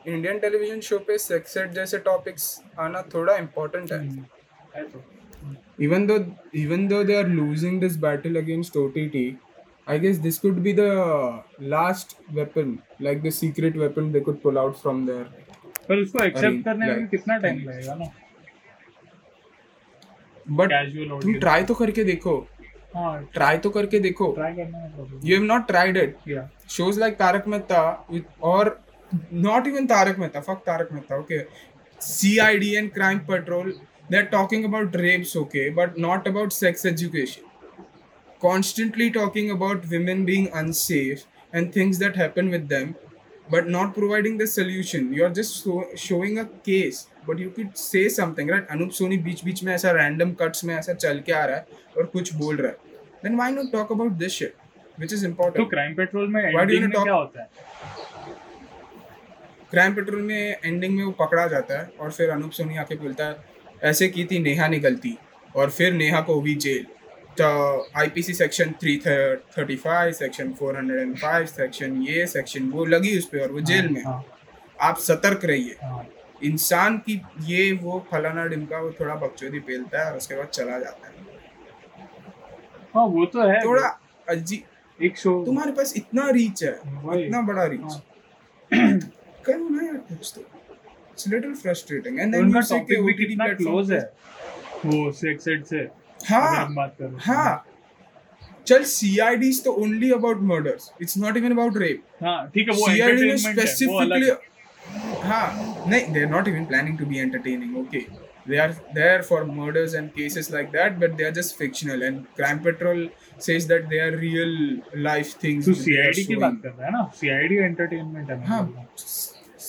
Indian 0.06 0.38
television 0.38 0.80
show 0.80 0.98
पे 1.06 1.18
सेक्स 1.18 1.56
एड 1.56 1.70
जैसे 1.72 1.98
टॉपिक्स 2.06 2.60
आना 2.80 3.02
थोड़ा 3.14 3.36
इम्पोर्टेंट 3.36 3.92
है। 3.92 3.98
Even 5.80 6.06
though 6.06 6.18
even 6.56 6.86
though 6.88 7.02
they 7.04 7.16
are 7.16 7.28
losing 7.28 7.80
this 7.80 7.96
battle 8.00 8.36
against 8.36 8.76
OTT 8.76 9.26
I 9.86 9.98
guess 9.98 10.16
this 10.18 10.38
could 10.38 10.58
be 10.62 10.72
the 10.72 10.80
last 11.62 12.16
weapon 12.32 12.78
like 13.02 13.22
the 13.22 13.30
secret 13.32 13.76
weapon 13.76 14.12
they 14.12 14.20
could 14.20 14.40
pull 14.42 14.58
out 14.58 14.76
from 14.76 15.06
there 15.06 15.24
पर 15.88 16.02
उसको 16.02 16.24
accept 16.24 16.64
करने 16.64 16.86
में 16.86 17.06
कितना 17.08 17.36
time 17.38 17.58
लगेगा 17.60 17.94
ना? 17.94 18.10
But 20.46 20.72
तुम 21.22 21.34
try 21.40 21.64
तो 21.64 21.74
करके 21.74 22.04
देखो। 22.04 22.36
हाँ, 22.94 23.28
ट्राई 23.34 23.58
तो 23.58 23.70
करके 23.70 23.98
देखो। 24.00 24.26
You 24.38 25.36
have 25.36 25.42
not 25.44 25.66
tried 25.66 25.96
it 25.96 26.16
shows 26.70 27.00
like 27.00 27.14
Tarak 27.18 27.48
Mehta 27.48 27.80
और 28.42 28.78
not 29.30 29.66
even 29.66 29.88
Tarak 29.88 30.18
Mehta 30.18 30.42
fuck 30.42 30.64
Tarak 30.64 30.90
Mehta 30.90 31.14
okay 31.14 31.46
CID 31.98 32.74
and 32.74 32.92
Crime 32.94 33.20
Patrol 33.24 33.72
they're 34.08 34.26
talking 34.26 34.64
about 34.64 34.94
rapes 34.94 35.34
okay 35.36 35.68
but 35.70 35.98
not 35.98 36.26
about 36.26 36.52
sex 36.52 36.84
education 36.84 37.44
constantly 38.40 39.10
talking 39.10 39.50
about 39.50 39.88
women 39.88 40.24
being 40.24 40.50
unsafe 40.52 41.24
and 41.52 41.72
things 41.72 41.98
that 41.98 42.16
happen 42.16 42.50
with 42.50 42.68
them 42.68 42.94
but 43.50 43.68
not 43.68 43.94
providing 43.94 44.38
the 44.38 44.46
solution 44.46 45.12
you're 45.12 45.30
just 45.30 45.64
show, 45.64 45.84
showing 45.94 46.38
a 46.38 46.46
case 46.70 47.06
but 47.26 47.38
you 47.38 47.50
could 47.50 47.76
say 47.76 48.08
something 48.08 48.48
right 48.48 48.66
Anoop 48.70 48.90
Soni 48.98 49.16
बीच 49.28 49.44
बीच 49.44 49.62
में 49.64 49.72
ऐसा 49.74 49.90
random 49.92 50.32
cuts 50.40 50.64
में 50.64 50.74
ऐसा 50.76 50.92
चल 50.92 51.20
के 51.26 51.32
आ 51.32 51.44
रहा 51.44 51.56
है 51.56 51.66
और 51.98 52.06
कुछ 52.12 52.34
बोल 52.42 52.56
रहा 52.56 52.70
है 52.70 52.92
then 53.24 53.38
why 53.40 53.50
not 53.56 53.72
talk 53.74 53.94
about 53.96 54.18
this 54.22 54.38
shit 54.40 54.56
which 55.02 55.12
is 55.16 55.22
तो 55.24 55.28
important 55.30 55.70
क्राइम 55.70 55.94
पेट्रोल 55.94 56.28
में 56.34 56.42
Why 56.42 56.64
do 56.64 56.76
you 56.76 56.82
एंडिंग 56.82 56.94
में 56.94 57.02
क्या 57.02 57.14
होता 57.14 57.42
है 57.42 57.48
क्राइम 59.74 59.94
पेट्रोल 59.94 60.20
में 60.22 60.56
एंडिंग 60.64 60.96
में 60.96 61.04
वो 61.04 61.10
पकड़ा 61.20 61.46
जाता 61.46 61.78
है 61.80 61.90
और 62.00 62.10
फिर 62.12 62.30
अनूप 62.30 62.50
सोनी 62.52 62.76
आके 62.78 62.94
बोलता 62.96 63.26
है 63.26 63.36
ऐसे 63.90 64.08
की 64.08 64.24
थी 64.24 64.38
नेहा 64.42 64.66
निकलती 64.68 65.16
और 65.56 65.70
फिर 65.70 65.92
नेहा 65.92 66.20
को 66.20 66.34
हुई 66.40 66.54
जेल. 66.64 66.84
तो 67.38 67.46
IPC 67.98 68.34
section 68.34 68.70
three 68.80 68.96
thirty 69.06 69.76
five 69.76 70.12
section 70.12 70.52
four 70.58 70.76
hundred 70.76 71.00
and 71.00 71.16
five 71.18 71.46
section 71.46 71.96
ये 72.02 72.26
सेक्शन 72.26 72.68
वो 72.70 72.84
लगी 72.84 73.16
उस 73.18 73.24
पर 73.32 73.40
और 73.40 73.52
वो 73.52 73.60
जेल 73.70 73.88
में। 73.88 74.02
हाँ। 74.04 74.22
आप 74.80 74.98
सतर्क 74.98 75.44
रहिए। 75.44 75.76
हाँ। 75.82 76.06
इंसान 76.44 76.98
की 76.98 77.20
ये 77.46 77.70
वो 77.82 77.98
फलाना 78.12 78.46
डिमका 78.46 78.78
वो 78.78 78.90
थोड़ा 79.00 79.14
बकचोदी 79.14 79.60
पेलता 79.68 80.04
है 80.04 80.10
और 80.10 80.16
उसके 80.16 80.36
बाद 80.36 80.48
चला 80.48 80.78
जाता 80.78 81.08
है। 81.08 81.12
हाँ 82.94 83.06
वो 83.06 83.24
तो 83.26 83.48
है। 83.48 83.60
थोड़ा 83.64 83.88
अजीब 84.28 85.02
एक 85.04 85.18
शो 85.18 85.42
तुम्हारे 85.44 85.72
पास 85.72 85.92
इतना 85.96 86.28
रीच 86.30 86.62
है 86.64 86.72
इतना 87.18 87.40
बड़ा 87.42 87.64
रीच 87.64 87.80
हाँ। 87.82 88.02
करो 89.46 89.68
ना 89.68 89.82
यार 89.86 89.96
कुछ 90.08 90.32
तो। 90.34 90.40
It's 90.40 91.28
little 91.28 91.54
frustrating 91.62 92.20
and 92.20 92.32
then 92.34 92.54
you 92.56 92.62
say 92.62 92.78
topic 92.78 93.02
भी 93.04 93.12
कितना 93.14 93.46
क्लोज 93.52 93.92
है? 93.92 94.00
वो 94.86 95.10
सेक्स 95.20 95.48
एड 95.48 95.64
से। 95.64 95.88
हाँ 96.28 96.74
बात 96.74 96.96
करें। 97.00 97.16
हाँ। 97.26 97.64
चल 98.66 98.84
सीआईडी 98.90 99.52
तो 99.64 99.72
only 99.82 100.10
about 100.12 100.40
murders 100.50 100.90
it's 101.02 101.16
not 101.18 101.36
even 101.36 101.50
about 101.52 101.76
rape 101.78 102.24
हाँ 102.24 102.50
ठीक 102.54 102.68
है 102.68 102.74
वो 102.76 102.88
सीआईडी 102.90 103.22
में 103.22 103.28
है 103.28 103.32
वो 103.32 103.38
स्पेसिफिकली 103.38 104.26
है। 104.26 104.34
हाँ 105.30 105.46
नहीं 105.88 106.12
they 106.12 106.22
are 106.22 106.30
not 106.30 106.48
even 106.48 106.64
planning 106.66 106.98
to 106.98 107.06
be 107.06 107.18
entertaining 107.18 107.76
okay 107.78 108.06
they 108.48 108.58
are 108.62 108.72
there 108.96 109.20
for 109.26 109.36
murders 109.50 109.92
and 109.98 110.10
cases 110.16 110.48
like 110.54 110.66
that 110.72 110.96
but 111.02 111.14
they 111.18 111.24
are 111.28 111.34
just 111.36 111.54
fictional. 111.60 112.02
And 112.08 112.26
crime 112.40 112.58
patrol 112.66 112.98
says 113.46 113.68
that 113.70 113.86
they 113.92 114.00
are 114.06 114.10
real 114.24 114.50
life 115.06 115.30
things 115.44 115.68
तू 115.68 115.72
which 115.72 115.86
they 115.86 115.94
are 116.02 116.10
CID 116.10 116.24
की 116.24 116.34
showing. 116.34 116.42
बात 116.42 116.58
कर 116.62 116.68
रहा 116.68 116.86
है 116.86 116.92
ना? 116.92 117.02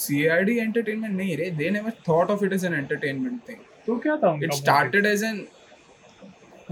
CID 0.05 0.57
entertainment 0.57 0.77
entertainment 0.77 1.13
नहीं 1.13 1.35
रे 1.37 1.49
they 1.59 1.69
never 1.75 1.91
thought 2.07 2.31
of 2.33 2.43
it 2.47 2.55
as 2.57 2.63
an 2.69 2.73
entertainment 2.77 3.45
thing. 3.49 3.59
तो 3.87 3.97
क्या 3.97 4.15
था 4.17 4.31
उनका 4.31 4.47
it 4.47 4.51
motive? 4.51 4.63
started 4.63 5.05
as 5.07 5.23
an 5.23 5.45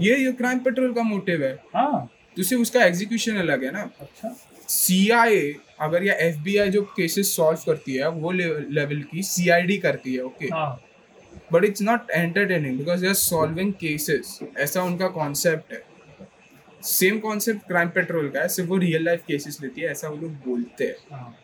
ये 0.00 0.16
ये 0.16 0.32
क्राइम 0.32 0.58
पेट्रोल 0.58 0.92
का 0.94 1.02
मोटिव 1.02 1.42
है। 1.44 1.52
हाँ। 1.74 2.10
तो 2.36 2.42
सिर्फ़ 2.42 2.62
उसका 2.62 2.84
एग्जीक्यूशन 2.84 3.36
अलग 3.36 3.64
है 3.64 3.70
ना। 3.70 3.82
अच्छा। 4.00 4.34
सी 4.68 5.08
अगर 5.80 6.04
या 6.04 6.14
एफ़ 6.14 6.70
जो 6.70 6.82
केसेस 6.96 7.34
सॉल्व 7.36 7.58
करती 7.66 7.94
है 7.94 8.08
वो 8.10 8.30
लेवल 8.32 9.02
की 9.12 9.22
सी 9.22 9.78
करती 9.78 10.14
है 10.14 10.22
ओके 10.22 10.46
हाँ। 10.46 10.80
But 11.52 11.64
it's 11.64 11.82
not 11.82 12.10
entertaining 12.10 12.78
because 12.78 13.00
they 13.00 13.08
are 13.08 13.14
solving 13.14 13.72
cases 13.80 14.38
ऐसा 14.58 14.82
उनका 14.82 15.08
कॉन्सेप्ट 15.08 15.72
है। 15.72 15.82
सेम 16.82 17.18
कॉन्सेप्ट 17.18 17.66
क्राइम 17.68 17.88
पेट्रोल 17.88 18.28
का 18.30 18.40
है 18.40 18.48
सिर्फ़ 18.48 18.70
वो 18.70 18.76
रियल 18.76 19.04
लाइफ 19.04 19.22
केसेस 19.28 19.58
लेती 19.62 19.80
है 19.80 19.90
ऐसा 19.90 20.08
वो 20.08 20.16
लोग 20.16 20.32
बोलते 20.46 20.84
हैं। 20.84 20.96
हाँ। 21.12 21.36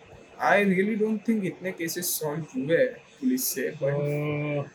आई 0.48 0.64
रियली 0.64 0.94
डोंट 0.96 1.20
थिंक 1.28 1.44
इतने 1.44 1.70
केसेस 1.72 2.06
सॉल्व 2.18 2.44
हुए 2.56 2.84
पुलिस 3.20 3.44
से 3.54 3.68
बट 3.82 3.92
तो 3.92 4.68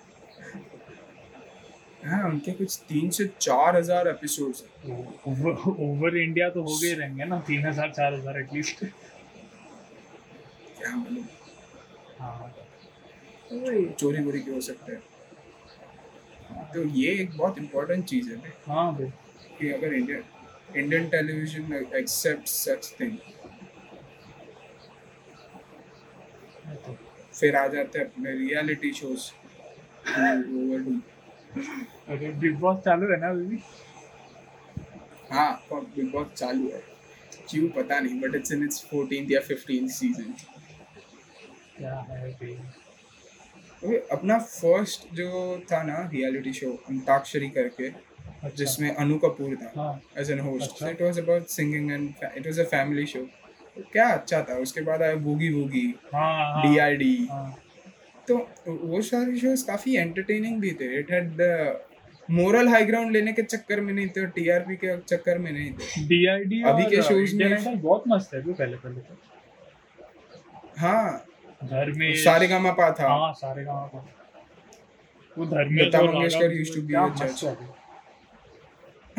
हाँ 2.06 2.24
उनके 2.30 2.52
कुछ 2.52 2.78
तीन 2.90 3.10
से 3.10 3.26
चार 3.42 3.76
हज़ार 3.76 4.08
एपिसोड्स 4.08 4.64
ओवर 4.88 6.18
इंडिया 6.18 6.50
तो 6.50 6.62
हो 6.64 6.78
गए 6.82 6.94
रहेंगे 6.94 7.26
ना 7.26 7.40
तीन 7.48 7.66
हज़ार 7.68 7.92
चार 7.92 8.14
हज़ार 8.14 8.40
एटलीस्ट 8.40 8.84
क्या 10.78 10.96
मालूम? 10.96 11.26
हाँ। 12.20 12.54
चोरी 14.00 14.24
वोरी 14.24 14.40
के 14.40 14.52
हो 14.52 14.62
सकते 14.62 14.92
हैं। 14.92 15.02
तो 16.74 16.84
ये 16.96 17.12
एक 17.22 17.38
बहुत 17.38 17.58
इम्पोर्टेंट 17.60 18.06
चीज़ 18.06 18.30
है 18.32 18.54
हाँ 18.68 18.92
भाई। 18.96 19.12
कि 19.60 19.72
अगर 19.72 19.94
Indian 19.94 20.24
Indian 20.78 21.08
television 21.10 21.74
accept 21.98 22.48
such 22.48 22.94
thing 23.00 23.18
तो 26.86 26.98
फिर 27.40 27.56
आ 27.56 27.68
जाते 27.68 28.00
हैं 28.00 28.06
अपने 28.06 28.32
रियलिटी 28.40 28.92
शोज़ 29.00 29.32
अरे 32.12 32.30
बिग 32.42 32.56
बॉस 32.60 32.78
चालू 32.86 33.12
है 33.12 33.20
ना 33.20 33.30
अभी 33.30 33.46
भी? 33.46 33.60
हाँ 35.32 35.52
बिग 35.74 36.12
बॉस 36.12 36.28
चालू 36.38 36.70
है। 36.74 36.82
क्यों 37.50 37.68
पता 37.76 38.00
नहीं 38.00 38.20
but 38.22 38.36
it's 38.36 38.52
in 38.52 38.64
it's 38.64 38.84
fourteen 38.92 39.32
या 39.32 39.40
फिफ्टीन 39.48 39.88
सीज़न 39.98 40.34
क्या 41.78 41.96
है 42.10 42.30
भाई? 42.32 42.56
अपना 44.12 44.38
फ़र्स्ट 44.40 45.08
जो 45.16 45.30
था 45.72 45.82
ना 45.84 45.98
रियलिटी 46.14 46.54
शो 46.60 46.72
अंताक्षरी 46.90 47.50
करके 47.58 47.88
अच्छा। 47.90 48.50
जिसमें 48.58 48.90
अनु 48.96 49.18
कपूर 49.20 49.56
था 49.64 49.88
as 50.20 50.32
an 50.32 50.40
host. 50.48 50.84
It 50.90 51.02
was 51.02 51.20
about 51.20 51.48
singing 51.58 51.92
and 51.92 52.10
it 52.38 52.46
was 52.48 52.60
a 52.60 52.64
family 52.76 53.06
show 53.14 53.28
क्या 53.78 54.08
अच्छा 54.10 54.42
था 54.42 54.56
उसके 54.56 54.82
बाद 54.82 55.02
आया 55.02 55.16
बूगी 55.16 55.50
हाँ 56.14 56.54
हाँ। 56.54 56.62
डीआईडी 56.64 57.28
हाँ। 57.32 57.58
तो 58.28 58.38
वो 58.68 59.02
सारे 59.02 59.38
शोज़ 59.38 59.66
काफ़ी 59.68 59.96
एंटरटेनिंग 59.98 60.60
भी 60.62 60.72
थे। 60.72 61.00
It 61.00 61.12
had 61.12 61.42
moral 62.32 62.68
high 62.68 62.86
ground 62.86 63.12
लेने 63.12 63.34
के 63.34 63.42
चक्कर 63.44 63.82
में 63.82 63.94
नहीं 63.94 64.08
थे 64.08 64.26
टीआरपी 64.28 64.76
के 64.76 64.98
चक्कर 65.02 65.38
में 65.38 65.52
नहीं 65.52 65.72
थे। 65.72 66.08
डीआईडी 66.08 66.62
अभी 66.64 66.84
के 66.84 67.02
shows 67.02 67.34
में- 67.34 67.76
बहुत 67.84 68.04
मस्त 68.08 68.34
है 68.34 68.42
भी 68.42 68.54
पहले 68.54 68.78
पहले 68.78 69.02
तो 69.02 69.18
हाँ। 70.78 71.26
धर्मेश 71.64 72.24
सारे 72.24 72.48
गामा 72.48 72.72
पा 72.72 72.92
था। 72.92 73.08
हाँ 73.08 73.34
सारे 73.34 73.64
वो 75.38 75.46
धर्मेश 75.46 75.88
लता 75.88 76.02
मंगेशकर 76.02 76.48
क्या 76.88 77.02
a 77.06 77.10
मस्त 77.12 77.24
judge. 77.24 77.44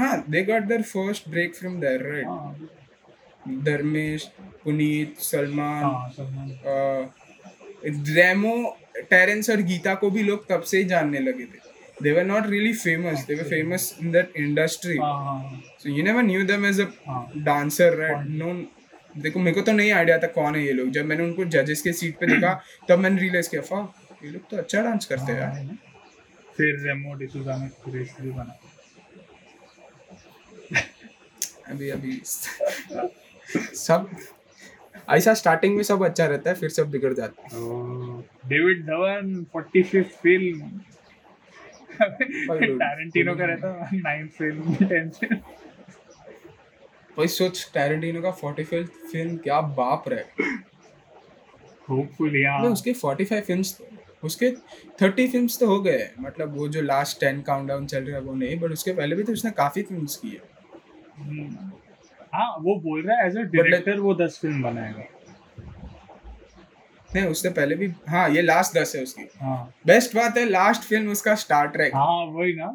है 0.01 0.17
they 0.31 0.43
got 0.43 0.63
their 0.63 0.83
first 0.83 1.29
break 1.29 1.55
from 1.55 1.81
there 1.81 2.03
right 2.13 2.27
Dharmesh 3.65 4.25
Punit 4.65 5.19
Salman 5.21 5.85
हाँ 5.85 7.13
रेमो 7.87 8.55
टेरेंस 9.11 9.51
और 9.51 9.61
गीता 9.63 9.95
को 9.95 10.11
भी 10.11 10.23
लोग 10.23 10.47
तब 10.49 10.63
से 10.63 10.79
ही 10.79 10.85
जानने 10.85 11.19
लगे 11.21 11.45
थे। 11.45 11.65
They 12.03 12.13
were 12.13 12.25
not 12.25 12.47
really 12.47 12.73
famous 12.75 13.25
they 13.27 13.35
were 13.35 13.49
famous 13.49 13.95
in 14.03 14.11
that 14.13 14.33
industry 14.37 14.97
हाँ 14.99 15.13
हाँ 15.25 15.61
so 15.83 15.89
you 15.91 16.03
never 16.05 16.23
knew 16.23 16.45
them 16.47 16.67
as 16.67 16.81
a 16.81 16.87
हाँ। 17.07 17.31
डांसर 17.45 17.97
राइट 17.99 18.27
नो 18.31 18.53
देखो 19.23 19.41
मेरे 19.41 19.55
को 19.55 19.61
तो 19.67 19.73
नहीं 19.73 19.91
आइडिया 19.93 20.19
था 20.19 20.27
कौन 20.29 20.55
है 20.57 20.65
ये 20.65 20.73
लोग। 20.73 20.91
जब 20.91 21.05
मैंने 21.05 21.23
उनको 21.25 21.45
जजेस 21.55 21.83
के 21.83 21.93
सीट 21.93 22.19
पे 22.21 22.27
देखा 22.27 22.53
तब 22.89 22.99
मैंने 22.99 23.21
रियलाइज़ 23.21 23.51
किया 23.51 23.63
फा 23.63 23.81
ये 24.25 24.31
लोग 24.31 24.49
तो 24.51 24.57
अच्छा 24.57 24.83
डांस 24.83 25.07
करते 25.07 25.33
हैं 25.33 25.41
यार? 25.41 25.77
फिर 26.57 26.77
रेमो 26.87 27.15
डिसूजा 27.15 27.57
ने 27.57 27.69
सुरेश 27.69 28.15
भी 28.21 28.31
बना। 28.31 28.59
अभी 31.71 31.89
अभी। 31.91 32.21
सब 33.55 34.11
ऐसा 35.11 35.35
स्टार्टिंग 35.35 35.77
में 35.77 35.83
सब 35.83 36.05
अच्छा 36.05 36.27
रहता 36.27 36.51
है 36.51 36.57
फिर 36.57 36.69
सब 36.69 36.91
बिगड़ 36.91 37.13
जाता 37.15 37.43
है। 37.43 37.49
David 38.49 38.85
Dhawan 38.87 39.45
forty 39.53 39.83
fifth 39.83 40.11
film 40.23 40.71
Tarantino 42.01 43.35
का 43.35 43.45
रहता 43.45 43.91
नाइन्थ 43.95 44.31
फ़िल्म 44.31 44.75
टेंथ 44.75 45.11
फ़िल्म 45.11 45.37
भाई 47.17 47.29
सोच 47.29 47.71
टैरेंटिनो 47.75 48.23
का 48.23 48.31
45 48.39 48.87
फ़िल्म 49.13 49.37
क्या 49.37 49.61
बाप 49.61 50.09
रहे 50.09 50.25
होपफुली 51.91 52.43
मतलब 52.49 52.73
उसके 52.73 52.93
45 52.93 53.41
फिल्म्स 53.41 53.79
उसके 54.25 54.51
30 55.03 55.31
फिल्म्स 55.33 55.59
तो 55.61 55.67
हो 55.67 55.81
गए 55.81 56.11
मतलब 56.21 56.57
वो 56.57 56.69
जो 56.69 56.83
लास्ट 56.83 57.25
10 57.25 57.43
काउंटडाउन 57.47 57.87
चल 57.87 58.05
रहा 58.05 58.17
है 58.17 58.23
वो 58.23 58.35
नहीं 58.35 58.59
बट 58.61 58.71
उसके 58.71 58.93
पहले 58.93 59.17
भी 59.17 59.23
तो 59.23 59.33
उसने 59.33 59.51
काफ़ी 59.51 59.83
फिल्म्स 59.83 60.17
की 60.17 60.29
है। 60.29 60.41
हाँ 62.37 62.49
वो 62.61 62.75
बोल 62.81 63.03
रहा 63.03 63.17
है 63.17 63.27
एज 63.27 63.37
अ 63.37 63.43
डायरेक्टर 63.53 64.01
वो 64.01 64.15
दस 64.15 64.39
फ़िल्म 64.43 64.63
बनाएगा। 64.63 65.03
नहीं 67.11 67.25
उससे 67.27 67.51
पहले 67.51 67.75
भी 67.75 67.87
हाँ 68.09 68.29
ये 68.31 68.43
लास्ट 68.43 68.75
दस 68.79 68.93
है 68.97 69.03
उसकी। 69.03 69.29
हाँ। 69.41 69.57
बेस्ट 69.87 70.15
बात 70.17 70.37
है 70.39 70.45
लास्ट 70.49 70.83
फ़िल्म 70.83 71.11
उसका 71.13 71.35
स्टार 71.35 71.69
ट्रैक 71.69 71.95
हाँ 71.95 72.25
वही 72.33 72.53
ना। 72.55 72.67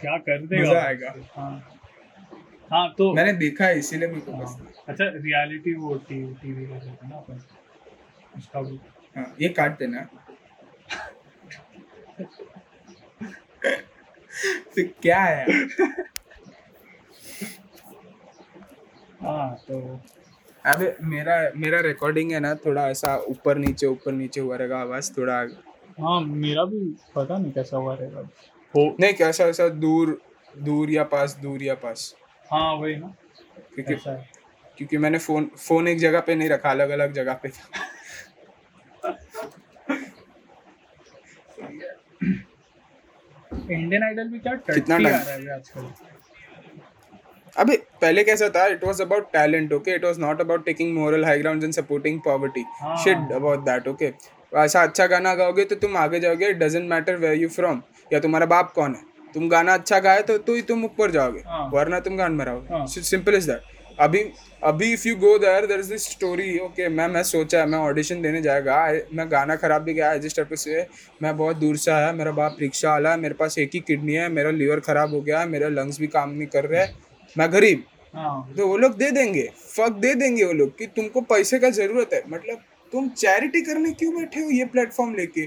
क्या 0.00 0.16
कर 0.18 0.46
देगा 0.46 0.62
मज़ा 0.62 0.80
आएगा। 0.82 1.14
हाँ। 1.36 1.78
हाँ 2.72 2.88
तो 2.98 3.12
मैंने 3.14 3.32
देखा 3.32 3.64
है 3.64 3.78
इसीलिए 3.78 4.08
मेरे 4.08 4.20
को 4.20 4.32
हाँ, 4.32 4.56
अच्छा 4.88 5.04
रियलिटी 5.04 5.74
वो 5.74 5.94
टीवी 6.08 6.34
टीवी 6.42 6.66
का 6.66 6.74
रहता 6.76 7.08
ना 7.08 7.16
अपन। 7.16 7.40
उसका 8.38 8.60
वो 8.60 8.78
हाँ 9.16 9.34
ये 9.40 9.48
काट 9.48 9.78
देना। 9.78 10.00
तो 14.76 14.82
क्या 15.02 15.20
है 15.20 15.46
हाँ 19.22 19.48
तो 19.68 19.78
अबे 20.64 20.94
मेरा 21.04 21.36
मेरा 21.56 21.80
रिकॉर्डिंग 21.80 22.32
है 22.32 22.40
ना 22.40 22.54
थोड़ा 22.54 22.88
ऐसा 22.90 23.16
ऊपर 23.28 23.58
नीचे 23.58 23.86
ऊपर 23.86 24.12
नीचे 24.12 24.40
हुआ 24.40 24.56
रहेगा 24.56 24.78
आवाज़ 24.80 25.12
थोड़ा 25.18 25.38
हाँ 26.00 26.20
मेरा 26.20 26.64
भी 26.64 26.78
पता 27.16 27.38
नहीं 27.38 27.52
कैसा 27.52 27.76
हुआ 27.76 27.94
रहेगा। 27.94 28.20
हो 28.74 28.84
नहीं 29.00 29.14
कैसा 29.14 29.44
ऐसा 29.44 29.68
दूर 29.68 30.20
दूर 30.58 30.90
या 30.90 31.04
पास 31.04 31.36
दूर 31.42 31.62
या 31.62 31.74
पास। 31.74 32.14
हाँ 32.50 32.72
वही 32.74 32.96
ना। 32.96 33.14
क्योंकि 33.74 33.94
क्योंकि 34.78 34.98
मैंने 34.98 35.18
फ़ोन 35.18 35.50
फ़ोन 35.58 35.88
एक 35.88 35.98
जगह 35.98 36.20
पे 36.20 36.34
नहीं 36.34 36.48
रखा 36.48 36.70
अलग 36.70 36.90
अलग 36.90 37.12
जगह 37.12 37.34
पे 37.42 37.50
इंडियन 43.70 44.02
आइडल 44.02 44.28
भी 44.28 44.38
क्या 44.38 44.54
कितना 44.54 44.96
टट्टी 44.96 45.04
आ 45.04 45.22
रहा 45.22 45.34
है 45.34 45.54
आजकल। 45.54 46.21
अबे 47.56 47.76
पहले 48.00 48.22
कैसा 48.24 48.48
था? 48.48 48.66
It 48.66 48.84
was 48.84 49.00
about 49.00 49.32
talent 49.32 49.72
okay 49.72 49.94
it 49.94 50.04
was 50.04 50.18
not 50.18 50.40
about 50.40 50.64
taking 50.64 50.94
moral 50.94 51.24
high 51.24 51.38
ground 51.38 51.64
and 51.64 51.72
supporting 51.72 52.20
poverty 52.24 52.64
हाँ। 52.80 52.96
शिट 53.04 53.32
अबाउट 53.32 53.64
दैट 53.64 53.88
ओके 53.88 54.12
ऐसा 54.52 54.82
अच्छा 54.82 55.06
गाना 55.06 55.34
गाओगे 55.34 55.64
तो 55.64 55.74
तुम 55.76 55.96
आगे 55.96 56.20
जाओगे 56.20 56.48
it 56.48 56.56
doesn't 56.58 56.90
matter 56.90 57.16
where 57.16 57.34
you 57.34 57.48
from 57.48 57.82
या 58.12 58.20
तुम्हारा 58.20 58.46
बाप 58.46 58.72
कौन 58.74 58.94
है? 58.94 59.02
तुम 59.34 59.48
गाना 59.48 59.74
अच्छा 59.74 59.98
गाए 60.00 60.22
तो 60.22 60.38
तो 60.38 60.54
ही 60.54 60.62
तुम 60.62 60.84
ऊपर 60.84 61.10
जाओगे 61.10 61.42
हाँ। 61.46 61.68
वरना 61.74 62.00
तुम 62.00 62.16
गान 62.16 62.32
में 62.32 62.44
हाँ। 62.46 62.54
रहोगे 62.54 63.02
सिंपल 63.02 63.34
इज़ 63.34 63.50
दैट 63.50 63.70
अभी 64.00 64.20
अभी 64.62 64.92
if 64.92 65.06
you 65.08 65.14
go 65.16 65.36
there 65.38 65.66
there 65.66 65.80
is 65.80 65.88
this 65.90 66.06
story 66.10 66.58
okay 66.58 66.88
मैं 66.88 67.06
मैं 67.08 67.22
सोचा 67.22 67.58
है 67.58 67.66
मैं 67.66 67.78
ऑडिशन 67.78 68.22
देने 68.22 68.40
जाएगा। 68.42 68.76
मैं 69.14 69.30
गाना 69.30 69.56
खराब 69.56 69.82
भी 69.82 69.94
गया 69.94 70.10
आई 70.10 70.18
जस्ट 70.18 70.40
टू 70.40 70.56
से 70.56 70.86
मैं 71.22 71.36
बहुत 71.36 71.56
दूर 71.56 71.76
से 71.76 71.90
आया 71.90 72.12
मेरा 72.12 72.30
बाप 72.32 72.56
रिक्शा 72.60 72.90
वाला 72.90 73.10
है 73.10 73.20
मेरे 73.20 73.34
पास 73.34 73.58
एक 73.58 73.70
ही 73.74 73.80
किडनी 73.80 74.14
है 74.14 74.28
मेरा 74.30 74.50
लीवर 74.50 74.80
खराब 74.80 75.14
हो 75.14 75.20
गया 75.20 75.40
है 75.40 75.48
मेरे 75.48 75.68
लंग्स 75.70 76.00
भी 76.00 76.06
काम 76.08 76.30
नहीं 76.30 76.46
कर 76.46 76.66
रहे 76.66 76.86
मैं 77.36 77.52
गरीब। 77.52 77.84
हाँ। 78.14 78.54
तो 78.56 78.66
वो 78.66 78.76
लोग 78.76 78.96
दे 78.96 79.10
देंगे। 79.10 79.48
फक 79.58 79.92
दे 80.00 80.14
देंगे 80.14 80.44
वो 80.44 80.52
लोग 80.52 80.76
कि 80.78 80.86
तुमको 80.86 81.20
पैसे 81.20 81.58
का 81.58 81.70
ज़रूरत 81.70 82.10
है। 82.14 82.22
मतलब 82.28 82.62
तुम 82.92 83.08
चैरिटी 83.10 83.60
करने 83.62 83.92
क्यों 83.92 84.14
बैठे 84.16 84.40
हो 84.40 84.50
ये 84.50 84.64
प्लेटफॉर्म 84.64 85.14
लेके? 85.14 85.46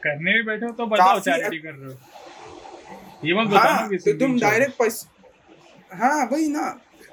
करने 0.00 0.32
भी 0.32 0.42
बैठे 0.42 0.66
हो 0.66 0.72
तो 0.72 0.86
बताओ 0.86 1.20
चैरिटी 1.20 1.58
कर 1.58 1.72
रहे 1.72 1.92
हो। 1.92 1.98
ये 3.24 3.34
मत 3.34 3.46
बताना 3.48 3.70
हाँ 3.70 3.88
तो 3.96 4.12
तुम 4.18 4.38
डायरेक्ट 4.40 4.78
पैसा 4.78 5.96
हाँ 5.96 6.28
वही 6.32 6.48
ना। 6.48 6.68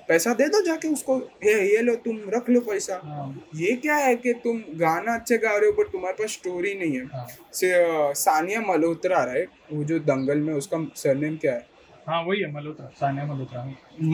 पैसा 0.08 0.34
दे 0.34 0.48
दो 0.50 0.62
जाके 0.66 0.88
उसको। 0.88 1.18
ये 1.44 1.54
ये 1.72 1.82
लो 1.82 1.96
तुम 1.96 2.20
रख 2.30 2.50
लो 2.50 2.60
पैसा। 2.62 3.00
हाँ। 3.04 3.50
ये 3.56 3.74
क्या 3.76 3.96
है 3.96 4.16
कि 4.16 4.34
तुम 4.44 4.62
गाना 4.78 5.16
अच्छे 5.16 5.38
गा 5.38 5.56
रहे 5.58 5.70
हो 5.70 5.74
बट 5.74 5.92
तुम्हारे 5.92 6.16
पास 6.18 6.32
स्टोरी 6.32 6.74
नहीं 6.74 6.98
है। 6.98 7.06
हाँ। 7.06 7.28
से 7.54 7.72
सानिया 8.16 8.62
मल्होत्रा 8.62 9.24
राइट 9.24 9.50
वो 9.74 9.84
जो 9.84 10.00
दंगल 10.02 10.40
में 10.40 10.54
उसका 10.54 10.86
सरनेम 10.96 11.38
क्या 11.38 11.54
है? 11.54 11.68
हाँ 12.10 12.22
वही 12.24 12.42
है 12.42 12.52
मल्होत्रा 12.54 12.88
सानिया 12.96 13.26
मल्होत्रा। 13.26 13.64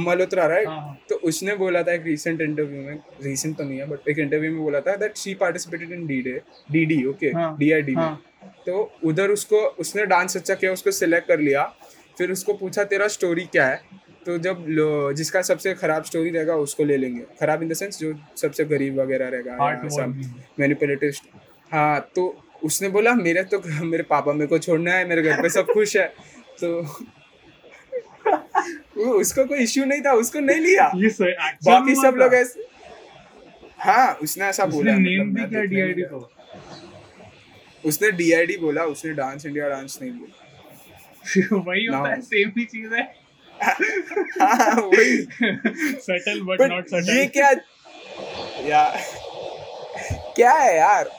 मल्होत्रा 0.06 0.46
राइट 0.48 0.68
हाँ 0.68 0.80
हाँ। 0.80 0.98
तो 1.10 1.16
उसने 1.28 1.56
बोला 1.56 1.84
था 1.84 1.94
एक 1.94 2.04
रीसेंट 2.06 2.42
इंटरव्यू 2.42 2.82
में 2.82 3.00
रीसेंट 3.24 3.58
तो 3.58 3.64
नहीं 3.64 3.78
है 3.80 3.88
बट 3.88 4.08
एक 4.10 4.20
इंटरव्यू 4.20 4.52
में 4.52 4.62
बोला 4.62 4.80
था 4.82 4.96
that 4.96 5.18
she 5.18 5.34
participated 5.36 5.92
in 5.92 6.06
D 6.08 6.22
day 6.22 6.40
D 6.72 6.86
D 6.86 7.04
okay 7.06 7.28
हाँ, 7.30 7.56
डी 7.60 7.72
आई 7.72 7.82
डी 7.82 7.96
में। 7.96 8.02
हाँ। 8.02 8.22
तो 8.66 8.92
उधर 9.04 9.30
उसको 9.32 9.58
उसने 9.80 10.06
डांस 10.06 10.38
अच्छा 10.38 10.56
किया 10.56 10.72
उसको 10.74 10.92
सिलेक्ट 10.94 11.28
कर 11.28 11.40
लिया 11.40 11.64
फिर 12.18 12.32
उसको 12.32 12.54
पूछा 12.56 12.84
तेरा 12.86 13.08
स्टोरी 13.10 13.46
क्या 13.52 13.68
है? 13.68 13.82
तो 14.26 14.38
जब 14.38 14.66
जिसका 15.16 15.42
सबसे 15.44 15.74
खराब 15.76 16.04
स्टोरी 16.04 16.30
रहेगा 16.30 16.56
उसको 16.58 16.84
ले 16.84 16.98
लेंगे। 16.98 17.22
खराब 17.40 17.64
इन 17.64 17.70
द 17.70 17.74
सेंस 17.74 18.00
जो 18.00 18.14
सबसे 18.38 18.66
गरीब 18.66 19.00
वगैरह 19.00 19.28
रहेगा. 19.30 20.32
मैनिपुलेटिव 20.60 21.14
हाँ 21.72 22.00
तो 22.16 22.24
उसने 22.64 22.90
बोला 22.90 23.14
मेरे 23.16 23.44
तो 23.46 23.62
मेरे 23.86 24.04
पापा 24.06 24.34
मेरे 24.34 24.48
को 24.48 24.58
छोड़ना 24.60 24.94
है 24.94 25.08
मेरे 25.08 25.22
घर 25.22 25.42
पे 25.42 25.50
सब 25.50 25.74
खुश 25.74 25.96
है। 25.98 26.08
तो 26.62 26.82
उसको 29.02 29.46
कोई 29.46 29.58
इश्यू 29.60 29.86
नहीं 29.86 30.02
था 30.02 30.12
उसको 30.12 30.40
नहीं 30.40 30.60
लिया। 30.60 30.92
ये 30.96 31.08
बाकी 31.66 31.96
सब 31.96 32.16
लोग 32.16 32.34
ऐसे 32.34 32.68
हाँ 33.80 34.14
उसने 34.14 34.46
ऐसा 34.46 34.66
बोला 34.66 34.92
नेम 34.98 35.22
मतलब 35.22 35.36
भी 35.36 35.42
मैं 35.42 35.50
क्या 35.50 35.62
डीआईडी 35.62 36.02
को? 36.02 36.32
उसने 37.86 38.12
डीआईडी 38.12 38.58
बोला 38.58 38.84
उसने 38.84 39.14
डांस 39.14 39.46
इंडिया 39.46 39.70
डांस 39.70 40.00
नहीं 40.02 40.12
बोला। 40.12 40.42
वही 41.70 41.86
होता 41.86 42.10
है 42.10 42.22
सेम 42.22 42.52
ही 42.58 42.66
चीज़ 42.66 42.94
है। 42.94 43.14
हाँ 44.42 44.76
वही। 44.82 45.18
सटल 46.00 46.42
बट 46.42 46.62
नॉट 46.62 46.94
ये 46.94 47.26
क्या 47.26 47.50
यार 48.66 49.02
क्या 50.36 50.52
है 50.52 50.78
यार? 50.78 51.10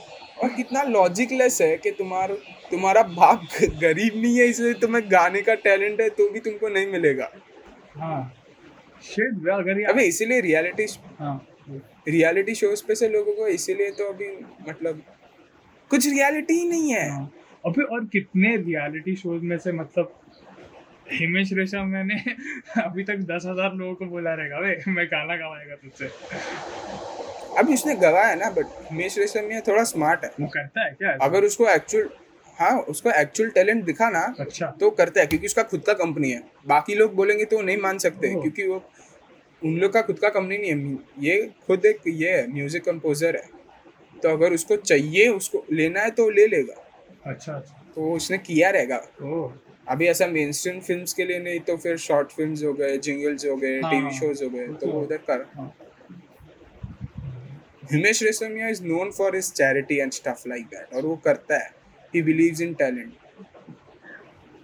और 0.42 0.48
कितना 0.48 0.82
लॉजिकलेस 0.82 1.60
है 1.60 1.76
कि 1.76 1.90
तुम्हारा 1.90 2.34
तुम्हारा 2.70 3.02
बाप 3.02 3.42
ग- 3.62 3.78
गरीब 3.80 4.12
नहीं 4.16 4.38
है 4.38 4.44
इसलिए 4.44 4.74
तुम्हें 4.74 5.02
गाने 5.12 5.42
का 5.42 5.54
टैलेंट 5.54 6.00
है 6.00 6.08
तो 6.08 6.28
भी 6.30 6.40
तुमको 6.40 6.68
नहीं 6.68 6.86
मिलेगा। 6.86 7.30
हाँ। 7.96 8.32
शिट 9.04 9.48
अगर 9.50 9.78
ये 9.80 9.84
अबे 9.86 10.02
इसीलिए 10.04 10.40
रियलिटी 10.40 10.86
हाँ। 11.18 11.36
रियलिटी 12.08 12.54
शोज़ 12.54 12.82
पे 12.88 12.94
से 12.94 13.08
लोगों 13.08 13.32
को 13.32 13.46
इसीलिए 13.48 13.90
तो 13.90 14.08
अभी 14.08 14.28
मतलब 14.68 15.02
कुछ 15.90 16.06
रियलिटी 16.06 16.54
ही 16.54 16.68
नहीं 16.68 16.92
है। 16.92 17.08
हाँ। 17.10 17.30
अबे 17.64 17.82
और 17.84 18.04
कितने 18.12 18.56
रियलिटी 18.56 19.14
शोज़ 19.16 19.42
में 19.42 19.56
से 19.58 19.72
मतलब 19.72 20.12
हिमेश 21.12 21.52
रेशम 21.52 21.86
मैंने 21.86 22.14
अभी 22.82 23.04
तक 23.04 23.16
दस 23.26 23.42
हज़ार 23.46 23.74
लोगों 23.74 23.94
को 23.94 24.06
बोला 24.06 24.34
रहेगा 24.34 24.58
वे 24.58 24.76
मैं 24.88 25.06
गाना 25.06 25.36
गवाएगा 25.36 25.74
तुझसे। 25.74 26.10
अभी 27.58 27.74
उसने 27.74 27.94
गवाया 27.96 28.34
ना 28.34 28.50
बट 28.50 28.66
हिमेश 28.90 29.18
रेशमिया 29.18 29.60
थोड़ा 29.68 29.84
स्मार्ट 29.84 30.24
है। 30.24 30.30
वो 30.40 30.46
करता 30.54 30.84
है 30.84 30.90
क्या 30.92 31.16
अगर 31.22 31.44
उसको 31.44 31.68
एक्चुअल 31.68 32.08
हाँ 32.58 32.78
उसको 32.88 33.10
एक्चुअल 33.10 33.50
टैलेंट 33.50 33.84
दिखा 33.84 34.08
ना 34.10 34.20
अच्छा। 34.40 34.66
तो 34.80 34.90
करता 34.90 35.20
है 35.20 35.26
क्योंकि 35.26 35.46
उसका 35.46 35.62
खुद 35.62 35.82
का 35.86 35.92
कंपनी 35.94 36.30
है। 36.30 36.42
बाकी 36.66 36.94
लोग 36.94 37.14
बोलेंगे 37.14 37.44
तो 37.44 37.60
नहीं 37.62 37.76
मान 37.76 37.98
सकते। 37.98 38.28
क्योंकि 38.30 38.66
वो 38.66 38.82
उन 39.62 39.76
लोग 39.76 39.92
का 39.92 40.02
खुद 40.02 40.18
का 40.18 40.28
कंपनी 40.28 40.58
नहीं 40.58 40.70
है। 40.72 40.98
ये 41.20 41.50
खुद 41.66 41.86
एक 41.86 42.00
ये 42.08 42.30
है 42.30 42.46
म्यूज़िक 42.52 42.84
कंपोजर 42.84 43.36
है। 43.36 43.48
तो 44.16 44.28
अगर 44.28 44.52
उसको 44.52 44.76
चाहिए 44.76 45.28
उसको 45.28 45.64
लेना 45.72 46.00
है 46.00 46.10
तो 46.10 46.28
ले 46.30 46.46
लेगा। 46.46 46.82
अच्छा 47.26 47.52
अच्छा। 47.52 47.82
तो 47.94 48.12
उसने 48.12 48.38
किया 48.38 48.70
रहेगा। 48.70 48.96
अभी 49.88 50.06
ऐसा 50.06 50.26
मेन 50.26 50.52
स्ट्रीम 50.52 50.80
फ़िल्म 50.80 51.04
के 51.16 51.24
लिए 51.24 51.38
नहीं 51.38 51.58
तो 51.60 51.76
फिर 51.76 51.96
शॉर्ट 51.96 52.32
फ़िल्म 52.32 52.66
हो 52.66 52.72
गए 52.72 52.96
जिंगल्स 52.98 53.44
हो 53.46 53.56
गए 53.56 53.80
हाँ, 53.80 53.90
टीवी 53.90 54.10
शोज़ 54.10 54.44
हो 54.44 54.50
गए 54.50 54.66
तो 54.74 54.86
वो 54.86 55.00
उधर 55.00 55.16
कर। 55.30 55.46
हाँ। 55.56 55.72
Himesh 57.92 58.22
Reshammiya 58.22 58.68
is 58.68 58.82
known 58.84 59.10
for 59.10 59.34
his 59.36 59.52
charity 59.52 59.98
and 59.98 60.12
stuff 60.12 60.48
like 60.48 60.64
that 60.66 60.94
और 60.94 61.06
वो 61.06 61.16
करता 61.24 61.58
है। 61.58 61.70
He 62.14 62.22
believes 62.22 62.60
in 62.60 62.74
talent 62.74 63.12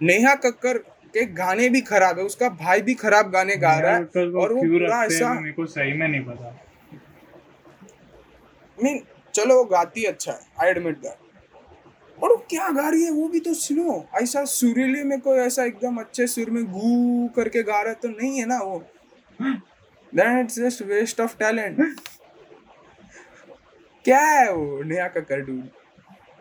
Neha 0.01 0.35
Kakkar 0.35 0.77
के 1.13 1.25
गाने 1.25 1.69
भी 1.69 1.81
खराब 1.81 2.19
है 2.19 2.25
उसका 2.25 2.49
भाई 2.49 2.81
भी 2.81 2.93
खराब 2.93 3.29
गाने 3.31 3.55
गा 3.55 3.79
रहा 3.79 3.95
है 3.95 4.03
और 4.27 4.53
वो 4.53 4.61
पूरा 4.61 5.03
ऐसा 5.03 5.33
मेरे 5.33 5.51
को 5.53 5.65
सही 5.65 5.93
में 5.93 6.07
नहीं 6.07 6.21
पता। 6.21 6.59
मीन 8.83 9.03
चलो 9.33 9.55
वो 9.55 9.63
गाती 9.63 10.03
अच्छा 10.03 10.31
है 10.31 10.39
आई 10.61 10.69
एडमिट 10.69 10.97
दैट 10.97 12.23
और 12.23 12.29
वो 12.29 12.35
क्या 12.49 12.69
गा 12.69 12.89
रही 12.89 13.03
है 13.03 13.11
वो 13.11 13.27
भी 13.27 13.39
तो 13.39 13.53
सुनो 13.53 14.05
ऐसा 14.21 14.43
सुरीले 14.45 15.03
में 15.03 15.19
कोई 15.21 15.37
ऐसा 15.37 15.63
एकदम 15.63 15.97
अच्छे 15.97 16.27
सुर 16.27 16.49
में 16.49 16.63
गू 16.65 17.27
करके 17.27 17.63
गा 17.63 17.81
रहा 17.81 17.89
है 17.89 17.99
तो 18.01 18.07
नहीं 18.07 18.39
है 18.39 18.45
ना 18.45 18.57
वो। 18.57 18.79
Then 20.13 20.39
it's 20.39 20.59
just 20.59 20.81
waste 20.81 21.21
of 21.21 21.37
talent 21.37 21.77
क्या 24.05 24.19
है 24.19 24.51
वो 24.53 24.83
नेहा 24.83 25.07
कक्कर 25.07 25.41
डूड 25.41 25.82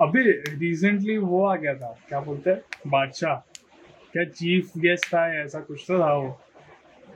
अभी 0.00 0.22
रिसेंटली 0.30 1.16
वो 1.18 1.44
आ 1.46 1.56
गया 1.56 1.74
था 1.74 1.98
क्या 2.08 2.20
बोलते 2.20 2.50
हैं 2.50 2.60
बादशाह। 2.86 3.34
क्या 4.12 4.24
चीफ 4.24 4.70
गेस्ट 4.78 5.06
था 5.06 5.26
ऐसा 5.42 5.60
कुछ 5.60 5.84
तो 5.88 5.98
था 5.98 6.12
वो। 6.14 6.28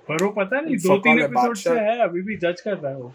पर 0.09 0.23
वो 0.25 0.31
पता 0.31 0.61
नहीं 0.61 0.77
दो 0.77 0.97
तीन 0.99 1.21
एपिसोड 1.21 1.57
से 1.57 1.71
है 1.71 1.99
अभी 1.99 2.23
भी 2.23 2.37
जज 2.37 2.61
कर 2.61 2.77
रहा 2.77 2.93
है 2.93 2.99
वो। 2.99 3.15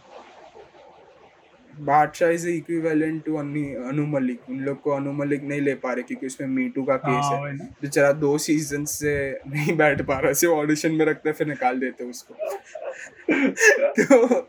Badshah 1.80 2.30
is 2.30 2.50
equivalent 2.50 3.26
to 3.26 3.36
Anu 3.36 4.08
Malik. 4.08 4.40
उन 4.50 4.60
लोग 4.60 4.82
को 4.82 4.92
अनु 4.92 5.12
मलिक 5.12 5.44
नहीं 5.44 5.62
ले 5.62 5.76
पा 5.76 5.94
रहे 5.94 6.04
क्योंकि 6.04 6.26
उसमें 6.26 6.48
मीटू 6.48 6.84
का 6.84 6.96
केस 6.96 7.24
हाँ 7.24 7.50
है। 7.50 7.58
बेचारा 7.58 8.12
दो 8.12 8.38
सीज़न 8.38 8.86
से 8.86 9.40
नहीं 9.48 9.78
बैठ 9.78 10.02
पा 10.02 10.20
रहा 10.20 10.34
सिर्फ़ 10.34 10.54
ऑडिशन 10.54 10.92
में 10.92 11.06
रखते 11.06 11.32
फिर 11.32 11.48
निकाल 11.48 11.80
देते 11.80 12.04
उसको। 12.04 12.34
तो 14.04 14.40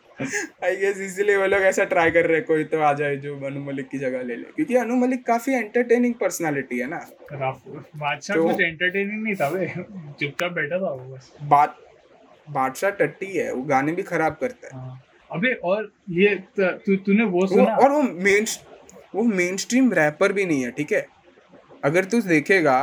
आई 0.65 0.77
गेस 0.77 1.01
इसलिए 1.01 1.37
वो 1.37 1.47
लोग 1.47 1.61
ऐसा 1.61 1.85
ट्राई 1.85 2.11
कर 2.11 2.27
रहे 2.27 2.37
हैं 2.37 2.47
कोई 2.47 2.65
तो 2.65 2.81
आ 2.81 2.93
जाए 2.93 3.17
जो 3.17 3.41
अनु 3.41 3.61
मलिक 3.61 3.89
की 3.89 3.99
जगह 3.99 4.23
ले 4.23 4.37
ले। 4.37 4.45
क्योंकि 4.45 4.77
अनु 4.77 4.97
मलिक 4.97 5.27
काफ़ी 5.27 5.53
एंटरटेनिंग 5.53 6.15
पर्सनालिटी 6.15 6.79
है 6.79 6.87
ना। 6.87 7.07
बादशाह 7.97 8.37
तो- 8.37 8.61
एंटरटेनिंग 8.61 9.23
नहीं 9.23 9.35
था 9.35 9.49
वे। 9.49 9.73
चुपचाप 10.21 10.53
बैठा 10.53 10.77
था 10.77 10.91
वो 10.91 11.15
बस। 11.15 11.33
बात 11.43 11.79
बादशाह 12.51 12.91
टट्टी 12.91 13.27
है 13.27 13.55
वो 13.55 13.63
गाने 13.63 13.93
भी 13.93 14.03
खराब 14.03 14.37
करता 14.41 14.67
है। 14.67 14.83
हाँ। 14.83 15.03
अबे 15.35 15.53
और 15.55 15.93
ये 16.11 16.35
त- 16.61 16.83
तूने 16.91 17.25
वो 17.25 17.41
वो 17.41 17.47
सुना? 17.47 17.77
और 17.77 17.91
वो 17.91 18.03
मेन 18.03 18.47
वो 19.15 19.23
मेन 19.23 19.57
स्ट्रीम 19.57 19.93
रैपर 19.93 20.33
भी 20.33 20.47
नहीं 20.47 20.65
है 20.65 20.71
ठीक 20.71 20.93
है? 20.93 21.07
अगर 21.85 22.05
तू 22.05 22.21
देखेगा 22.21 22.83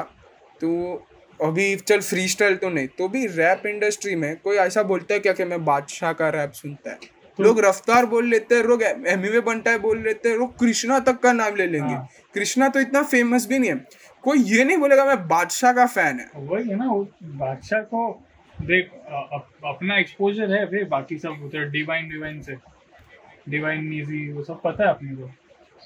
तो 0.62 1.06
अभी 1.44 1.76
चल 1.76 2.00
फ्री 2.02 2.28
स्टाइल 2.28 2.56
तो 2.56 2.70
नहीं 2.70 2.88
तो 2.88 3.08
भी 3.08 3.28
रैप 3.28 3.66
इंडस्ट्री 3.66 4.16
में 4.16 4.38
कोई 4.38 4.58
ऐसा 4.58 4.84
बोलता 4.84 5.14
है 5.14 5.20
क्या 5.20 5.34
कि 5.34 5.44
मैं 5.44 5.66
बादशाह 5.66 6.14
का 6.14 6.30
रैप 6.30 6.52
सुनता 6.52 6.90
है? 6.90 6.96
तो- 7.38 7.46
लोग 7.46 7.60
रफ्तार 7.60 8.06
बोल 8.06 8.26
लेते 8.26 8.56
हैं 8.56 8.64
लोग 8.64 8.84
एमी 8.84 9.40
बनता 9.40 9.72
है 9.72 9.80
बोल 9.80 10.00
लेते 10.00 10.30
हैं 10.30 10.38
लोग 10.38 10.60
कृष्णा 10.60 11.00
तक 11.00 11.20
का 11.20 11.34
नाम 11.34 11.56
ले 11.56 11.68
लेंगे। 11.68 11.94
हाँ। 11.94 12.10
कृष्णा 12.34 12.68
तो 12.68 12.80
इतना 12.80 13.04
फ़ेमस 13.04 13.48
भी 13.48 13.60
नहीं 13.60 13.72
है। 13.72 13.88
कोई 14.22 14.40
ये 14.40 14.64
नहीं 14.64 14.78
बोलेगा 14.78 15.06
मैं 15.06 15.28
बादशाह 15.28 15.74
का 15.74 15.86
फ़ैन 15.86 16.20
है। 16.20 16.32
वही 16.36 16.70
है 16.70 16.76
ना 16.76 16.86
बादशाह 17.24 17.82
को 17.82 18.26
देख 18.62 18.90
अपना 19.66 19.98
एक्सपोजर 19.98 20.52
है 20.52 20.66
वे 20.66 20.84
बाकी 20.86 21.18
सब 21.18 21.44
उधर 21.44 21.70
डिवाइन 21.70 22.10
डिवाइन 22.10 22.42
से। 22.42 22.56
डिवाइन 23.50 23.86
नीजी 23.86 24.32
वो 24.32 24.44
सब 24.44 24.62
पता 24.62 24.84
है 24.84 24.90
अपने 24.90 25.16
को। 25.16 25.30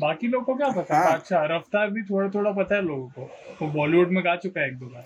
बाकी 0.02 0.28
लोग 0.28 0.44
को 0.46 0.56
क्या 0.56 0.70
पता? 0.72 0.96
है। 0.96 1.04
हाँ। 1.04 1.12
बादशाह 1.12 1.44
रफ्तार 1.46 1.90
भी 1.90 2.04
थोड़ा 2.04 2.30
थोड़ा 2.30 2.52
पता 2.52 2.76
है 2.76 2.82
लोगों 2.82 3.08
को। 3.10 3.30
वो 3.62 3.68
बॉलीवुड 3.72 4.12
में 4.12 4.24
गा 4.26 4.36
चुका 4.36 4.62
है 4.62 4.68
एक 4.68 4.78
दो 4.78 4.86
बार। 4.86 5.06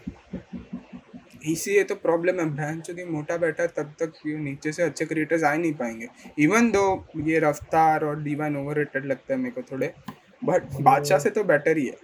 इसीलिए 1.45 1.83
तो 1.83 1.95
प्रॉब्लम 1.95 2.39
है। 2.39 2.45
बहन 2.51 2.79
चोदी 2.81 3.03
मोटा 3.05 3.37
बैठा 3.37 3.63
है, 3.63 3.69
तब 3.69 3.93
तक 4.01 4.13
ये 4.27 4.37
नीचे 4.37 4.71
से 4.71 4.83
अच्छे 4.83 5.05
क्रिएटर्स 5.05 5.43
आ 5.43 5.51
ही 5.51 5.59
नहीं 5.59 5.73
पाएँगे? 5.73 6.07
इवन 6.39 6.71
दो 6.71 7.05
ये 7.25 7.39
रफ्तार 7.39 8.05
और 8.05 8.21
डिवाइन 8.23 8.57
ओवर 8.57 8.85
लगता 8.95 9.33
है 9.33 9.39
मेरे 9.39 9.51
को 9.51 9.61
थोड़े 9.71 9.93
बट 10.41 10.81
बादशाह 10.81 11.19
से 11.19 11.29
तो 11.29 11.43
बेटर 11.43 11.77
ही 11.77 11.85
है। 11.87 11.97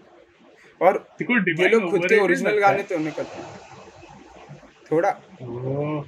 और 0.81 1.05
ये 1.21 1.67
लोग 1.69 1.89
खुद 1.91 2.05
के 2.05 2.19
ओरिजिनल 2.19 2.59
गाने 2.59 2.83
तो 2.83 2.95
उन्हें 2.95 3.13
करते। 3.15 3.62
थोड़ा। 4.93 5.09
ओ 5.09 6.03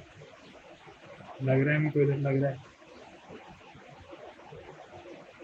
लग 1.42 1.66
रहा 1.66 1.74
है 1.74 1.86
इधर 1.86 2.16
लग 2.18 2.42
रहा 2.42 2.50
है। 2.50 2.64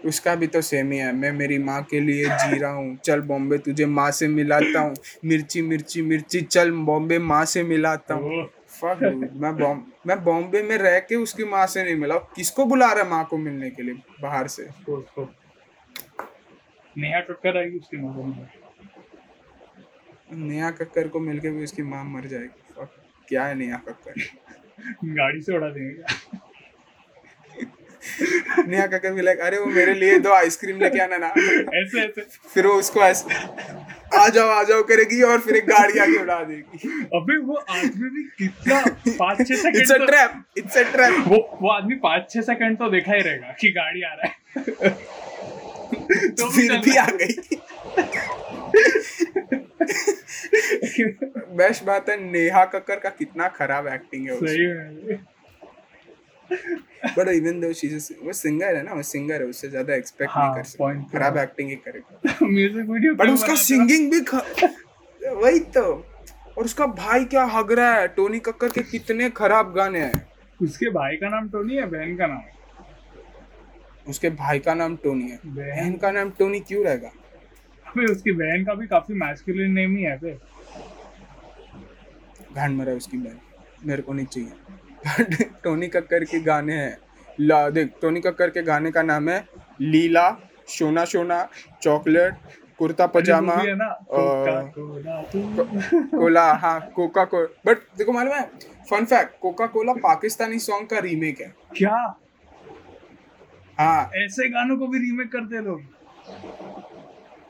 उसका 0.05 0.33
भी 0.35 0.47
तो 0.47 0.61
सेम 0.61 0.91
ही 0.91 0.97
है। 0.97 1.11
मैं 1.13 1.31
मेरी 1.31 1.57
माँ 1.57 1.81
के 1.83 1.99
लिए 1.99 2.25
जी 2.25 2.57
रहा 2.59 2.71
हूँ। 2.71 2.95
चल 2.97 3.21
बॉम्बे 3.21 3.57
तुझे 3.57 3.85
माँ 3.85 4.09
से 4.11 4.27
मिलाता 4.27 4.79
हूँ। 4.79 4.95
मिर्ची 5.25 5.61
मिर्ची 5.61 6.01
मिर्ची 6.01 6.41
चल 6.41 6.71
बॉम्बे 6.87 7.19
माँ 7.19 7.43
से 7.45 7.63
मिलाता 7.63 8.13
हूँ। 8.13 8.41
मैं 8.83 9.55
बॉम 9.57 9.83
मैं 10.07 10.23
बॉम्बे 10.23 10.61
में 10.63 10.77
रह 10.77 10.99
के 10.99 11.15
उसकी 11.15 11.43
माँ 11.43 11.65
से 11.67 11.83
नहीं 11.83 11.95
मिला 11.95 12.15
किसको 12.35 12.65
बुला 12.65 12.91
रहा 12.93 13.03
है 13.03 13.09
माँ 13.09 13.23
को 13.29 13.37
मिलने 13.37 13.69
के 13.69 13.83
लिए 13.83 13.95
बाहर 14.21 14.47
से? 14.47 14.67
नेहा 16.95 17.19
कक्कर 17.21 17.57
आएगी 17.57 17.77
उसकी 17.77 17.97
माँ 17.97 18.13
को। 18.15 18.23
नेहा 20.37 20.71
कक्कर 20.71 21.07
को 21.07 21.19
मिलके 21.19 21.49
भी 21.49 21.63
उसकी 21.63 21.83
माँ 21.83 22.03
मर 22.05 22.27
जाएगी। 22.27 22.62
क्या 23.33 23.45
है 23.45 23.55
नेहा 23.57 23.77
कक्कर 23.89 25.11
गाड़ी 25.19 25.41
से 25.41 25.55
उड़ा 25.57 25.67
देंगे 25.69 26.41
नेहा 28.67 28.85
कक्कर 28.87 29.11
भी 29.13 29.21
लाइक 29.21 29.39
अरे 29.39 29.57
वो 29.57 29.65
मेरे 29.73 29.93
लिए 29.93 30.17
दो 30.19 30.31
आइसक्रीम 30.33 30.79
लेके 30.79 30.99
आना 30.99 31.17
ना। 31.17 31.27
ऐसे 31.77 32.01
ऐसे। 32.01 32.21
फिर 32.53 32.67
वो 32.67 32.73
उसको 32.79 33.01
ऐसे 33.03 33.35
आ 34.17 34.27
जाओ 34.29 34.49
आ 34.49 34.63
जाओ 34.63 34.81
करेगी 34.83 35.21
और 35.21 35.39
फिर 35.39 35.55
एक 35.55 35.65
गाड़ी 35.67 35.99
आके 35.99 36.17
उड़ा 36.21 36.39
देगी। 36.43 36.89
अबे 37.15 37.37
वो 37.45 37.55
आदमी 37.75 38.09
भी 38.09 38.23
कितना 38.37 38.79
पाँच 39.19 39.47
छह 39.47 39.55
second 39.55 39.75
it's 39.75 39.91
a 39.91 39.97
trap 40.05 40.43
it's 40.57 40.77
a 40.77 40.83
trap 40.91 41.23
वो 41.27 41.39
वो 41.61 41.71
आदमी 41.71 41.95
पाँच 42.03 42.29
छह 42.31 42.41
सेकंड 42.51 42.77
तो 42.77 42.89
देखा 42.89 43.13
ही 43.13 43.21
रहेगा 43.21 43.55
कि 43.61 43.71
गाड़ी 43.79 44.03
आ 44.03 44.13
रहा 44.13 44.27
है। 44.27 44.89
तो 46.31 46.49
फिर 46.57 46.77
भी 46.85 46.95
आ 46.97 47.07
गई। 47.13 47.33
बेस्ट 51.57 51.83
बात 51.85 52.09
है 52.09 52.17
नेहा 52.21 52.65
कक्कर 52.67 52.99
का 52.99 53.09
कितना 53.11 53.47
खराब 53.57 53.87
एक्टिंग 53.89 54.29
है 54.29 54.37
सही 54.37 54.63
है। 54.63 55.21
But 57.09 57.27
even 57.29 57.59
though 57.61 57.71
she 57.73 57.87
is 57.87 58.11
वो 58.23 58.33
सिंगर 58.33 58.75
है 58.75 58.83
ना 58.83 58.93
वो 58.93 59.01
सिंगर 59.03 59.41
है 59.41 59.47
उससे 59.47 59.69
ज़्यादा 59.69 59.95
एक्सपेक्ट 59.95 60.31
हाँ, 60.31 60.45
नहीं 60.45 60.55
कर 60.55 60.63
सकते। 60.63 61.17
खराब 61.17 61.37
एक्टिंग 61.37 61.69
ही 61.69 61.75
करेगा। 61.77 62.37
म्यूज़िक 62.43 62.89
वीडियो 62.89 63.13
बट 63.15 63.29
उसका 63.29 63.55
सिंगिंग 63.57 64.11
भी 64.11 64.21
ख... 64.21 64.35
वही 65.21 65.59
तो। 65.75 65.83
और 66.57 66.65
उसका 66.65 66.85
भाई 66.87 67.25
क्या 67.25 67.43
हग 67.43 67.71
रहा 67.71 67.93
है? 67.93 68.07
टोनी 68.07 68.39
कक्कर 68.39 68.69
के 68.69 68.81
कितने 68.83 69.29
खराब 69.31 69.73
गाने 69.73 69.99
हैं। 69.99 70.27
उसके 70.59 70.89
भाई 70.89 71.15
का 71.17 71.29
नाम 71.29 71.49
टोनी 71.49 71.75
है 71.75 71.85
बहन 71.85 72.15
का 72.17 72.27
नाम? 72.27 72.41
उसके 74.07 74.29
भाई 74.31 74.59
का 74.59 74.73
नाम 74.73 74.95
टोनी 74.95 75.29
है। 75.29 75.39
बहन 75.45 75.93
का 75.97 76.11
नाम 76.11 76.29
टोनी 76.29 76.59
क्यों 76.59 76.83
रहेगा? 76.85 77.11
अबे 77.93 78.05
उसकी 78.11 78.31
बहन 78.33 78.63
का 78.65 78.73
भी 78.73 78.85
काफ़ी 78.87 79.15
मैस्कुलिन 79.15 79.71
नेम 79.71 79.95
ही 79.97 80.03
है 80.03 80.17
बे 80.17 80.31
घान 82.55 82.75
मरा 82.75 82.93
उसकी 82.93 83.17
बहन। 83.17 83.37
मेरे 83.85 84.01
को 84.01 84.13
नहीं 84.13 84.25
चाहिए। 84.25 85.45
टोनी 85.63 85.87
कक्कर 85.87 86.23
के 86.23 86.39
गाने 86.39 86.73
हैं। 86.73 86.97
ला 87.39 87.69
देख 87.69 87.91
टोनी 88.01 88.19
कक्कर 88.21 88.49
के 88.49 88.61
गाने 88.63 88.91
का 88.91 89.01
नाम 89.03 89.29
है 89.29 89.37
लीला 89.81 90.29
सोना 90.69 91.05
सोना 91.05 91.37
चॉकलेट 91.81 92.33
कुर्ता 92.79 93.05
पजामा 93.07 93.55
मूवी 93.55 93.67
है 93.67 93.75
कोका 96.91 97.23
को 97.25 97.43
बट 97.65 97.77
देखो 97.97 98.11
मालूम 98.11 98.33
है 98.33 98.43
fun 98.89 99.05
fact 99.05 99.39
Coca 99.41 99.65
Cola 99.75 99.93
Pakistani 100.03 100.59
song 100.59 100.87
का 100.89 100.99
रीमेक 100.99 101.41
है। 101.41 101.53
क्या? 101.77 101.97
हाँ। 103.77 104.09
ऐसे 104.15 104.49
गानों 104.49 104.77
को 104.77 104.87
भी 104.87 104.99
रीमेक 104.99 105.31
करते 105.31 105.61
लोग। 105.61 105.81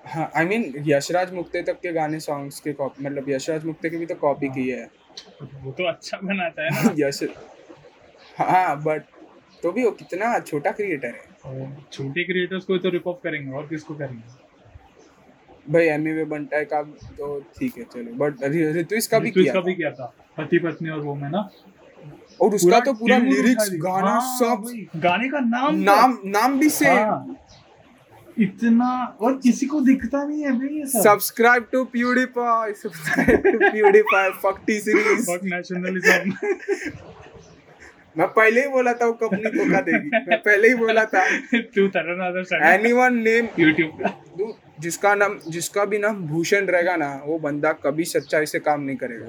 हाँ 0.03 0.31
आई 0.35 0.45
मीन 0.45 0.73
यशराज 0.87 1.33
मुक्ते 1.33 1.61
तक 1.61 1.79
के 1.81 1.91
गाने 1.93 2.19
सॉन्ग्स 2.19 2.59
के 2.59 2.73
कॉपी 2.73 3.05
मतलब 3.05 3.29
यशराज 3.29 3.65
मुक्ते 3.65 3.89
की 3.89 3.97
भी 3.97 4.05
तो 4.05 4.15
कॉपी 4.15 4.49
की 4.49 4.67
है। 4.69 4.89
वो 5.63 5.71
तो 5.71 5.87
अच्छा 5.87 6.17
बनाता 6.23 6.63
है 6.63 6.69
ना। 6.69 6.93
यश 6.99 7.19
हाँ 8.39 8.81
बट 8.83 9.03
तो 9.63 9.71
भी 9.71 9.83
वो 9.83 9.91
कितना 9.91 10.37
छोटा 10.39 10.71
क्रिएटर 10.71 11.07
है। 11.07 11.85
छोटे 11.91 12.23
क्रिएटर्स 12.23 12.65
को 12.65 12.77
तो 12.77 12.89
रिप 12.89 13.07
ऑफ़ 13.07 13.17
करेंगे 13.23 13.51
और 13.51 13.67
किसको 13.67 13.95
करेंगे? 13.95 14.41
भाई 15.71 15.85
एमी 15.87 16.11
वे 16.11 16.25
बनता 16.25 16.57
है 16.57 16.65
का 16.65 16.81
तो 17.17 17.39
ठीक 17.59 17.77
है 17.77 17.83
चलो। 17.83 18.15
बट 18.15 18.43
ऋतुष 18.77 19.07
का 19.07 19.19
भी 19.19 19.31
किया। 19.31 19.59
भी 19.61 19.73
किया 19.75 19.91
था 19.91 20.13
पति 20.37 20.59
पत्नी 20.59 20.89
और 20.89 20.99
वो 20.99 21.15
में 21.15 21.29
ना। 21.29 21.49
और 22.41 22.55
उसका 22.55 22.79
तो 22.79 22.93
पूरा 22.93 23.17
लिरिक्स 23.17 23.69
गाना 23.73 24.09
हाँ, 24.09 24.37
सब 24.39 24.99
गाने 24.99 25.29
का 25.29 25.39
नाम 25.39 25.75
नाम 25.79 26.17
नाम 26.25 26.59
भी 26.59 26.69
से 26.69 26.89
हाँ, 26.89 27.35
इतना 28.39 29.17
और 29.21 29.37
किसी 29.43 29.65
को 29.65 29.79
दिखता 29.81 30.23
नहीं 30.23 30.43
है 30.43 30.51
भाई 30.51 30.77
ये 30.77 30.85
सब। 30.85 31.01
Subscribe 31.01 31.67
to 31.71 31.83
PewDiePie 31.85 32.73
subscribe 32.73 33.41
to 33.41 33.57
PewDiePie 33.71 34.29
fuck 34.43 34.61
T 34.67 34.79
Series 34.79 35.25
fuck 35.31 35.43
nationalism 35.43 36.33
मैं 38.17 38.27
पहले 38.27 38.61
ही 38.61 38.67
बोला 38.67 38.93
था 38.93 39.05
वो 39.05 39.13
कंपनी 39.13 39.49
धोखा 39.51 39.79
देगी। 39.81 40.09
मैं 40.29 40.37
पहले 40.39 40.67
ही 40.67 40.75
बोला 40.75 41.05
था। 41.05 41.23
To 41.75 41.87
turn 41.87 42.19
other 42.25 42.43
side 42.43 42.63
anyone 42.63 43.13
name 43.19 43.47
YouTube 43.59 44.01
का 44.01 44.09
जिसका 44.79 45.13
नाम 45.15 45.39
जिसका 45.47 45.85
भी 45.85 45.97
नाम 45.99 46.21
भूषण 46.27 46.65
रहेगा 46.65 46.95
ना 46.95 47.09
वो 47.25 47.37
बंदा 47.39 47.71
कभी 47.85 48.03
सच्चाई 48.05 48.45
से 48.45 48.59
काम 48.59 48.81
नहीं 48.81 48.97
करेगा। 49.03 49.25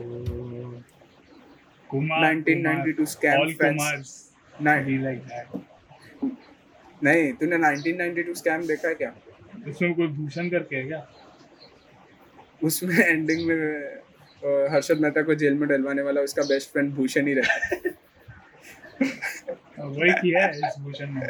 Kumar 1.91 2.35
1992 2.35 3.07
scam 3.15 3.41
all 3.41 3.53
fans. 3.53 3.63
Kumars 3.63 4.09
नहीं 4.55 4.99
लाइक 5.03 5.19
दैट 5.19 5.47
नहीं 7.05 7.33
तूने 7.33 7.57
1992 7.59 8.35
स्कैम 8.35 8.67
देखा 8.67 8.89
है 8.89 8.95
क्या? 8.95 9.15
उसमें 9.69 9.95
कोई 9.95 10.07
भूषण 10.07 10.49
करके 10.51 10.77
है 10.77 10.85
क्या? 10.85 11.07
उसमें 12.63 12.97
एंडिंग 12.99 13.47
में 13.49 13.57
हर्षद 14.73 15.01
मेहता 15.01 15.23
को 15.23 15.35
जेल 15.35 15.55
में 15.55 15.69
डलवाने 15.69 16.03
वाला 16.03 16.21
उसका 16.21 16.43
बेस्ट 16.43 16.73
फ्रेंड 16.73 16.93
भूषण 16.95 17.27
ही 17.27 17.35
रहता 17.35 17.65
है। 17.65 17.93
वही 19.79 20.13
किया 20.13 20.45
है 20.45 20.51
इस 20.51 20.79
भूषण 20.81 21.15
ने। 21.15 21.27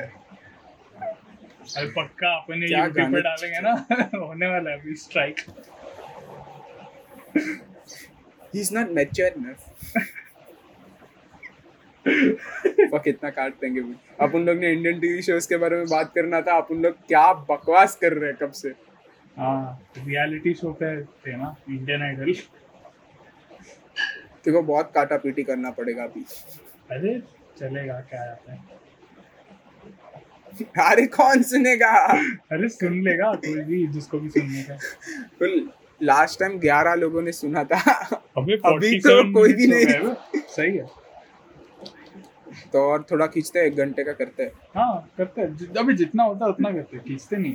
अरे 1.77 1.87
पक्का 1.91 2.35
अपन 2.37 2.63
ये 2.63 2.69
यूट्यूब 2.79 3.13
पे 3.15 3.21
डालेंगे 3.21 3.61
ना 3.61 3.73
होने 4.27 4.47
वाला 4.47 4.71
है 4.71 4.79
अभी 4.81 4.95
strike 4.97 5.37
he 7.37 8.61
is 8.61 8.75
not 8.75 8.91
mature 8.91 9.33
enough 9.37 9.74
fuck 12.07 13.03
इतना 13.07 13.31
काट 13.31 13.53
देंगे 13.61 13.81
भी 13.81 13.95
अपन 14.21 14.45
लोग 14.47 14.59
ने 14.59 14.73
इंडियन 14.73 14.99
टीवी 15.01 15.23
शोज़ 15.23 15.49
के 15.49 15.57
बारे 15.57 15.77
में 15.77 15.87
बात 15.89 16.13
करना 16.15 16.41
था 16.41 16.57
अपन 16.57 16.83
लोग 16.83 16.95
क्या 17.09 17.33
बकवास 17.51 17.97
कर 17.97 18.13
रहे 18.13 18.31
हैं 18.31 18.39
कब 18.43 18.51
से? 18.53 18.69
हाँ 19.39 19.81
रियलिटी 19.99 20.55
शो 20.55 20.73
पे 20.73 20.91
थे 21.03 21.37
ना 21.37 21.55
इंडियन 21.69 22.03
आइडल 22.03 22.33
देखो 24.45 24.63
बहुत 24.63 24.91
काटा 24.95 25.17
पीटी 25.17 25.43
करना 25.43 25.71
पड़ेगा 25.71 26.05
अभी। 26.05 26.25
अरे 26.91 27.19
चलेगा 27.59 28.01
क्या 28.11 28.23
आता 28.23 28.53
है 28.53 28.59
अरे 30.81 31.07
कौन 31.07 31.43
सुनेगा? 31.43 31.93
अरे 32.53 32.69
सुन 32.69 33.01
लेगा 33.03 33.33
कोई 33.37 33.61
भी 33.61 33.87
जिसको 33.87 34.19
भी 34.19 34.29
सुनने 34.31 34.63
का। 34.63 34.77
लास्ट 36.01 36.39
टाइम 36.41 36.59
ग्यारह 36.59 36.95
लोगों 36.95 37.23
ने 37.23 37.33
सुना 37.33 37.65
था। 37.65 37.81
अबे 38.37 38.57
अभी 38.67 38.99
तो 39.01 39.33
कोई 39.33 39.53
भी 39.53 39.67
नहीं। 39.67 40.15
सही 40.37 40.77
है। 40.77 40.87
तो 42.75 42.81
और 42.83 43.03
थोड़ा 43.11 43.27
खींचते 43.27 43.59
हैं 43.59 43.67
एक 43.67 43.77
घंटे 43.77 44.05
का 44.05 44.13
करते 44.13 44.43
हैं। 44.43 44.53
हाँ 44.77 45.11
करते 45.19 45.41
हैं। 45.41 45.75
अबे 45.79 45.93
जितना 45.95 46.23
होता 46.23 46.45
है 46.45 46.51
उतना 46.51 46.71
करते 46.73 46.97
हैं 46.97 47.05
खींचते 47.05 47.37
नहीं। 47.37 47.55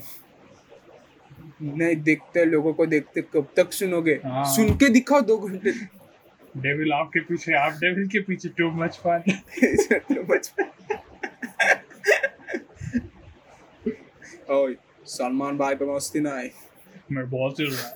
नहीं 1.62 1.96
देखते 2.04 2.44
लोगों 2.46 2.74
को 2.74 2.86
देखते 2.86 3.22
कब 3.34 3.48
तक 3.58 3.74
सुनोगे? 3.74 4.14
हाँ। 4.26 4.44
सुन 4.56 4.76
के 4.78 4.90
दिखाओ 4.90 5.22
दो 5.22 5.38
घंटे। 5.38 5.72
डेविल 6.58 6.94
आपके 6.94 7.20
पीछे 7.20 7.54
आप 7.58 7.74
डेविल 7.74 8.08
के 8.08 8.20
पीछे 8.22 8.50
too 8.58 8.70
much 8.74 8.96
fun 8.98 9.24
too 10.10 10.22
much 10.30 10.52
ओए 14.52 14.76
सलमान 15.08 15.58
भाई 15.58 15.76
पे 15.76 15.86
मस्ती 15.86 16.20
ना 16.20 16.36
आए। 16.36 16.50
मैं 17.12 17.30
बहुत 17.30 17.58
चिल 17.58 17.70
रहा 17.72 17.90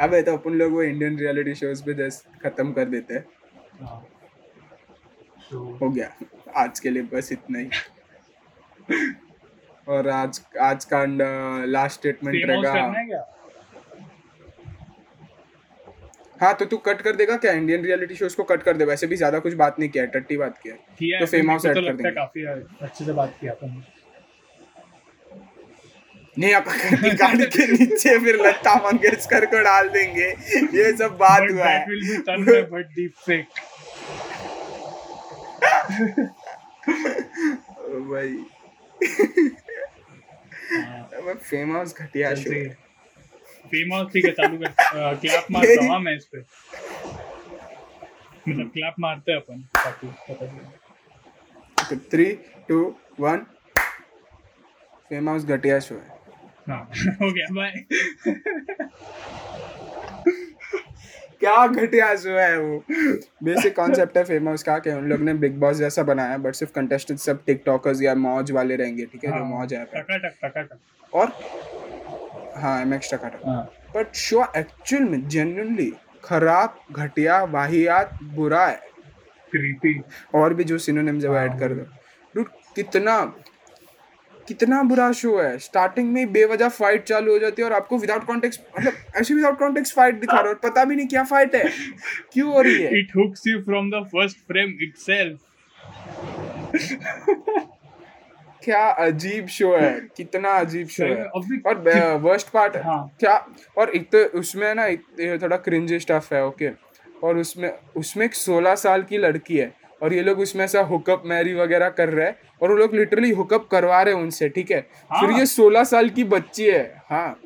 अबे 0.00 0.20
तो 0.22 0.32
अपन 0.36 0.52
लोग 0.58 0.72
वो 0.72 0.82
इंडियन 0.82 1.18
रियलिटी 1.18 1.54
शोज़ 1.54 1.82
पे 1.84 1.94
जस्ट 1.94 2.42
खत्म 2.42 2.72
कर 2.72 2.84
देते 2.88 3.14
हैं। 3.14 3.24
हाँ 3.80 4.04
तो 5.50 5.58
हो 5.80 5.88
गया। 5.90 6.08
आज 6.56 6.80
के 6.80 6.90
लिए 6.90 7.02
बस 7.12 7.32
इतना 7.32 7.58
ही। 7.58 7.68
और 9.86 10.08
आज 10.08 10.40
आज 10.60 10.84
का 10.92 11.04
लास्ट 11.66 11.98
स्टेटमेंट 11.98 12.36
रहेगा। 12.44 13.26
है 16.40 16.52
तो 16.54 16.64
तू 16.64 16.76
कट 16.78 17.00
कर 17.02 17.16
देगा 17.16 17.36
क्या? 17.36 17.52
इंडियन 17.52 17.82
रियलिटी 17.84 18.14
शोज़ 18.14 18.36
को 18.36 18.44
कट 18.44 18.62
कर 18.62 18.76
दे। 18.76 18.84
वैसे 18.84 19.06
भी 19.06 19.16
ज़्यादा 19.16 19.38
कुछ 19.38 19.54
बात 19.54 19.78
नहीं 19.78 19.88
किया 19.90 20.04
टट्टी 20.14 20.36
बात 20.36 20.58
किया। 20.62 20.74
तो 21.20 21.26
फेम 21.26 21.50
हाउस 21.50 21.66
ऐड 21.66 21.74
कर 21.76 21.92
देंगे। 21.92 22.10
काफ़ी 22.10 22.44
अच्छे 22.44 23.04
से 23.04 23.12
बात 23.12 23.34
किया 23.40 23.52
नहीं 26.40 26.52
आप 26.54 26.64
गाड़ी 26.68 27.46
के 27.56 27.66
नीचे 27.72 28.18
फिर 28.24 28.36
लता 28.46 28.74
मंगेशकर 28.84 29.46
को 29.54 29.60
डाल 29.64 29.88
देंगे। 29.96 30.28
ये 30.78 30.92
सब 30.96 31.16
बात 31.20 31.42
But 31.42 31.50
हुआ 31.52 31.64
है. 31.66 31.84
ओ 37.82 38.00
भाई। 38.10 38.36
फेम 41.50 41.72
हाउस 41.76 41.94
घटिया 42.00 42.34
शो 42.34 42.50
फेम 43.72 43.92
हाउस 43.94 44.12
ठीक 44.12 44.24
है 44.24 44.30
चालू 44.32 44.58
कर 44.58 45.14
क्लैप 45.22 45.46
मारता 45.52 45.84
हूँ 45.92 45.98
मैं 46.02 46.14
इस 46.16 46.24
पे। 46.34 46.38
मतलब 48.48 48.70
क्लैप 48.74 48.94
मारते 49.00 49.32
हैं 49.32 49.38
अपन 49.40 49.60
ताकि 49.76 50.06
पता 50.28 50.46
चले। 50.46 51.96
Three 52.10 52.24
two 52.68 52.78
one 53.20 53.44
fame 55.08 55.28
house 55.28 55.44
घटिया 55.44 55.78
शो 55.88 55.94
है। 55.94 56.18
हाँ 56.70 56.82
हो 57.22 57.32
गया 57.32 57.46
बाय 57.54 57.84
क्या 61.40 61.66
घटिया 61.66 62.14
शो 62.16 62.30
है 62.30 62.58
वो। 62.60 62.82
बेसिक 63.44 63.74
कॉन्सेप्ट 63.76 64.16
है 64.16 64.24
फेम 64.24 64.48
हाउस 64.48 64.62
का 64.62 64.78
कि 64.78 64.90
उन 64.90 65.08
लोग 65.08 65.20
ने 65.20 65.34
बिग 65.44 65.54
बॉस 65.60 65.76
जैसा 65.76 66.02
बनाया 66.02 66.36
बट 66.38 66.54
सिर्फ़ 66.54 66.72
कंटेस्टेंट 66.72 67.20
सब 67.20 67.44
टिकटॉकर्स 67.44 68.02
या 68.02 68.14
मौज 68.14 68.50
वाले 68.52 68.76
रहेंगे 68.76 69.04
ठीक 69.12 69.24
है 69.24 69.30
जो 69.30 69.44
मौज 69.46 69.72
ऐप 69.74 69.94
है। 69.94 70.02
टका 70.02 70.16
टक 70.18 70.36
टका 70.44 70.62
टक 70.62 71.14
और 71.14 71.32
हाँ 72.62 72.80
एम 72.82 72.94
एक्स 72.94 73.12
टका 73.14 73.30
हाँ। 73.46 73.62
बट 73.96 74.14
शो 74.16 74.44
एक्चुअल 74.56 75.04
में 75.04 75.26
जेन्युइनली 75.28 75.92
खराब 76.24 76.78
घटिया 76.92 77.42
वाहियात 77.44 78.18
बुरा 78.34 78.66
है। 78.66 78.80
क्रीपी 79.52 80.00
और 80.34 80.54
भी 80.54 80.64
जो 80.64 80.78
सिनोनिम्स 80.78 81.24
है 81.24 81.30
वो 81.30 81.36
ऐड 81.36 81.58
कर 81.58 81.72
दो। 81.74 81.84
डूड 82.34 82.48
कितना 82.74 83.20
कितना 84.50 84.82
बुरा 84.84 85.10
शो 85.14 85.36
है। 85.38 85.58
स्टार्टिंग 85.60 86.12
में 86.12 86.32
बेवजह 86.32 86.68
फाइट 86.70 87.04
चालू 87.04 87.32
हो 87.32 87.38
जाती 87.38 87.62
है 87.62 87.68
और 87.68 87.74
आपको 87.74 87.98
विदाउट 87.98 88.24
कॉन्टेक्स्ट 88.26 88.60
मतलब 88.78 88.92
ऐसे 89.16 89.34
विदाउट 89.34 89.58
कॉन्टेक्स्ट 89.58 89.94
फाइट 89.96 90.20
दिखा 90.20 90.36
रहे 90.36 90.42
हो 90.42 90.48
और 90.48 90.60
पता 90.62 90.84
भी 90.84 90.96
नहीं 90.96 91.06
क्या 91.08 91.24
फाइट 91.24 91.54
है। 91.54 91.64
क्यों 92.32 92.52
हो 92.52 92.60
रही 92.60 92.82
है? 92.82 92.98
It 92.98 93.16
hooks 93.16 93.46
you 93.46 93.62
from 93.62 93.90
the 93.90 94.02
first 94.06 94.38
frame 94.48 94.74
itself 94.82 95.38
क्या 98.62 98.84
अजीब 99.00 99.46
शो 99.48 99.72
है 99.76 99.90
कितना 100.16 100.50
अजीब 100.58 100.88
शो 100.88 101.04
है। 101.04 101.24
और 101.24 102.18
वर्स्ट 102.22 102.48
पार्ट 102.50 102.76
है 102.76 102.82
हाँ। 102.84 103.16
क्या 103.20 103.34
और 103.78 103.90
एक 103.90 104.08
तो 104.14 104.24
उसमें 104.38 104.74
ना 104.74 104.84
एक 104.86 105.40
थोड़ा 105.42 105.56
क्रिंज 105.58 105.92
स्टफ़ 106.02 106.34
है 106.34 106.44
ओके 106.46 106.70
और 107.24 107.38
उसमें 107.38 107.70
उसमें 107.96 108.24
एक 108.26 108.34
सोलह 108.34 108.74
साल 108.76 109.02
की 109.02 109.18
लड़की 109.18 109.56
है 109.56 109.72
और 110.02 110.14
ये 110.14 110.22
लोग 110.22 110.38
उसमें 110.40 110.64
ऐसा 110.64 110.80
हुकअप 110.84 111.22
मैरी 111.26 111.54
वगैरह 111.54 111.88
कर 111.90 112.08
रहे 112.08 112.26
हैं। 112.26 112.36
और 112.62 112.70
वो 112.70 112.76
लोग 112.76 112.94
लिटरली 112.94 113.30
हुकअप 113.32 113.68
करवा 113.70 114.02
रहे 114.02 114.14
हैं 114.14 114.20
उनसे 114.22 114.48
ठीक 114.48 114.70
है? 114.70 114.78
हाँ। 115.10 115.20
फिर 115.20 115.30
हाँ। 115.30 115.38
ये 115.38 115.46
सोलह 115.46 115.84
साल 115.84 116.08
की 116.10 116.24
बच्ची 116.34 116.64
है 116.64 116.82
हाँ। 117.10 117.38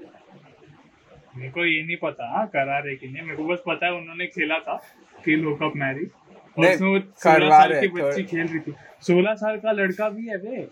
मेरे 1.37 1.51
को 1.51 1.65
ये 1.65 1.83
नहीं 1.83 1.97
पता 2.03 2.31
हाँ 2.37 2.47
करा 2.47 2.79
रहे 2.79 2.95
कि 2.97 3.07
नहीं 3.09 3.23
मेरे 3.23 3.37
को 3.37 3.45
बस 3.45 3.63
पता 3.67 3.87
है 3.87 3.93
उन्होंने 3.93 4.27
खेला 4.27 4.59
था 4.59 4.75
किल 5.25 5.45
होकअप 5.45 5.73
मैरी 5.77 6.05
उसमें 6.05 6.77
सोलह 6.77 7.01
करवा 7.23 7.59
साल 7.59 7.73
रहे 7.73 7.81
की 7.81 7.89
बच्ची 7.89 8.23
खेल 8.23 8.47
रही 8.47 8.59
थी। 8.59 8.75
सोलह 9.03 9.35
साल 9.35 9.57
का 9.57 9.73
लड़का 9.73 10.09
भी 10.09 10.27
है 10.29 10.37
बे 10.39 10.69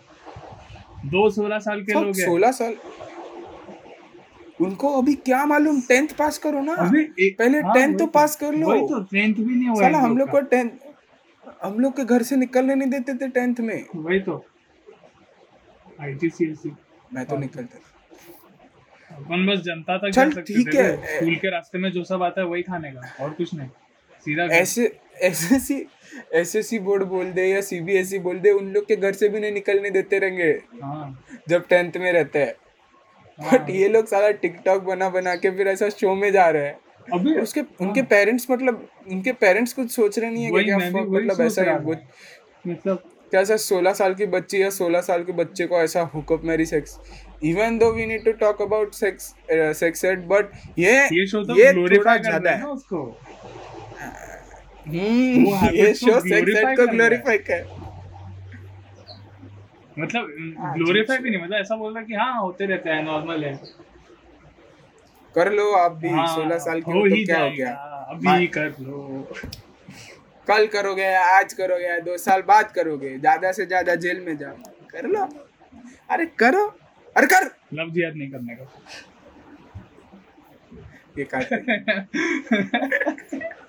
दो 1.10 1.28
सोलह 1.30 1.58
साल 1.58 1.80
के 1.82 1.92
लोग 1.92 2.04
हैं। 2.06 2.12
सोलह 2.12 2.52
साल। 2.52 2.74
उनको 4.60 4.88
अभी 5.00 5.14
क्या 5.26 5.44
मालूम 5.46 5.80
टेंथ 5.80 6.08
पास 6.18 6.38
करो 6.38 6.60
ना। 6.60 6.74
अभी 6.76 7.30
पहले 7.38 7.60
हाँ, 7.60 7.74
10th 7.74 7.98
तो 7.98 8.06
पास 8.06 8.36
कर 8.36 8.54
लो। 8.54 8.68
वही 8.68 8.80
तो 8.80 9.00
टेंथ 9.02 9.34
भी 9.34 9.54
नहीं 9.54 9.68
हुआ 9.68 10.00
हम 10.00 10.16
लोग 10.18 10.30
को। 10.30 10.40
टेंथ 10.40 10.70
हम 11.62 11.78
लोग 11.80 11.96
के 11.96 12.04
घर 12.04 12.22
से 12.22 12.36
निकलने 12.36 12.74
नहीं 12.74 12.90
देते 12.90 13.14
थे 13.18 13.28
टेंथ 13.30 13.60
में 13.60 13.84
वही 13.94 14.18
तो 14.20 14.44
आईटीसीएससी 16.00 16.72
मैं 17.14 17.24
तो 17.26 17.34
हाँ। 17.34 17.40
निकलता 17.40 17.78
था 17.78 17.90
अपन 19.16 19.46
बस 19.46 19.58
जनता 19.64 19.96
तक 19.98 20.10
चल, 20.14 20.30
ठीक 20.42 20.74
है। 20.74 20.96
स्कूल 21.06 21.34
के 21.36 21.50
रास्ते 21.50 21.78
में 21.78 21.90
जो 21.92 22.02
सब 22.04 22.22
आता 22.22 22.40
है 22.40 22.46
वही 22.46 22.62
खाने 22.62 22.90
का 22.92 23.24
और 23.24 23.30
कुछ 23.30 23.54
नहीं 23.54 23.68
सीधा 24.26 24.46
घर। 24.46 24.54
ऐसे 24.54 24.84
एसएससी 25.22 25.74
एसएससी 26.34 26.78
बोर्ड 26.80 27.02
बोल 27.08 27.30
दे 27.32 27.46
या 27.46 27.60
सीबीएसई 27.60 28.18
बोल 28.26 28.38
दे 28.40 28.50
उन 28.52 28.72
लोग 28.72 28.86
के 28.88 28.96
घर 28.96 29.12
से 29.12 29.28
भी 29.28 29.40
नहीं 29.40 29.52
निकलने 29.52 29.90
देते 29.90 30.18
रहेंगे 30.18 30.50
हाँ 30.82 31.24
जब 31.48 31.66
टेंथ 31.68 31.96
में 32.00 32.12
रहते 32.12 32.38
हैं 32.38 32.54
हाँ। 33.38 33.52
बट 33.52 33.70
ये 33.70 33.88
लोग 33.88 34.06
सारा 34.06 34.30
टिकटॉक 34.42 34.82
बना 34.84 35.08
बना 35.10 35.34
के 35.36 35.50
फिर 35.56 35.68
ऐसा 35.68 35.88
शो 35.90 36.14
में 36.14 36.30
जा 36.32 36.48
रहे 36.48 36.66
हैं 36.66 36.78
अभी 37.12 37.34
उसके 37.38 37.60
उनके 37.80 38.02
पेरेंट्स 38.10 38.50
मतलब 38.50 38.86
उनके 39.10 39.32
पेरेंट्स 39.40 39.72
कुछ 39.72 39.90
सोच 39.90 40.18
रहे 40.18 40.30
नहीं 40.30 40.44
है 40.44 40.50
कि 40.50 40.64
क्या 40.64 40.76
मतलब 40.78 41.40
ऐसा 41.40 41.62
ही। 41.62 41.96
मतलब 42.64 43.02
कैसा 43.32 43.56
सोलह 43.56 43.92
साल 43.92 44.14
की 44.14 44.26
बच्ची 44.26 44.62
या 44.62 44.68
सोलह 44.70 45.00
साल 45.00 45.22
के 45.24 45.32
बच्चे 45.32 45.66
को 45.66 45.76
ऐसा 45.76 46.00
hookup 46.14 46.44
marry 46.44 46.66
sex 46.66 46.98
even 47.44 47.78
though 47.78 47.90
we 47.92 48.06
need 48.06 48.24
to 48.24 48.32
talk 48.40 48.62
about 48.62 48.94
sex 48.94 49.34
sex 49.78 50.04
ed 50.04 50.26
but 50.28 50.50
ये 50.78 50.92
ये 51.12 51.26
शो 51.26 51.42
तो 51.44 51.56
ये 51.58 51.72
थोड़ा 51.72 52.16
ज़्यादा 52.16 52.50
है। 52.50 52.56
है 52.58 52.66
उसको। 52.66 53.02
हम्म, 54.86 55.54
ये 55.74 55.92
शो 55.94 56.18
सेक्स 56.20 56.56
एड 56.56 56.76
को 56.76 56.82
है। 56.82 56.86
ग्लोरीफाई 56.88 57.38
कर। 57.50 57.64
मतलब 59.98 60.54
हाँ, 60.58 60.74
ग्लोरीफाई 60.74 61.18
भी 61.18 61.30
नहीं 61.30 61.42
मतलब 61.42 61.56
ऐसा 61.56 61.76
बोल 61.76 61.94
रहा 61.94 62.02
कि 62.04 62.14
हाँ 62.14 62.40
होते 62.40 62.66
रहते 62.66 62.90
हैं 62.90 63.02
नॉर्मल 63.04 63.44
है। 63.44 63.54
कर 65.34 65.52
लो 65.52 65.72
आप 65.74 65.92
भी 65.92 66.08
हाँ, 66.08 66.26
सोलह 66.34 66.58
साल 66.58 66.80
की 66.80 66.92
हो 66.92 67.08
तो 67.08 67.24
क्या 67.24 67.40
हो 67.40 67.50
गया? 67.50 67.70
अभी। 68.10 68.46
कर 68.46 68.74
लो। 68.80 69.28
कल 70.48 70.66
करोगे 70.66 71.14
आज 71.14 71.52
करोगे 71.52 72.00
दो 72.00 72.16
साल 72.18 72.42
बाद 72.42 72.72
करोगे 72.74 73.18
ज़्यादा 73.18 73.52
से 73.52 73.66
ज़्यादा 73.66 73.94
जेल 74.04 74.20
में 74.20 74.36
जाओ। 74.36 74.56
कर 74.92 75.06
लो। 75.08 75.28
अरे 76.10 76.26
करो। 76.38 76.66
अरे 77.16 77.26
कर। 77.26 77.50
लफ्ज 77.74 77.98
याद 77.98 78.16
नहीं 78.16 78.30
करने 78.30 78.54
का। 78.54 78.64
ये 81.18 81.24
काट 81.34 81.52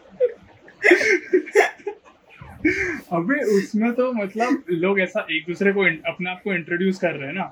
अबे 3.13 3.39
उसमें 3.55 3.91
तो 3.93 4.11
मतलब 4.13 4.63
लोग 4.71 4.99
ऐसा 4.99 5.25
एक 5.31 5.45
दूसरे 5.47 5.71
को 5.73 5.83
अपने 6.11 6.29
आप 6.29 6.41
को 6.43 6.53
इंट्रोड्यूस 6.53 6.99
कर 6.99 7.11
रहे 7.11 7.27
हैं 7.27 7.33
ना 7.35 7.51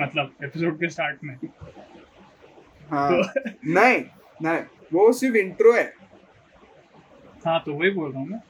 मतलब 0.00 0.32
एपिसोड 0.44 0.76
के 0.80 0.88
स्टार्ट 0.88 1.24
में। 1.24 1.36
हाँ। 2.90 3.10
तो- 3.22 3.52
नहीं 3.66 4.02
नहीं 4.40 4.60
वो 4.92 5.12
सिर्फ़ 5.12 5.36
इंट्रो 5.36 5.72
है। 5.72 5.92
हाँ 7.46 7.62
तो 7.66 7.74
वही 7.74 7.90
बोल 7.90 8.10
रहा 8.12 8.20
हूँ 8.20 8.28
मैं। 8.28 8.40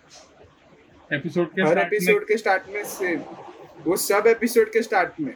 एपिसोड 1.16 1.54
के 1.54 1.62
हर 1.62 1.78
एपिसोड 1.78 2.26
के 2.28 2.36
स्टार्ट 2.36 2.62
में 2.74 2.84
से 2.84 3.14
वो 3.86 3.96
सब 3.96 4.26
एपिसोड 4.26 4.68
के 4.72 4.82
स्टार्ट 4.82 5.20
में। 5.20 5.34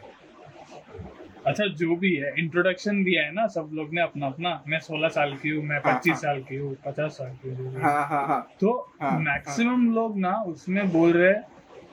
अच्छा 1.46 1.66
जो 1.66 1.96
भी 1.96 2.14
है 2.14 2.32
इंट्रोडक्शन 2.38 3.02
दिया 3.04 3.22
है 3.22 3.32
ना 3.34 3.46
सब 3.46 3.70
लोग 3.72 3.92
ने 3.94 4.00
अपना 4.02 4.26
अपना। 4.26 4.62
मैं 4.68 4.78
सोलह 4.80 5.08
साल 5.08 5.34
की 5.36 5.48
हूँ 5.48 5.64
मैं 5.64 5.78
हाँ, 5.78 5.94
पच्चीस 5.94 6.12
हाँ। 6.12 6.20
साल 6.20 6.42
की 6.42 6.56
हूँ 6.56 6.74
पचास 6.86 7.12
साल 7.12 7.30
की 7.44 7.54
हूँ। 7.54 7.80
हाँ 7.80 8.06
हाँ 8.08 8.26
हाँ। 8.26 8.40
तो 8.60 8.72
हाँ, 9.02 9.18
मैक्सिमम 9.20 9.94
लोग 9.94 10.18
ना 10.18 10.32
उसमें 10.46 10.92
बोल 10.92 11.12
रहे 11.12 11.32
हैं 11.32 11.44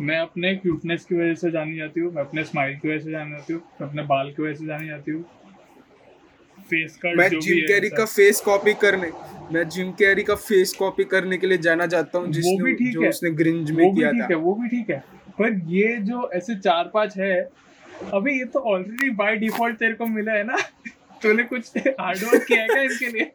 मैं 0.02 0.18
अपने 0.20 0.56
क्यूटनेस 0.56 1.06
की 1.06 1.16
वजह 1.16 1.34
से 1.36 1.52
जानी 1.52 1.78
जाती 1.78 2.00
हूँ 2.00 2.12
मैं 2.14 2.22
अपने 2.22 2.44
स्माइल 2.44 2.78
की 2.80 2.88
वजह 2.90 3.00
से 3.00 3.12
जानी 3.12 3.32
जाती 3.32 3.54
हूँ 3.54 3.62
मैं 3.82 3.88
अपने 3.90 4.04
बाल 4.04 4.32
की 4.32 4.44
वजह 4.44 4.54
से 4.54 4.66
जानी 4.66 4.88
जाती 4.88 5.12
हूँ। 5.12 5.24
फेस 6.70 6.98
कट 7.04 7.18
मैं 7.18 7.30
जिम 7.30 7.60
कैरी 7.68 7.90
का 7.90 8.06
फेस 8.06 8.40
कॉपी 8.42 8.74
करने 8.82 9.12
मैं 9.54 9.68
जिम 9.70 9.92
कैरी 9.94 10.24
का 10.24 10.36
फेस 10.38 10.74
कॉपी 10.74 11.04
करने 11.06 11.38
के 11.38 11.48
लिए 11.48 11.58
जाना 11.66 11.88
चाहता 11.88 12.20
हूँ 12.20 12.28
वो 12.28 12.58
भी 12.64 12.74
ठीक 12.76 12.98
है। 13.02 13.10
उसने 13.10 13.30
ग्रिंज 13.32 13.72
में 13.72 13.94
किया 13.96 14.12
था। 14.12 14.28
है 14.30 14.36
वो 14.36 14.54
भी 14.56 14.68
ठीक 14.70 14.90
है। 14.90 15.00
पर 15.40 15.60
ये 15.68 15.96
जो 16.02 16.30
ऐसे 16.36 16.56
चार 16.60 16.90
पाँच 16.94 17.18
है 17.18 17.36
अभी 18.14 18.38
ये 18.38 18.46
तो 18.46 18.60
ऑलरेडी 18.72 19.10
बाय 19.16 19.36
डिफ़ॉल्ट 19.38 19.78
तेरे 19.80 19.94
को 19.94 20.06
मिला 20.06 20.32
है 20.32 20.44
ना। 20.44 20.58
तूने 21.22 21.44
कुछ 21.44 21.78
हार्ड 21.78 22.24
वर्क 22.24 22.44
किया 22.48 22.62
है 22.62 22.68
क्या 22.68 22.82
इनके 22.82 23.08
लिए? 23.08 23.32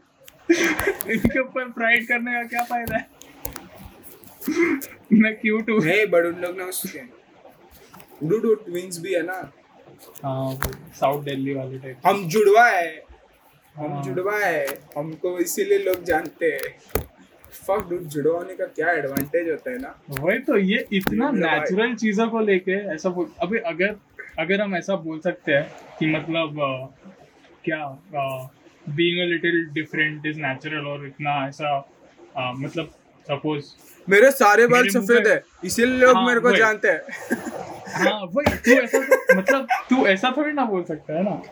इनके 1.15 1.41
ऊपर 1.41 1.71
प्राइड 1.73 2.07
करने 2.09 2.33
का 2.33 2.43
क्या 2.45 2.63
फ़ायदा 2.65 2.97
है? 2.97 3.07
मैं 5.13 5.35
क्यूट 5.37 5.71
हूँ। 5.71 5.79
नहीं 5.81 6.07
बट 6.07 6.27
उन 6.27 6.41
लोग 6.43 6.57
ने 6.59 6.65
उसके 6.65 7.01
डूडू 8.29 8.55
ट्विंस 8.65 8.99
भी 9.01 9.15
है 9.15 9.23
ना। 9.23 9.39
हाँ 10.25 10.55
साउथ 11.01 11.23
दिल्ली 11.25 11.55
वाले 11.55 11.79
टाइप 11.79 12.07
हम 12.07 12.27
जुड़वा 12.29 12.67
है। 12.69 13.10
हम 13.77 13.93
हाँ। 13.93 14.03
जुड़वा 14.03 14.37
है 14.39 14.65
हमको 14.97 15.39
इसीलिए 15.39 15.79
लोग 15.79 16.03
जानते 16.05 16.47
हैं। 16.47 16.75
फक 17.67 17.87
डूड 17.91 18.03
जुड़वा 18.09 18.37
होने 18.39 18.55
का 18.55 18.65
क्या 18.67 18.91
एडवांटेज 18.91 19.49
होता 19.51 19.71
है 19.71 19.79
ना? 19.79 19.95
वही 20.11 20.39
तो 20.39 20.57
ये 20.59 20.87
इतना 20.93 21.31
नेचुरल 21.31 21.95
चीज़ों 21.95 22.29
को 22.31 22.41
लेके 22.41 22.73
ऐसा 22.95 23.09
बोल 23.09 23.31
अभी 23.43 23.59
अगर 23.73 23.97
अगर 24.39 24.61
हम 24.61 24.75
ऐसा 24.77 24.95
बोल 24.97 25.21
सकते 25.21 25.53
हैं 25.53 25.71
कि 25.99 26.07
मतलब 26.07 26.61
अ, 26.61 27.11
क्या 27.65 27.85
being 28.89 29.21
a 29.21 29.25
little 29.25 29.65
different 29.73 30.27
is 30.27 30.41
natural 30.41 30.87
और 30.87 31.07
इतना 31.07 31.35
ऐसा 31.49 31.77
अ, 32.37 32.53
मतलब 32.57 32.91
सपोज़ 33.29 33.65
मेरे 34.09 34.31
सारे 34.31 34.67
बाल 34.67 34.89
सफ़ेद 34.89 35.27
है 35.27 35.43
इसीलिए 35.65 35.99
लोग 35.99 36.17
हाँ, 36.17 36.27
मेरे 36.27 36.41
को 36.41 36.57
जानते 36.57 36.89
हैं। 36.89 37.01
हाँ 37.97 38.21
वही 38.35 38.57
तू 38.57 38.81
ऐसा 38.83 38.99
तो, 38.99 39.37
मतलब 39.39 39.67
तू 39.91 40.07
ऐसा 40.07 40.33
थोड़ी 40.37 40.53
ना 40.53 40.65
बोल 40.65 40.85
सकता 40.85 41.17
है 41.17 41.23
ना? 41.25 41.43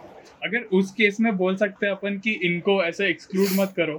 अगर 0.45 0.63
उस 0.73 0.91
केस 0.93 1.17
में 1.21 1.37
बोल 1.37 1.57
सकते 1.57 1.87
हैं 1.87 1.93
अपन 1.93 2.19
कि 2.19 2.33
इनको 2.45 2.83
ऐसे 2.85 3.09
एक्सक्लूड 3.09 3.49
मत 3.55 3.73
करो 3.77 3.97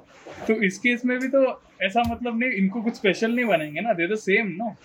तो 0.47 0.53
इस 0.63 0.77
केस 0.79 1.01
में 1.05 1.17
भी 1.19 1.27
तो 1.27 1.41
ऐसा 1.83 2.03
मतलब 2.11 2.39
नहीं 2.39 2.51
इनको 2.57 2.81
कुछ 2.81 2.95
स्पेशल 2.95 3.31
नहीं 3.31 3.45
बनाएँगे 3.45 3.81
ना 3.81 3.93
दे 3.93 4.07
द 4.07 4.15
सेम 4.19 4.47
नो 4.57 4.75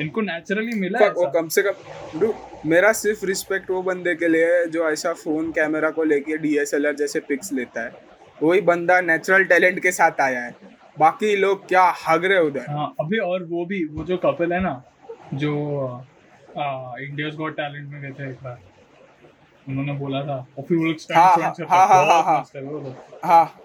इनको 0.00 0.20
नेचुरली 0.20 0.78
मिला 0.80 1.06
वो। 1.08 1.26
कम 1.34 1.48
से 1.48 1.62
कम 1.62 2.32
मेरा 2.70 2.92
सिर्फ़ 2.92 3.24
रिस्पेक्ट 3.26 3.70
वो 3.70 3.82
बंदे 3.82 4.14
के 4.14 4.28
लिए 4.28 4.46
है 4.46 4.66
जो 4.70 4.88
ऐसा 4.90 5.12
फ़ोन 5.14 5.50
कैमरा 5.52 5.90
को 5.90 6.04
लेके 6.04 6.36
डीएसएलआर 6.38 6.94
जैसे 6.94 7.20
पिक्स 7.20 7.52
लेता 7.52 7.84
है। 7.84 7.92
वही 8.42 8.60
बंदा 8.62 9.00
नेचुरल 9.00 9.44
टैलेंट 9.44 9.80
के 9.82 9.92
साथ 9.92 10.20
आया 10.20 10.40
है। 10.40 10.54
बाकी 10.98 11.34
लोग 11.36 11.66
क्या 11.68 11.84
हग 12.08 12.24
रहे 12.24 12.38
उधर? 12.40 12.64
हाँ 12.70 12.94
अभी 13.00 13.18
और 13.20 13.44
वो 13.44 13.64
भी 13.66 13.84
वो 13.86 14.04
जो 14.04 14.16
कपल 14.16 14.52
है 14.52 14.60
ना 14.62 14.82
जो 15.34 15.52
इंडियाज 17.00 17.34
गॉट 17.36 17.56
टैलेंट 17.56 17.88
में 17.88 18.00
गए 18.02 18.10
थे 18.10 18.28
एक 18.30 18.36
बार। 18.42 18.58
उन्होंने 19.70 19.92
बोला 19.92 20.22
था। 20.22 20.36
और 20.58 20.64
फिर 20.64 20.78
वो 20.78 20.84
लोग 20.84 20.96
हाँ, 21.12 21.32
स्टंट 21.32 21.70
हाँ, 21.70 21.86
हाँ, 21.88 22.06
हाँ, 22.06 22.22
हाँ। 22.22 22.44
है 22.56 22.62
वो 22.62 22.80
लोग। 22.80 22.94
हाँ। 23.24 23.60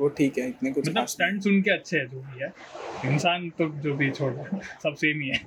वो 0.00 0.08
ठीक 0.08 0.38
है 0.38 0.48
इतने 0.48 0.72
कुछ 0.72 0.88
मतलब। 0.88 1.06
स्टंट 1.06 1.42
सुन 1.42 1.62
के 1.62 1.70
अच्छे 1.70 1.98
है 1.98 2.06
जो 2.06 2.20
भी 2.20 2.42
है। 2.42 2.52
इंसान 3.12 3.50
तो 3.50 3.68
जो 3.68 3.94
भी 3.94 4.10
छोड़ 4.10 4.32
सब 4.82 4.94
सेम 4.94 5.20
ही 5.20 5.28
है। 5.28 5.40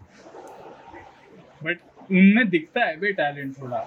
बट 1.64 1.80
उनमें 2.12 2.50
दिखता 2.50 2.86
है 2.86 3.00
बे 3.00 3.12
टैलेंट 3.12 3.62
थोड़ा। 3.62 3.78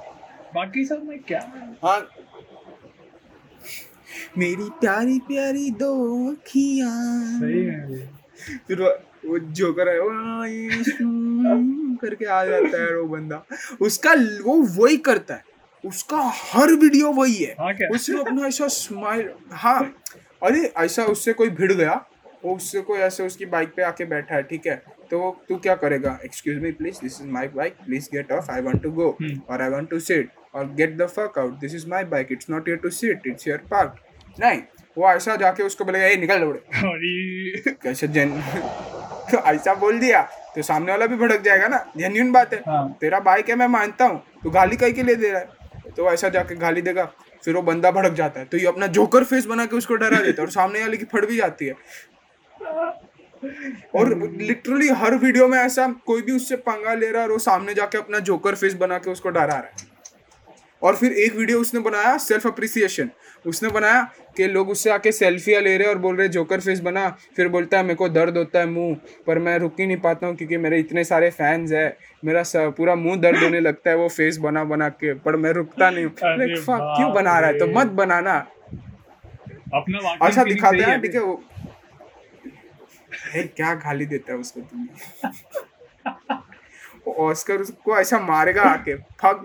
बाकी 0.54 0.84
सब 0.84 1.02
में 1.04 1.18
क्या? 1.18 1.40
है। 1.40 1.72
हाँ 1.84 2.08
मेरी 4.38 4.70
प्यारी 4.80 5.18
प्यारी 5.18 5.70
दो 5.70 5.92
अखियाँ 6.32 6.90
सही 7.40 7.64
है 7.64 8.06
फिर 8.68 8.82
वो 9.26 9.38
जोकर 9.38 9.88
है 9.88 10.00
करके 11.96 12.24
आ 12.24 12.44
जाता 12.44 12.82
है 12.82 12.96
वो 13.00 13.06
बंदा। 13.08 13.44
उसका 13.80 14.12
वो 14.44 14.56
वही 14.82 14.96
करता 14.96 15.34
है। 15.34 15.44
उसका 15.84 16.16
हर 16.34 16.72
वीडियो 16.72 17.10
वही 17.12 17.34
है। 17.34 17.54
हाँ 17.60 17.74
क्या? 17.74 17.88
अपना 18.20 18.46
ऐसा 18.46 18.68
स्माइल 18.68 19.30
हाँ। 19.52 19.80
अरे 20.42 20.72
ऐसा 20.78 21.04
उससे 21.04 21.32
कोई 21.32 21.50
भिड़ 21.50 21.72
गया। 21.72 22.04
वो 22.44 22.54
उससे 22.56 22.80
कोई 22.80 22.98
ऐसे 22.98 23.26
उसकी 23.26 23.46
बाइक 23.46 23.68
पे 23.76 23.82
आके 23.82 24.04
बैठा 24.04 24.34
है 24.34 24.42
ठीक 24.42 24.66
है? 24.66 24.74
तो 25.10 25.44
तू 25.48 25.56
क्या 25.56 25.74
करेगा? 25.74 26.18
Excuse 26.24 26.56
me 26.62 26.72
please 26.72 26.98
this 27.02 27.20
is 27.20 27.28
my 27.28 27.48
bike 27.48 27.74
please 27.86 28.08
get 28.12 28.32
off 28.32 28.50
I 28.50 28.60
want 28.60 28.82
to 28.82 28.90
go. 28.90 29.16
और 29.50 29.62
आई 29.62 29.68
वांट 29.68 29.88
टू 29.90 29.98
सिट 30.00 30.30
और 30.54 30.66
get 30.74 30.96
the 30.96 31.06
fuck 31.06 31.38
out 31.38 31.58
this 31.60 31.74
is 31.74 31.86
my 31.88 32.04
bike 32.04 32.28
it's 32.32 32.50
not 32.50 32.68
your 32.68 32.78
to 32.78 32.90
sit 32.90 33.26
it's 33.26 33.48
your 33.48 33.58
park 33.70 33.96
नहीं। 34.40 34.62
वो 34.98 35.08
ऐसा 35.10 35.36
जाके 35.36 35.62
उसको 35.62 35.84
बोलेगा 35.84 36.06
ए 36.06 36.16
निकल 36.16 36.40
दौड़े। 36.40 36.60
ये 37.06 37.74
कैसे 37.82 38.08
जन 38.08 38.32
ऐसा 39.46 39.74
बोल 39.74 39.98
दिया। 39.98 40.28
तो 40.56 40.62
सामने 40.62 40.92
वाला 40.92 41.06
भी 41.06 41.16
भड़क 41.16 41.40
जाएगा 41.40 41.68
ना? 41.68 41.84
जेन्यून 41.96 42.32
बात 42.32 42.54
है। 42.54 42.60
हाँ। 42.60 42.96
तेरा 43.00 43.20
बाइक 43.20 43.48
है 43.50 43.56
मैं 43.56 43.66
मानता 43.66 44.04
हूँ। 44.04 44.22
तो 44.44 44.50
गाली 44.50 44.76
कहीं 44.76 44.92
के 44.92 45.02
लिए 45.02 45.14
दे 45.14 45.30
रहा 45.30 45.40
है? 45.40 45.92
तो 45.96 46.12
ऐसा 46.12 46.28
जाके 46.28 46.54
गाली 46.54 46.82
देगा। 46.82 47.04
फिर 47.44 47.54
वो 47.54 47.62
बंदा 47.62 47.90
भड़क 47.90 48.12
जाता 48.12 48.40
है। 48.40 48.46
तो 48.46 48.56
ये 48.56 48.66
अपना 48.66 48.86
जोकर 48.86 49.24
फेस 49.24 49.46
बना 49.46 49.66
के 49.66 49.76
उसको 49.76 49.94
डरा 49.94 50.20
देता 50.20 50.42
है 50.42 50.46
और 50.46 50.52
सामने 50.52 50.80
वाले 50.80 50.96
की 50.96 51.04
फट 51.04 51.24
भी 51.24 51.36
जाती 51.36 51.66
है। 51.66 51.74
और 53.94 54.14
लिटरली 54.32 54.88
हर 54.88 55.14
वीडियो 55.14 55.48
में 55.48 55.58
ऐसा 55.58 55.86
कोई 56.06 56.22
भी 56.22 56.32
उससे 56.32 56.56
पंगा 56.56 56.94
ले 56.94 57.10
रहा 57.10 57.22
है 57.22 57.26
और 57.28 57.32
वो 57.32 57.38
सामने 57.38 57.74
जाके 57.74 57.98
अपना 57.98 58.18
जोकर 58.18 58.54
फेस 58.54 58.74
बना 58.74 58.98
के 58.98 59.10
उसको 59.10 59.30
डरा 59.30 59.44
रहा 59.44 59.56
है। 59.56 59.93
और 60.84 60.96
फिर 60.96 61.12
एक 61.14 61.34
वीडियो 61.36 61.60
उसने 61.60 61.80
बनाया 61.80 62.16
सेल्फ 62.18 62.46
अप्रिसिएशन 62.46 63.10
उसने 63.46 63.68
बनाया 63.68 64.02
कि 64.36 64.46
लोग 64.48 64.68
उससे 64.70 64.90
आके 64.90 65.12
सेल्फियाँ 65.12 65.60
ले 65.62 65.76
रहे 65.78 65.88
और 65.88 65.98
बोल 65.98 66.16
रहे 66.16 66.28
जोकर 66.28 66.60
फेस 66.60 66.80
बना। 66.80 67.08
फिर 67.36 67.48
बोलता 67.48 67.76
है 67.76 67.82
मेरे 67.82 67.94
को 67.94 68.08
दर्द 68.08 68.36
होता 68.36 68.58
है 68.58 68.66
मुँह 68.66 68.96
पर 69.26 69.38
मैं 69.38 69.58
रुक 69.58 69.80
ही 69.80 69.86
नहीं 69.86 69.96
पाता 70.00 70.26
हूँ 70.26 70.36
क्योंकि 70.36 70.56
मेरे 70.56 70.78
इतने 70.80 71.04
सारे 71.04 71.30
फैंस 71.30 71.72
है। 71.72 71.86
मेरा 72.24 72.42
पूरा 72.78 72.94
मुँह 72.94 73.16
दर्द 73.20 73.42
होने 73.42 73.60
लगता 73.60 73.90
है 73.90 73.96
वो 73.96 74.08
फेस 74.08 74.38
बना 74.38 74.64
बना 74.64 74.88
के 74.88 75.14
पर 75.24 75.36
मैं 75.36 75.52
रुकता 75.52 75.90
नहीं 75.90 76.04
हूँ। 76.04 76.12
क्यों 76.22 77.12
बना 77.14 77.38
रहा 77.38 77.50
है? 77.50 77.58
तो 77.58 77.66
मत 77.68 77.86
बनाना। 78.02 78.34
अपना 79.74 80.16
अच्छा 80.22 80.44
दिखाते 80.44 80.82
हैं 80.82 81.00
ठीक 81.02 81.14
है 81.14 81.20
वो 81.20 81.42
क्या 83.56 83.74
गाली 83.74 84.06
देता 84.06 84.32
है 84.32 84.38
उसको 84.38 84.60
तुम 84.60 84.88
ऑस्कर 87.18 87.60
उसको 87.62 87.96
ऐसा 87.98 88.18
मारेगा 88.20 88.62
आके। 88.62 88.94
फक 88.96 89.42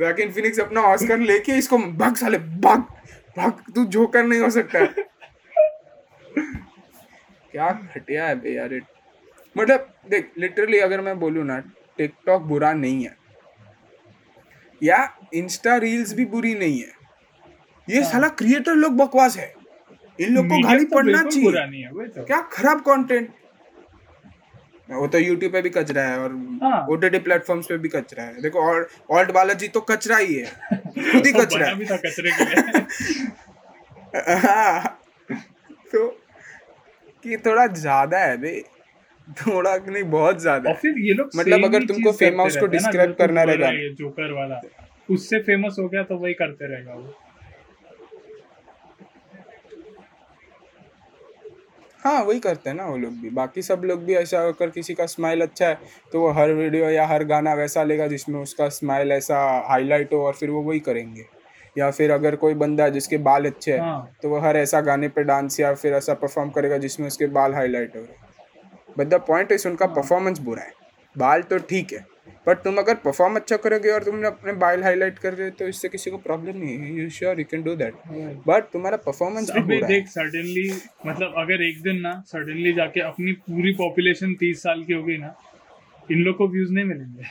वैकिन 0.00 0.32
फिनिक्स 0.32 0.60
अपना 0.60 0.80
ऑस्कर 0.82 1.18
लेके 1.18 1.52
इसको 1.52 1.78
भग 1.78 2.16
साले 2.16 2.38
भग 2.38 2.86
भग 3.38 3.62
तू 3.74 3.84
जोकर 3.84 4.22
नहीं 4.22 4.40
हो 4.40 4.50
सकता। 4.50 4.84
क्या 7.52 7.70
घटिया 7.96 8.26
है 8.26 8.34
बे 8.40 8.54
यार। 8.54 8.80
मतलब 9.56 9.92
देख 10.10 10.30
लिटरली 10.38 10.78
अगर 10.78 11.00
मैं 11.00 11.18
बोलूँ 11.20 11.44
ना 11.44 11.58
टिकटॉक 11.98 12.42
बुरा 12.42 12.72
नहीं 12.72 13.04
है। 13.04 13.16
या 14.82 14.98
इंस्टा 15.34 15.76
रील्स 15.76 16.12
भी 16.14 16.24
बुरी 16.24 16.54
नहीं 16.54 16.80
है। 16.80 16.92
ये 17.88 18.02
हाँ। 18.02 18.10
साला 18.12 18.28
क्रिएटर 18.28 18.74
लोग 18.74 18.96
बकवास 18.96 19.36
है। 19.36 19.52
इन 20.18 20.34
लोग 20.34 20.46
को 20.46 20.58
गाली 20.62 20.84
तो 20.84 20.96
पड़ना 20.96 21.22
चाहिए। 21.22 22.08
तो। 22.08 22.24
क्या 22.24 22.40
खराब 22.52 22.80
कंटेंट 22.80 23.28
वो 24.88 25.06
तो 25.06 25.18
यूट्यूब 25.18 25.52
पे 25.52 25.60
भी 25.62 25.70
कचरा 25.70 26.02
है 26.02 26.18
और 26.18 26.32
हाँ। 26.62 26.86
ओटीटी 26.90 27.18
प्लेटफॉर्म्स 27.18 27.66
पे 27.66 27.76
भी 27.78 27.88
कचरा 27.88 28.22
है। 28.22 28.42
देखो 28.42 28.60
और 28.60 28.88
ऑल्ट 29.10 29.30
बालाजी 29.30 29.68
तो 29.68 29.80
कचरा 29.80 30.16
ही 30.16 30.34
है। 30.34 30.44
खुद 31.12 31.26
ही 31.26 31.32
कचरा 31.40 31.66
के 31.74 31.74
लिए। 31.74 32.56
है। 34.14 34.38
हाँ। 34.38 35.00
तो 35.92 36.06
कि 37.24 37.36
थोड़ा 37.36 37.66
ज़्यादा 37.66 38.18
है 38.18 38.36
बे 38.36 38.64
थोड़ा 39.40 39.76
नहीं 39.76 40.02
बहुत 40.04 40.40
ज़्यादा 40.40 40.70
और 40.70 40.76
फिर 40.76 40.98
ये 40.98 41.14
लोग 41.14 41.30
मतलब 41.36 41.64
अगर 41.64 41.84
तुमको 41.84 42.12
फेम 42.12 42.40
हाउस 42.40 42.56
को 42.56 42.66
हैं 42.66 43.06
तुम 43.06 43.26
करना 43.26 43.42
रहेगा। 43.42 43.68
हो, 43.68 43.94
जोकर 43.94 44.32
वाला। 44.32 44.60
उससे 45.08 45.38
फ़ेमस 45.38 45.76
हो 45.78 45.88
गया 45.88 46.02
तो 46.02 46.16
वही 46.16 46.34
करते 46.34 46.66
रहेगा 46.66 46.94
वो। 46.94 47.14
हाँ 52.04 52.22
वही 52.24 52.40
करते 52.40 52.70
हैं 52.70 52.76
ना 52.76 52.86
वो 52.86 52.96
लोग 52.96 53.12
भी। 53.12 53.30
बाकी 53.30 53.62
सब 53.62 53.82
लोग 53.84 54.02
भी 54.04 54.14
ऐसा 54.14 54.40
अगर 54.46 54.70
किसी 54.70 54.94
का 54.94 55.06
स्माइल 55.06 55.42
अच्छा 55.42 55.66
है 55.66 55.78
तो 56.12 56.20
वो 56.20 56.30
हर 56.30 56.52
वीडियो 56.52 56.90
या 56.90 57.06
हर 57.06 57.24
गाना 57.24 57.54
वैसा 57.54 57.82
लेगा 57.82 58.06
जिसमें 58.06 58.40
उसका 58.40 58.68
स्माइल 58.68 59.12
ऐसा 59.12 59.38
हाईलाइट 59.68 60.12
हो 60.12 60.20
और 60.26 60.32
फिर 60.32 60.50
वो 60.50 60.62
वही 60.62 60.80
करेंगे। 60.80 61.24
या 61.78 61.90
फिर 61.90 62.10
अगर 62.10 62.36
कोई 62.36 62.54
बंदा 62.54 62.84
है 62.84 62.90
जिसके 62.90 63.18
बाल 63.18 63.46
अच्छे 63.46 63.72
हैं 63.72 63.80
हाँ। 63.80 64.10
तो 64.22 64.28
वो 64.28 64.38
हर 64.38 64.56
ऐसा 64.56 64.80
गाने 64.80 65.08
पे 65.08 65.22
डांस 65.24 65.60
या 65.60 65.74
फिर 65.74 65.94
ऐसा 65.94 66.14
परफॉर्म 66.14 66.50
करेगा 66.50 66.78
जिसमें 66.78 67.06
उसके 67.06 67.26
बाल 67.26 67.54
हाईलाइट 67.54 67.96
हो। 67.96 68.02
रहे 68.02 68.94
बट 68.98 69.06
द 69.06 69.20
पॉइंट 69.20 69.52
इज़ 69.52 69.68
उनका 69.68 69.86
परफॉर्मेंस 69.86 70.38
बुरा 70.38 70.62
है। 70.62 70.72
बाल 71.16 71.42
तो 71.42 71.58
ठीक 71.58 71.92
है 71.92 72.06
बट 72.46 72.58
तुम 72.62 72.76
अगर 72.78 72.94
परफॉर्म 73.04 73.36
अच्छा 73.36 73.56
करोगे 73.64 73.90
और 73.90 74.04
तुमने 74.04 74.26
अपने 74.26 74.52
बाल 74.62 74.82
हाईलाइट 74.84 75.18
कर 75.18 75.34
रहे 75.34 75.48
हो 75.48 75.54
तो 75.58 75.68
इससे 75.68 75.88
किसी 75.88 76.10
को 76.10 76.18
प्रॉब्लम 76.18 76.56
नहीं 76.56 76.76
है। 76.78 76.92
You 76.94 77.08
sure 77.10 77.40
you 77.40 77.44
can 77.50 77.62
do 77.62 77.74
that 77.76 77.94
but 78.48 78.70
तुम्हारा 78.72 78.96
परफॉर्मेंस 79.06 79.50
भी 79.50 79.60
बुरा 79.62 79.88
देख 79.88 80.08
सडनली 80.08 80.68
मतलब 81.06 81.34
अगर 81.38 81.62
एक 81.62 81.82
दिन 81.82 82.00
ना 82.00 82.12
सडनली 82.28 82.72
जाके 82.72 83.00
अपनी 83.00 83.32
पूरी 83.48 83.72
पॉपुलेशन 83.78 84.34
तीस 84.40 84.62
साल 84.62 84.84
की 84.84 84.92
हो 84.92 85.02
गई 85.04 85.16
ना 85.18 85.34
इन 86.08 86.22
लोग 86.22 86.36
को 86.36 86.48
व्यूज़ 86.48 86.72
नहीं 86.72 86.84
मिलेंगे। 86.84 87.24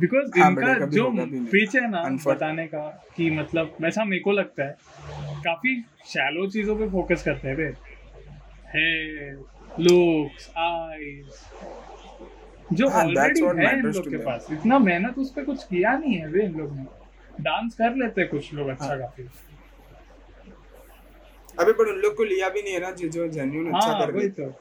बिकॉज़ 0.00 0.38
हाँ, 0.38 0.50
इनका 0.50 0.86
जो 0.88 1.08
पिच 1.50 1.74
है 1.76 1.88
ना 1.90 2.02
बताने 2.26 2.66
का 2.66 2.88
कि 3.16 3.30
मतलब 3.30 3.76
वैसा 3.80 4.04
मेरे 4.04 4.22
को 4.22 4.32
लगता 4.32 4.64
है 4.64 4.76
काफ़ी 5.44 5.74
शैलो 6.06 6.46
चीज़ों 6.50 6.76
पे 6.76 6.88
फोकस 6.90 7.22
करते 7.22 7.48
हैं 7.48 7.56
बे 7.56 7.72
है 8.74 9.32
लुक्स 9.80 10.48
आईज 10.58 11.26
जो 12.74 12.88
हाँ, 12.88 13.04
ऑलरेडी 13.04 13.40
what 13.42 13.58
है 13.58 13.72
इन 13.78 13.86
लोग 13.86 14.10
के 14.10 14.16
पास 14.24 14.46
इतना 14.52 14.78
मेहनत 14.78 15.18
उस 15.18 15.30
पर 15.32 15.44
कुछ 15.44 15.62
किया 15.64 15.96
नहीं 15.98 16.14
है 16.14 16.26
वे 16.28 16.44
इन 16.44 16.52
लोग 16.58 16.76
ने। 16.76 16.84
डांस 17.40 17.74
कर 17.74 17.94
लेते 17.96 18.20
हैं 18.20 18.30
कुछ 18.30 18.52
लोग 18.54 18.68
अच्छा 18.68 18.86
हाँ। 18.86 18.98
काफ़ी 18.98 19.24
अबे 21.60 21.72
पर 21.72 21.92
उन 21.92 21.98
लोग 22.00 22.16
को 22.16 22.24
लिया 22.24 22.48
भी 22.48 22.62
नहीं 22.62 22.74
है 22.74 22.80
ना 22.80 22.90
जो 22.90 23.08
जो 23.08 23.28
जेन्यून 23.28 23.66
अच्छा 23.74 23.90
हाँ 23.90 24.06
कर 24.06 24.12
रहे 24.12 24.28
तो। 24.28 24.52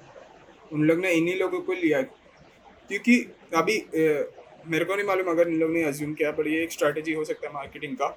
उन 0.72 0.84
लोग 0.88 1.00
ने 1.00 1.12
इन्हीं 1.12 1.36
लोगों 1.40 1.62
को 1.62 1.74
लिया। 1.74 2.02
क्योंकि 2.02 3.16
अभी 3.56 3.78
अ, 3.78 4.32
मेरे 4.68 4.86
को 4.86 4.96
नहीं 4.96 5.06
मालूम 5.08 5.28
अगर 5.32 5.48
इन 5.50 5.60
लोग 5.60 5.72
ने 5.72 5.84
अज्यूम 5.84 6.14
किया 6.14 6.32
पर 6.32 6.48
ये 6.48 6.62
एक 6.64 6.72
स्ट्रैटेजी 6.72 7.14
हो 7.14 7.24
सकता 7.26 7.48
है 7.48 7.54
मार्केटिंग 7.54 7.96
का 7.98 8.08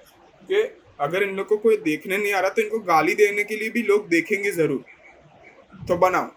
कि 0.49 0.63
अगर 1.01 1.23
इन 1.23 1.35
लोग 1.37 1.47
को 1.49 1.57
कोई 1.57 1.77
देखने 1.85 2.17
नहीं 2.19 2.33
आ 2.33 2.41
रहा 2.41 2.51
तो 2.51 2.63
इनको 2.63 2.79
गाली 2.89 3.15
देने 3.15 3.45
के 3.45 3.57
लिए 3.57 3.71
भी 3.71 3.83
लोग 3.83 4.09
देखेंगे 4.09 4.51
ज़रूर। 4.51 4.85
तो 5.89 5.97
बनाओ। 5.97 6.31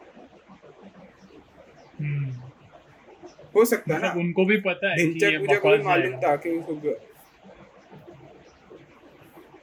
हो 3.57 3.65
सकता 3.65 3.93
है 3.93 3.99
ना। 4.01 4.11
उनको 4.19 4.45
भी 4.45 4.57
पता 4.61 4.91
है 4.91 4.95
कि 4.97 5.25
ये 5.25 5.37
मुझे 5.37 5.55
को 5.55 5.69
भी 5.69 5.83
मालूम 5.83 6.15
था 6.17 6.35
कि 6.35 6.49
उसको 6.51 6.95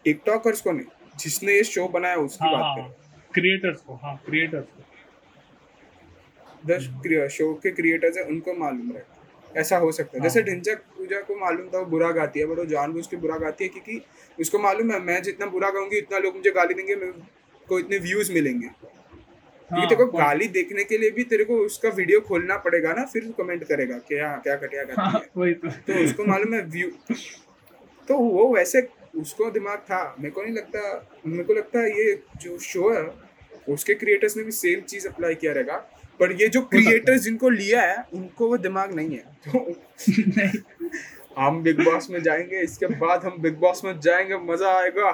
टिकटॉकर्स 0.04 0.60
को 0.60 0.72
नहीं 0.72 1.18
जिसने 1.18 1.52
ये 1.52 1.64
शो 1.64 1.88
बनाया 1.88 2.16
उसकी 2.16 2.44
हाँ 2.44 2.52
बात 2.52 2.62
हाँ 2.62 2.74
करें। 2.76 2.92
क्रिएटर्स 3.34 3.80
को 3.80 3.94
हाँ 3.94 4.16
क्रिएटर्स 4.26 4.64
को। 4.64 4.82
द 6.66 7.28
शो 7.28 7.52
के 7.54 7.70
क्रिएटर्स 7.70 8.16
है 8.16 8.24
उनको 8.24 8.54
मालूम 8.54 8.92
रहे। 8.92 9.60
ऐसा 9.60 9.76
हो 9.76 9.90
सकता 9.92 10.16
है। 10.16 10.20
हाँ। 10.20 10.28
जैसे 10.28 10.42
ढिंचक 10.42 10.78
पूजा 10.96 11.20
को 11.20 11.34
मालूम 11.36 11.68
था 11.68 11.78
वो 11.78 11.84
बुरा 11.86 12.10
गाती 12.12 12.40
है 12.40 12.46
बट 12.46 12.58
वो 12.58 12.64
जानबूझ 12.64 13.06
के 13.06 13.16
बुरा 13.16 13.36
गाती 13.36 13.64
है 13.64 13.68
क्योंकि 13.68 14.00
उसको 14.38 14.58
मालूम 14.58 14.90
है 14.92 14.98
मैं 15.00 15.22
जितना 15.22 15.46
बुरा 15.46 15.70
गाऊँगी 15.70 15.98
इतना 15.98 16.18
लोग 16.18 16.36
मुझे 16.36 16.50
गाली 16.50 16.74
देंगे 16.74 16.96
मेरे 16.96 17.12
को 17.68 17.78
इतने 17.78 17.98
व्यूज़ 17.98 18.32
मिलेंगे। 18.32 18.68
क्योंकि 19.74 19.94
तेरे 19.94 20.04
को 20.04 20.18
गाली 20.18 20.48
देखने 20.48 20.84
के 20.84 20.98
लिए 20.98 21.10
भी 21.10 21.24
तेरे 21.24 21.44
को 21.44 21.56
उसका 21.56 21.88
वीडियो 21.88 22.20
खोलना 22.20 22.56
पड़ेगा 22.56 22.92
ना 22.92 23.04
फिर 23.04 23.32
कमेंट 23.38 23.64
करेगा 23.64 23.98
कि 23.98 24.18
हाँ 24.18 24.40
क्या 24.40 24.56
घटिया 24.56 24.82
गाती 24.82 25.00
हाँ, 25.00 25.10
है 25.12 25.52
तो। 25.54 25.68
तो 25.68 26.04
उसको 26.04 26.24
मालूम 26.24 26.54
है 26.54 26.62
व्यू 26.66 26.90
तो 28.08 28.18
वो 28.18 28.54
वैसे 28.54 28.86
उसको 29.16 29.50
दिमाग 29.50 29.78
था। 29.78 30.16
मेरे 30.18 30.30
को 30.30 30.42
नहीं 30.42 30.54
लगता 30.54 31.20
मेरे 31.26 31.44
को 31.44 31.54
लगता 31.54 31.80
है 31.80 31.90
ये 31.90 32.22
जो 32.36 32.58
शो 32.58 32.92
है 32.94 33.02
उसके 33.68 33.94
क्रिएटर्स 33.94 34.36
ने 34.36 34.42
भी 34.42 34.52
सेम 34.52 34.80
चीज़ 34.80 35.08
अप्लाई 35.08 35.34
किया 35.34 35.52
रहेगा। 35.52 35.76
पर 36.20 36.32
ये 36.32 36.48
जो 36.48 36.60
क्रिएटर्स 36.62 37.20
जिनको 37.20 37.48
लिया 37.48 37.82
है 37.82 38.04
उनको 38.14 38.48
वो 38.48 38.56
दिमाग 38.56 38.94
नहीं 38.94 39.16
है। 39.16 39.24
तो 39.48 39.58
नहीं। 40.08 40.88
हम 41.38 41.62
बिग 41.62 41.84
बॉस 41.84 42.10
में 42.10 42.22
जाएँगे 42.22 42.60
इसके 42.60 42.86
बाद 42.86 43.24
हम 43.24 43.36
बिग 43.38 43.54
बॉस 43.58 43.84
में 43.84 43.98
जाएँगे 44.00 44.36
मज़ा 44.52 44.72
आएगा। 44.80 45.12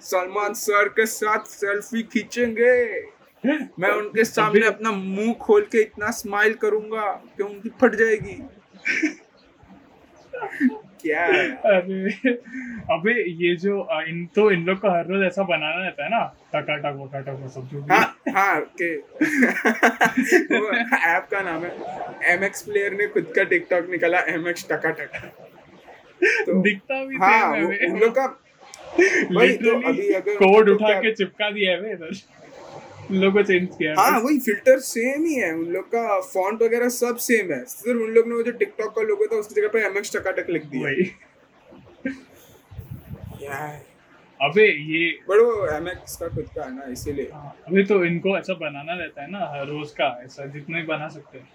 सलमान 0.00 0.54
सर 0.54 0.88
के 0.88 1.06
साथ 1.06 1.46
सेल्फी 1.46 2.02
खींचेंगे। 2.02 3.00
मैं 3.80 3.90
उनके 3.90 4.24
सामने 4.24 4.66
अपना 4.66 4.92
मुँह 4.92 5.32
खोल 5.40 5.62
के 5.72 5.80
इतना 5.80 6.10
स्माइल 6.10 6.54
करूँगा 6.54 7.12
कि 7.36 7.42
उनकी 7.42 7.68
फट 7.80 7.94
जाएगी। 7.94 8.36
क्या 11.02 11.24
अरे 11.70 12.32
अबे 12.94 13.12
ये 13.44 13.54
जो 13.56 13.88
इन 14.08 14.26
तो 14.34 14.50
इन 14.50 14.64
लोग 14.66 14.78
को 14.80 14.90
हर 14.90 15.06
रोज 15.06 15.22
ऐसा 15.24 15.42
बनाना 15.42 15.84
रहता 15.84 16.04
है 16.04 16.10
ना? 16.10 16.20
टका 16.54 16.60
टकाटक 16.60 16.96
वकाटक 17.00 17.38
वो 17.40 17.48
सब 17.48 17.68
जो 17.68 17.80
हाँ 17.90 18.16
हाँ 18.28 18.60
के 18.82 18.94
ऐप 21.16 21.28
का 21.30 21.40
नाम 21.40 21.64
है 21.64 21.70
एम 22.34 22.44
एक्स 22.44 22.62
प्लेयर 22.62 22.92
ने 22.92 23.06
खुद 23.06 23.32
का 23.36 23.44
टिकटॉक 23.44 23.90
निकाला 23.90 24.20
एम 24.34 24.48
एक्स 24.48 24.66
टका 24.72 24.90
टका 24.90 25.18
तो 26.20 26.62
दिखता 26.62 27.04
भी 27.04 27.16
हाँ 27.16 27.52
उन 27.56 27.98
लोग 27.98 28.14
का 28.18 28.26
वही 29.32 29.56
तो 29.56 29.80
कोड 30.38 30.68
उठा 30.68 30.92
के 31.00 31.12
चिपका 31.14 31.50
दिया 31.50 31.72
है 31.72 31.92
इधर। 31.92 32.10
उन 33.10 33.16
लोग 33.16 33.32
को 33.32 33.42
चेंज 33.42 33.68
किया 33.78 33.94
हाँ। 33.98 34.18
वही 34.20 34.38
फ़िल्टर 34.40 34.78
सेम 34.80 35.24
ही 35.26 35.34
है। 35.34 35.52
उन 35.54 35.64
लोग 35.72 35.84
का 35.94 36.20
फॉन्ट 36.22 36.62
वगैरह 36.62 36.88
सब 36.94 37.16
सेम 37.24 37.52
है। 37.52 37.64
सिर्फ़ 37.64 38.00
उन 38.02 38.10
लोग 38.14 38.28
ने 38.28 38.34
वो 38.34 38.42
जो 38.42 38.52
टिकटॉक 38.62 38.94
का 38.96 39.02
लोगो 39.02 39.26
था 39.26 39.36
उसकी 39.40 39.60
जगह 39.60 39.68
पे 39.72 39.84
एम 39.86 39.96
एक्स 39.98 40.16
टकाटक 40.16 40.50
लिख 40.50 40.64
दिया। 40.66 40.90
यार 43.42 43.84
अबे 44.40 44.64
ये 44.64 45.10
बट 45.28 45.40
वो 45.40 45.66
एम 45.66 45.84
का 45.84 46.28
खुद 46.28 46.48
का 46.56 46.64
है 46.64 46.74
ना 46.76 46.84
इसीलिए। 46.92 47.30
हाँ, 47.34 47.54
अभी 47.68 47.84
तो 47.84 48.04
इनको 48.04 48.36
ऐसा 48.38 48.54
बनाना 48.54 48.94
रहता 48.94 49.22
है 49.22 49.30
ना 49.30 49.46
हर 49.52 49.66
रोज 49.66 49.90
का 50.00 50.08
ऐसा 50.24 50.46
जितना 50.46 50.78
ही 50.78 50.84
बना 50.86 51.08
सकते 51.08 51.38
हैं। 51.38 51.46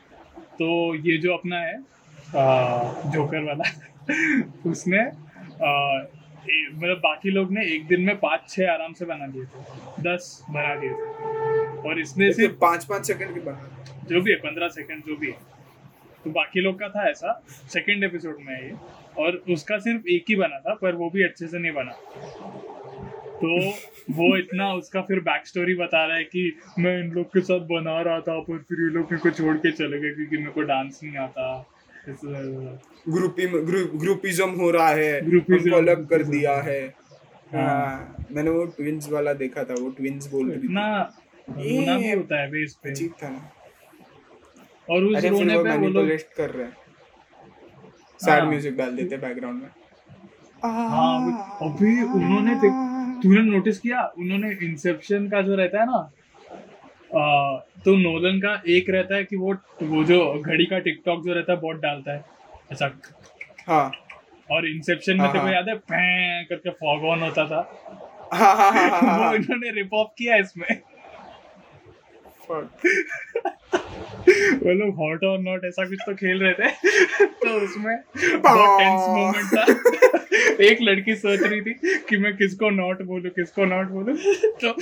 तो 0.60 0.96
ये 1.08 1.18
जो 1.18 1.34
अपना 1.34 1.60
है 1.60 1.76
आ, 1.76 2.82
जोकर 3.12 3.44
वाला 3.44 3.64
उसने 4.72 5.02
मतलब 6.74 6.98
बाकी 6.98 7.30
लोग 7.32 7.52
ने 7.54 7.66
एक 7.76 7.86
दिन 7.88 8.02
में 8.02 8.16
पाँच 8.20 8.50
छः 8.50 8.72
आराम 8.72 8.94
से 8.94 9.06
बना 9.06 9.28
दिए 9.28 9.44
थे। 9.46 10.02
दस 10.04 10.46
बना 10.50 10.76
दिए 10.76 10.90
थे। 10.92 11.41
और 11.86 12.00
इसने 12.00 12.30
इसमें 12.30 12.32
सिर्फ़ 12.32 12.60
पाँच 12.62 12.86
पाँच 12.86 13.08
सेकंड 13.08 13.34
की 13.34 13.40
बना 13.40 13.86
जो 14.10 14.22
भी 14.22 14.32
है 14.32 14.38
पंद्रह 14.38 14.68
सेकंड 14.70 15.04
जो 15.04 15.16
भी 15.16 15.28
है। 15.28 15.38
तो 16.24 16.30
बाकी 16.30 16.62
लोग 16.62 16.80
का 16.80 16.90
था 16.90 17.10
ऐसा 17.10 17.42
सेकंड 17.74 18.04
एपिसोड 18.04 18.38
में 18.40 18.56
ये। 18.62 18.72
और 19.18 19.44
उसका 19.50 19.78
सिर्फ़ 19.78 20.08
एक 20.08 20.26
ही 20.30 20.36
बना 20.36 20.60
था 20.60 20.74
पर 20.74 20.96
वो 20.96 21.10
भी 21.10 21.24
अच्छे 21.24 21.48
से 21.48 21.60
नहीं 21.60 21.72
बना। 21.72 21.92
तो 23.42 23.48
वो 24.14 24.38
इतना 24.38 24.74
उसका 24.74 25.02
फिर 25.02 25.20
बैक 25.20 25.48
स्टोरी 25.48 25.76
बता 25.76 26.06
रहा 26.06 26.18
है 26.18 26.24
कि 26.24 26.60
मैं 26.80 26.98
इन 27.00 27.12
लोग 27.12 27.26
के 27.26 27.42
साथ 27.42 27.60
बना 27.60 28.02
रहा 28.02 28.20
था 28.20 28.40
पर 28.40 28.58
फिर 28.58 28.82
ये 28.82 28.90
लोग 28.90 29.12
मेरे 29.12 29.18
को 29.18 29.30
छोड़ 29.30 29.56
के 29.58 29.72
चले 29.72 30.00
गए 30.00 30.14
क्योंकि 30.16 30.38
मेरे 30.38 30.52
को 30.52 30.62
डांस 30.62 31.00
नहीं 31.04 31.18
आता। 31.18 31.66
ग्रुपी 33.10 33.48
ग्रुप 33.48 33.92
ग्रुपिज्म 33.96 34.50
हो 34.50 34.70
रहा 34.72 34.90
है 34.90 35.20
हमको 35.20 35.76
अलग 35.76 36.08
कर 36.10 36.24
दिया 36.24 36.54
है। 36.62 36.82
हाँ। 37.54 38.28
मैंने 38.32 38.50
वो 38.50 38.66
ट्विंस 38.66 39.10
वाला 39.12 39.34
देखा 39.34 39.64
था 39.64 39.74
वो 39.74 39.90
ट्विंस 39.90 40.28
बोल 40.32 40.52
रही 40.52 40.60
थी 40.60 40.74
रोना 41.50 41.98
भी 41.98 42.12
होता 42.12 42.42
है 42.42 42.52
बे 42.52 42.64
इस 42.64 42.76
पे। 42.76 42.92
अजीब 42.92 43.12
था। 43.24 43.30
ना 43.30 43.52
और 44.90 45.04
उस 45.04 45.26
रोने 45.26 45.58
पे 45.64 45.78
वो 45.78 45.88
लोग 45.90 46.10
कर 46.38 46.50
रहे 46.50 46.66
हैं। 46.66 46.78
सैड 48.20 48.40
हाँ। 48.40 48.50
म्यूज़िक 48.50 48.78
डाल 48.78 48.96
देते 48.96 49.18
बैकग्राउंड 49.18 49.62
में। 49.62 49.70
हाँ 50.64 51.58
अभी 51.62 52.04
उन्होंने 52.04 52.56
तूने 53.24 53.42
नोटिस 53.42 53.80
किया? 53.80 54.02
उन्होंने 54.18 54.52
इंसेप्शन 54.66 55.28
का 55.30 55.42
जो 55.42 55.56
रहता 55.56 55.80
है 55.80 55.86
ना 55.86 56.12
आ, 57.16 57.58
तो 57.58 57.96
नोलन 57.96 58.40
का 58.40 58.62
एक 58.68 58.90
रहता 58.90 59.16
है 59.16 59.24
कि 59.24 59.36
वो 59.36 59.54
वो 59.84 60.04
जो 60.04 60.42
घड़ी 60.42 60.66
का 60.66 60.80
टिकटॉक 60.80 61.24
जो 61.26 61.34
रहता 61.34 61.54
है 61.54 61.60
बहुत 61.60 61.78
डालता 61.78 62.12
है। 62.12 62.26
ऐसा। 62.72 63.00
हाँ। 63.68 63.92
और 64.52 64.68
इंसेप्शन 64.68 65.14
में 65.14 65.20
हाँ, 65.20 65.32
तेरे 65.32 65.44
हाँ। 65.44 65.54
याद 65.54 65.70
है? 65.70 65.76
करके 66.46 66.70
फॉग 66.70 67.04
ऑन 67.04 67.20
होता 67.20 67.46
था। 67.46 67.88
हाँ 68.34 68.56
हाँ 68.56 68.72
हाँ 68.72 68.90
हाँ, 68.90 69.18
वो 69.18 69.24
हाँ। 69.24 69.36
इन्होंने 69.36 69.72
रिप 69.72 69.94
ऑफ़ 69.94 70.08
किया 70.18 70.36
इसमें. 70.36 70.82
वो 74.62 74.74
लोग 74.74 74.96
हॉट 74.96 75.24
और 75.24 75.40
नॉट 75.40 75.66
ऐसा 75.66 75.86
कुछ 75.86 76.00
तो 76.06 76.14
खेल 76.16 76.44
रहे 76.44 76.54
थे। 76.54 76.70
तो 77.26 77.50
उसमें 77.66 77.96
बहुत 78.42 78.80
टेंस 78.80 79.02
मोमेंट 79.10 79.48
था। 79.54 79.64
एक 80.64 80.78
लड़की 80.82 81.16
सोच 81.16 81.42
रही 81.42 81.62
थी 81.62 81.74
कि 82.10 82.18
मैं 82.18 82.36
किसको 82.38 82.70
नॉट 82.70 83.02
बोलूँ 83.02 83.32
किसको 83.32 83.66
नॉट 83.66 83.88
बोलूँ। 83.88 84.16
तो 84.64 84.74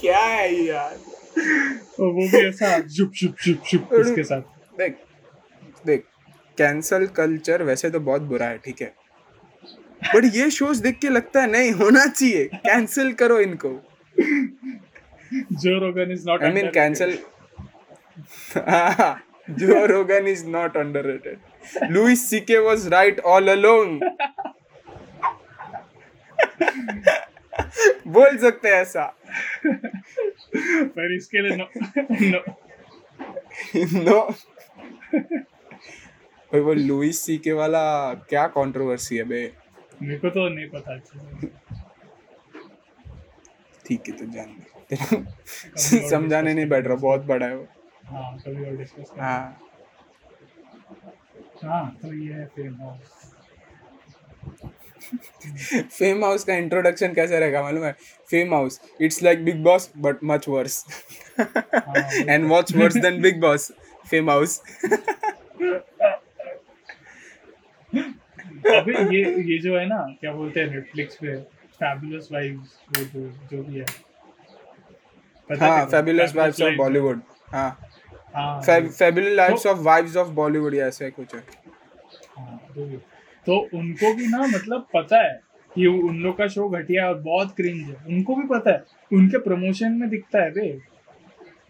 क्या 0.00 0.18
है 0.18 0.64
यार? 0.64 0.96
और 2.00 2.06
वो 2.06 2.22
भी 2.22 2.46
ऐसा 2.46 2.78
जुप 2.78 3.12
जुप 3.14 3.34
जुप 3.44 3.62
जुप 3.70 3.92
उसके 3.92 4.22
साथ। 4.24 4.40
देख 4.78 4.96
देख 5.86 6.04
कैंसल 6.58 7.06
कल्चर 7.06 7.62
वैसे 7.62 7.90
तो 7.90 8.00
बहुत 8.00 8.22
बुरा 8.22 8.46
है 8.46 8.58
ठीक 8.58 8.82
है? 8.82 9.01
बट 10.04 10.24
ये 10.34 10.50
शोज़ 10.50 10.82
देख 10.82 10.98
के 10.98 11.08
लगता 11.08 11.40
है 11.40 11.50
नहीं 11.50 11.70
होना 11.80 12.04
चाहिए। 12.06 12.44
कैंसिल 12.56 13.12
करो 13.22 13.38
इनको। 13.40 13.70
Joe 15.54 15.78
Rogan 15.80 16.10
is 16.12 16.26
not 16.28 16.42
I 16.44 16.52
mean 16.52 16.70
cancel 16.70 17.18
Joe 19.48 19.84
Rogan 19.86 20.26
is 20.28 20.46
not 20.46 20.76
underrated 20.76 21.90
Louis 21.92 22.28
CK 22.30 22.58
was 22.66 22.86
right 22.92 23.20
all 23.34 23.48
along 23.50 24.00
बोल 28.08 28.36
सकते 28.38 28.68
हैं 28.68 28.80
ऐसा। 28.82 29.04
पर 29.66 31.14
इसके 31.16 31.42
लिए 31.42 31.56
नो 31.56 31.66
नो 32.30 32.40
नो 34.04 34.20
वो 36.52 36.72
लुइस 36.74 37.20
सीके 37.26 37.52
वाला 37.52 37.82
क्या 38.30 38.46
कंट्रोवर्सी 38.56 39.16
है 39.16 39.24
बे? 39.24 39.42
मेरे 40.02 40.16
को 40.18 40.30
तो 40.36 40.48
नहीं 40.48 40.68
पता 40.70 40.94
अच्छे 40.94 41.48
ठीक 43.84 44.08
है 44.08 44.14
तो 44.16 44.26
जान 44.32 44.54
दे 44.90 44.96
समझाने 46.08 46.54
नहीं 46.54 46.66
बैठ 46.68 46.86
रहा 46.86 46.96
बहुत 46.96 47.24
बड़ा 47.26 47.46
है 47.46 47.56
वो। 47.56 47.66
हाँ 48.06 48.36
कभी 48.38 48.64
और 48.70 48.76
डिस्कस 48.76 49.12
हाँ। 49.20 49.58
हाँ 51.64 51.84
तो 52.02 52.12
ये 52.14 52.32
है 52.34 52.46
फेम 52.56 52.74
हाउस 52.82 53.20
फेम 55.98 56.24
हाउस 56.24 56.44
का 56.44 56.54
इंट्रोडक्शन 56.54 57.12
कैसा 57.14 57.38
रहेगा 57.38 57.62
मालूम 57.62 57.84
है? 57.84 57.92
Fame 58.28 58.54
house 58.54 58.80
it's 59.00 59.22
like 59.22 59.44
Bigg 59.44 59.62
Boss 59.64 59.90
but 60.06 60.24
much 60.32 60.48
worse 60.48 60.84
and 61.40 62.46
much 62.52 62.74
worse 62.76 62.96
than 62.96 63.20
Bigg 63.22 63.40
Boss 63.40 63.70
fame 64.10 64.30
house 64.30 64.60
अबे 68.70 68.92
ये 69.14 69.22
ये 69.52 69.58
जो 69.58 69.76
है 69.78 69.86
ना 69.86 69.96
क्या 70.20 70.32
बोलते 70.32 70.60
हैं 70.60 70.70
नेटफ्लिक्स 70.70 71.16
पे 71.16 71.36
फैबुलस 71.80 72.28
वाइब्स 72.32 72.78
वो 72.92 73.04
जो 73.04 73.28
जो 73.50 73.62
भी 73.62 73.78
है। 73.78 73.84
पता 75.50 75.66
हाँ 75.66 75.86
fabulous 75.86 76.30
Fabulous 76.30 76.36
vibes 76.36 76.62
of. 76.62 76.76
Bollywood 76.76 77.20
हाँ। 77.52 77.70
हाँ। 78.34 78.60
Fabulous 78.62 79.32
lives 79.36 79.66
of 79.66 79.78
vibes 79.78 80.16
of 80.16 80.28
Bollywood 80.28 80.74
या 80.74 80.86
ऐसा 80.86 81.08
कुछ 81.08 81.34
है। 81.34 81.40
हाँ, 82.38 82.58
तो 83.46 83.58
उनको 83.74 84.14
भी 84.14 84.26
ना 84.26 84.46
मतलब 84.46 84.86
पता 84.94 85.22
है 85.22 85.40
कि 85.74 85.86
उन 85.86 86.18
लोग 86.18 86.36
का 86.38 86.46
शो 86.48 86.68
घटिया 86.68 87.08
और 87.08 87.18
बहुत 87.20 87.54
क्रिंज 87.56 87.88
है। 87.88 87.96
उनको 88.08 88.34
भी 88.36 88.46
पता 88.48 88.70
है 88.70 88.84
उनके 89.12 89.38
प्रमोशन 89.38 89.92
में 89.92 90.08
दिखता 90.08 90.42
है 90.42 90.50
बे 90.50 90.70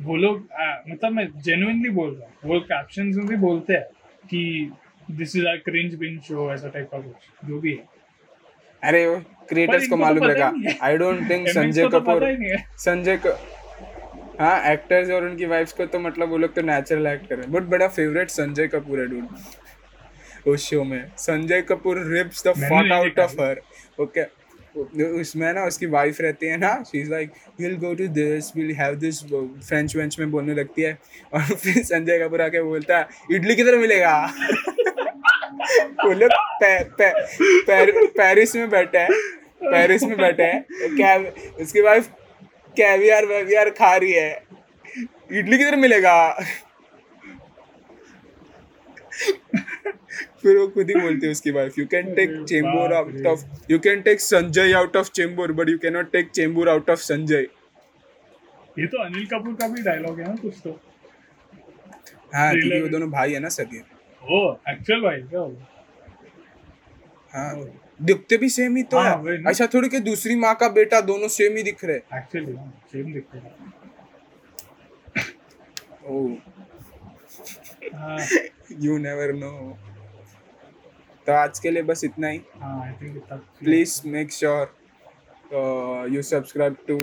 वो 0.03 0.17
लोग 0.17 0.49
मतलब 0.91 1.13
मैं 1.13 1.27
जेन्युइनली 1.43 1.91
बोल 1.91 2.15
रहा 2.15 2.29
हूँ 2.29 2.53
वो 2.55 2.61
कैप्शन 2.61 3.07
में 3.17 3.27
भी 3.27 3.37
बोलते 3.37 3.73
हैं 3.73 3.83
कि 4.31 4.73
this 5.11 5.37
is 5.37 5.47
a 5.47 5.55
cringe 5.65 5.95
bin 5.95 6.19
show 6.21 6.53
ऐसा 6.55 6.69
टाइप 6.69 6.89
का 6.93 6.99
कुछ 6.99 7.49
जो 7.49 7.59
भी 7.61 7.73
है। 7.73 7.89
अरे 8.83 9.05
क्रिएटर्स 9.49 9.87
को 9.87 9.97
तो 9.97 9.97
मालूम 9.97 10.25
रहेगा। 10.25 10.53
I 10.83 10.97
don't 10.99 11.29
think 11.31 11.49
Sanjay 11.49 11.89
Kapoor 11.89 12.25
Sanjay 12.79 13.19
हाँ 14.41 14.73
एक्टर्स 14.73 15.11
और 15.11 15.25
उनकी 15.25 15.47
वाइफ्स 15.47 15.73
को 15.73 15.87
तो 15.87 15.99
मतलब 16.01 16.29
वो 16.29 16.39
लोग 16.39 16.55
तो 16.55 16.63
नेचुरल 16.63 17.07
एक्ट 17.07 17.29
कर 17.29 17.37
रहे 17.37 17.45
हैं। 17.45 17.53
बट 17.53 17.63
बड़ा 17.71 17.89
फेवरेट 17.89 18.31
संजय 18.31 18.67
कपूर 18.69 19.01
है 19.01 19.07
डूड 19.07 19.27
उस 20.47 20.69
शो 20.69 20.85
में। 20.85 21.05
Sanjay 21.19 21.63
Kapoor 21.63 21.99
rips 22.07 22.47
the 22.47 22.53
fuck 22.53 22.93
out 22.93 23.19
of 23.19 23.41
her 23.41 23.61
okay 24.01 24.25
उसमें 25.21 25.53
ना 25.53 25.65
उसकी 25.65 25.87
वाइफ 25.87 26.21
रहती 26.21 26.47
है 26.47 26.57
ना 26.57 26.73
she 26.83 27.01
is 27.01 27.11
like 27.11 27.33
will 27.61 27.77
go 27.79 27.93
to 27.95 28.07
this 28.11 28.51
will 28.57 28.71
have 28.75 28.95
this 28.95 29.23
French 29.25 29.97
wench 29.97 30.19
में 30.19 30.31
बोलने 30.31 30.55
लगती 30.55 30.83
है। 30.83 30.99
और 31.35 31.43
फिर 31.43 31.83
संजय 31.85 32.19
कपूर 32.19 32.43
आके 32.43 32.63
बोलता 32.63 32.99
है 32.99 33.07
इडली 33.33 33.55
किधर 33.55 33.77
मिलेगा। 33.79 34.15
वो 36.05 36.13
लोग 36.13 36.31
पे, 36.63 36.73
पे, 36.85 37.11
पेर, 37.67 37.93
पेरिस 38.19 38.55
में 38.57 38.69
बैठे 38.71 38.99
हैं 38.99 39.11
पेरिस 39.63 40.03
में 40.03 40.17
बैठे 40.19 40.43
हैं 40.43 40.65
क्या 40.97 41.17
उसकी 41.63 41.81
वाइफ 41.81 42.09
कैवियर 42.77 43.27
वैवियर 43.27 43.71
खा 43.79 43.95
रही 43.97 44.13
है। 44.13 44.43
इडली 45.33 45.59
किधर 45.59 45.77
मिलेगा? 45.77 46.15
फिर 50.43 50.57
वो 50.57 50.67
खुद 50.69 50.89
ही 50.91 50.95
बोलती 51.01 51.27
है 51.27 51.33
उसकी 51.33 51.51
wife 51.51 51.79
you 51.79 51.87
can 51.87 52.15
take 52.15 52.31
Chembur 52.49 52.93
out 52.95 53.27
of 53.27 53.45
you 53.71 53.79
can 53.79 54.01
take 54.03 54.21
Sanjay 54.21 54.73
out 54.75 54.97
of 54.97 55.11
Chembur 55.11 55.53
but 55.53 55.69
you 55.69 55.79
can 55.79 55.93
not 55.93 56.11
take 56.13 56.31
Chembur 56.31 56.69
out 56.69 56.91
of 56.91 57.01
Sanjay 57.01 57.47
ये 58.79 58.87
तो 58.87 59.03
अनिल 59.05 59.27
कपूर 59.27 59.55
का 59.55 59.69
भी 59.69 59.83
डायलॉग 59.83 60.21
है 60.21 60.29
ना 60.29 60.35
कुछ 60.43 60.55
तो। 60.65 60.71
हाँ 62.35 62.51
क्योंकि 62.53 62.81
वो 62.81 62.89
दोनों 62.89 63.11
भाई 63.11 63.33
है 63.33 63.41
ना 63.41 63.49
सगे 63.51 63.81
ओ 64.31 64.53
एक्चुअल 64.69 65.01
भाई 65.01 65.21
क्या 65.23 65.41
हो 65.41 65.57
हाँ 67.35 67.65
दिखते 68.03 68.37
भी 68.37 68.49
सेम 68.49 68.77
ही 68.77 68.83
तो 68.83 68.99
हाँ, 68.99 69.23
है। 69.27 69.51
ऐसा 69.51 69.67
थोड़ी 69.75 69.89
कि 69.89 69.99
दूसरी 70.01 70.37
माँ 70.37 70.55
का 70.55 70.69
बेटा 70.69 71.01
दोनों 71.01 71.29
सेम 71.29 71.57
ही 71.57 71.63
दिख 71.63 71.85
रहे 71.85 71.97
एक्चुअली 71.97 72.57
सेम 72.93 73.07
हैं 73.35 73.55
ओह 76.07 76.37
हाँ। 77.99 78.19
यू 78.81 78.99
नेवर 78.99 79.33
नो 79.33 79.51
तो 81.27 81.33
आज 81.33 81.59
के 81.59 81.71
लिए 81.71 81.83
बस 81.83 82.05
इतना 82.05 82.29
ही। 82.29 82.41
हाँ 82.61 82.81
आई 82.85 82.93
थिंक 82.93 83.17
इतना 83.17 83.41
please 83.65 83.93
make 84.15 84.33
sure 84.33 84.67
uh, 85.53 86.05
you 86.15 86.23
subscribe 86.23 86.77
to 86.87 86.97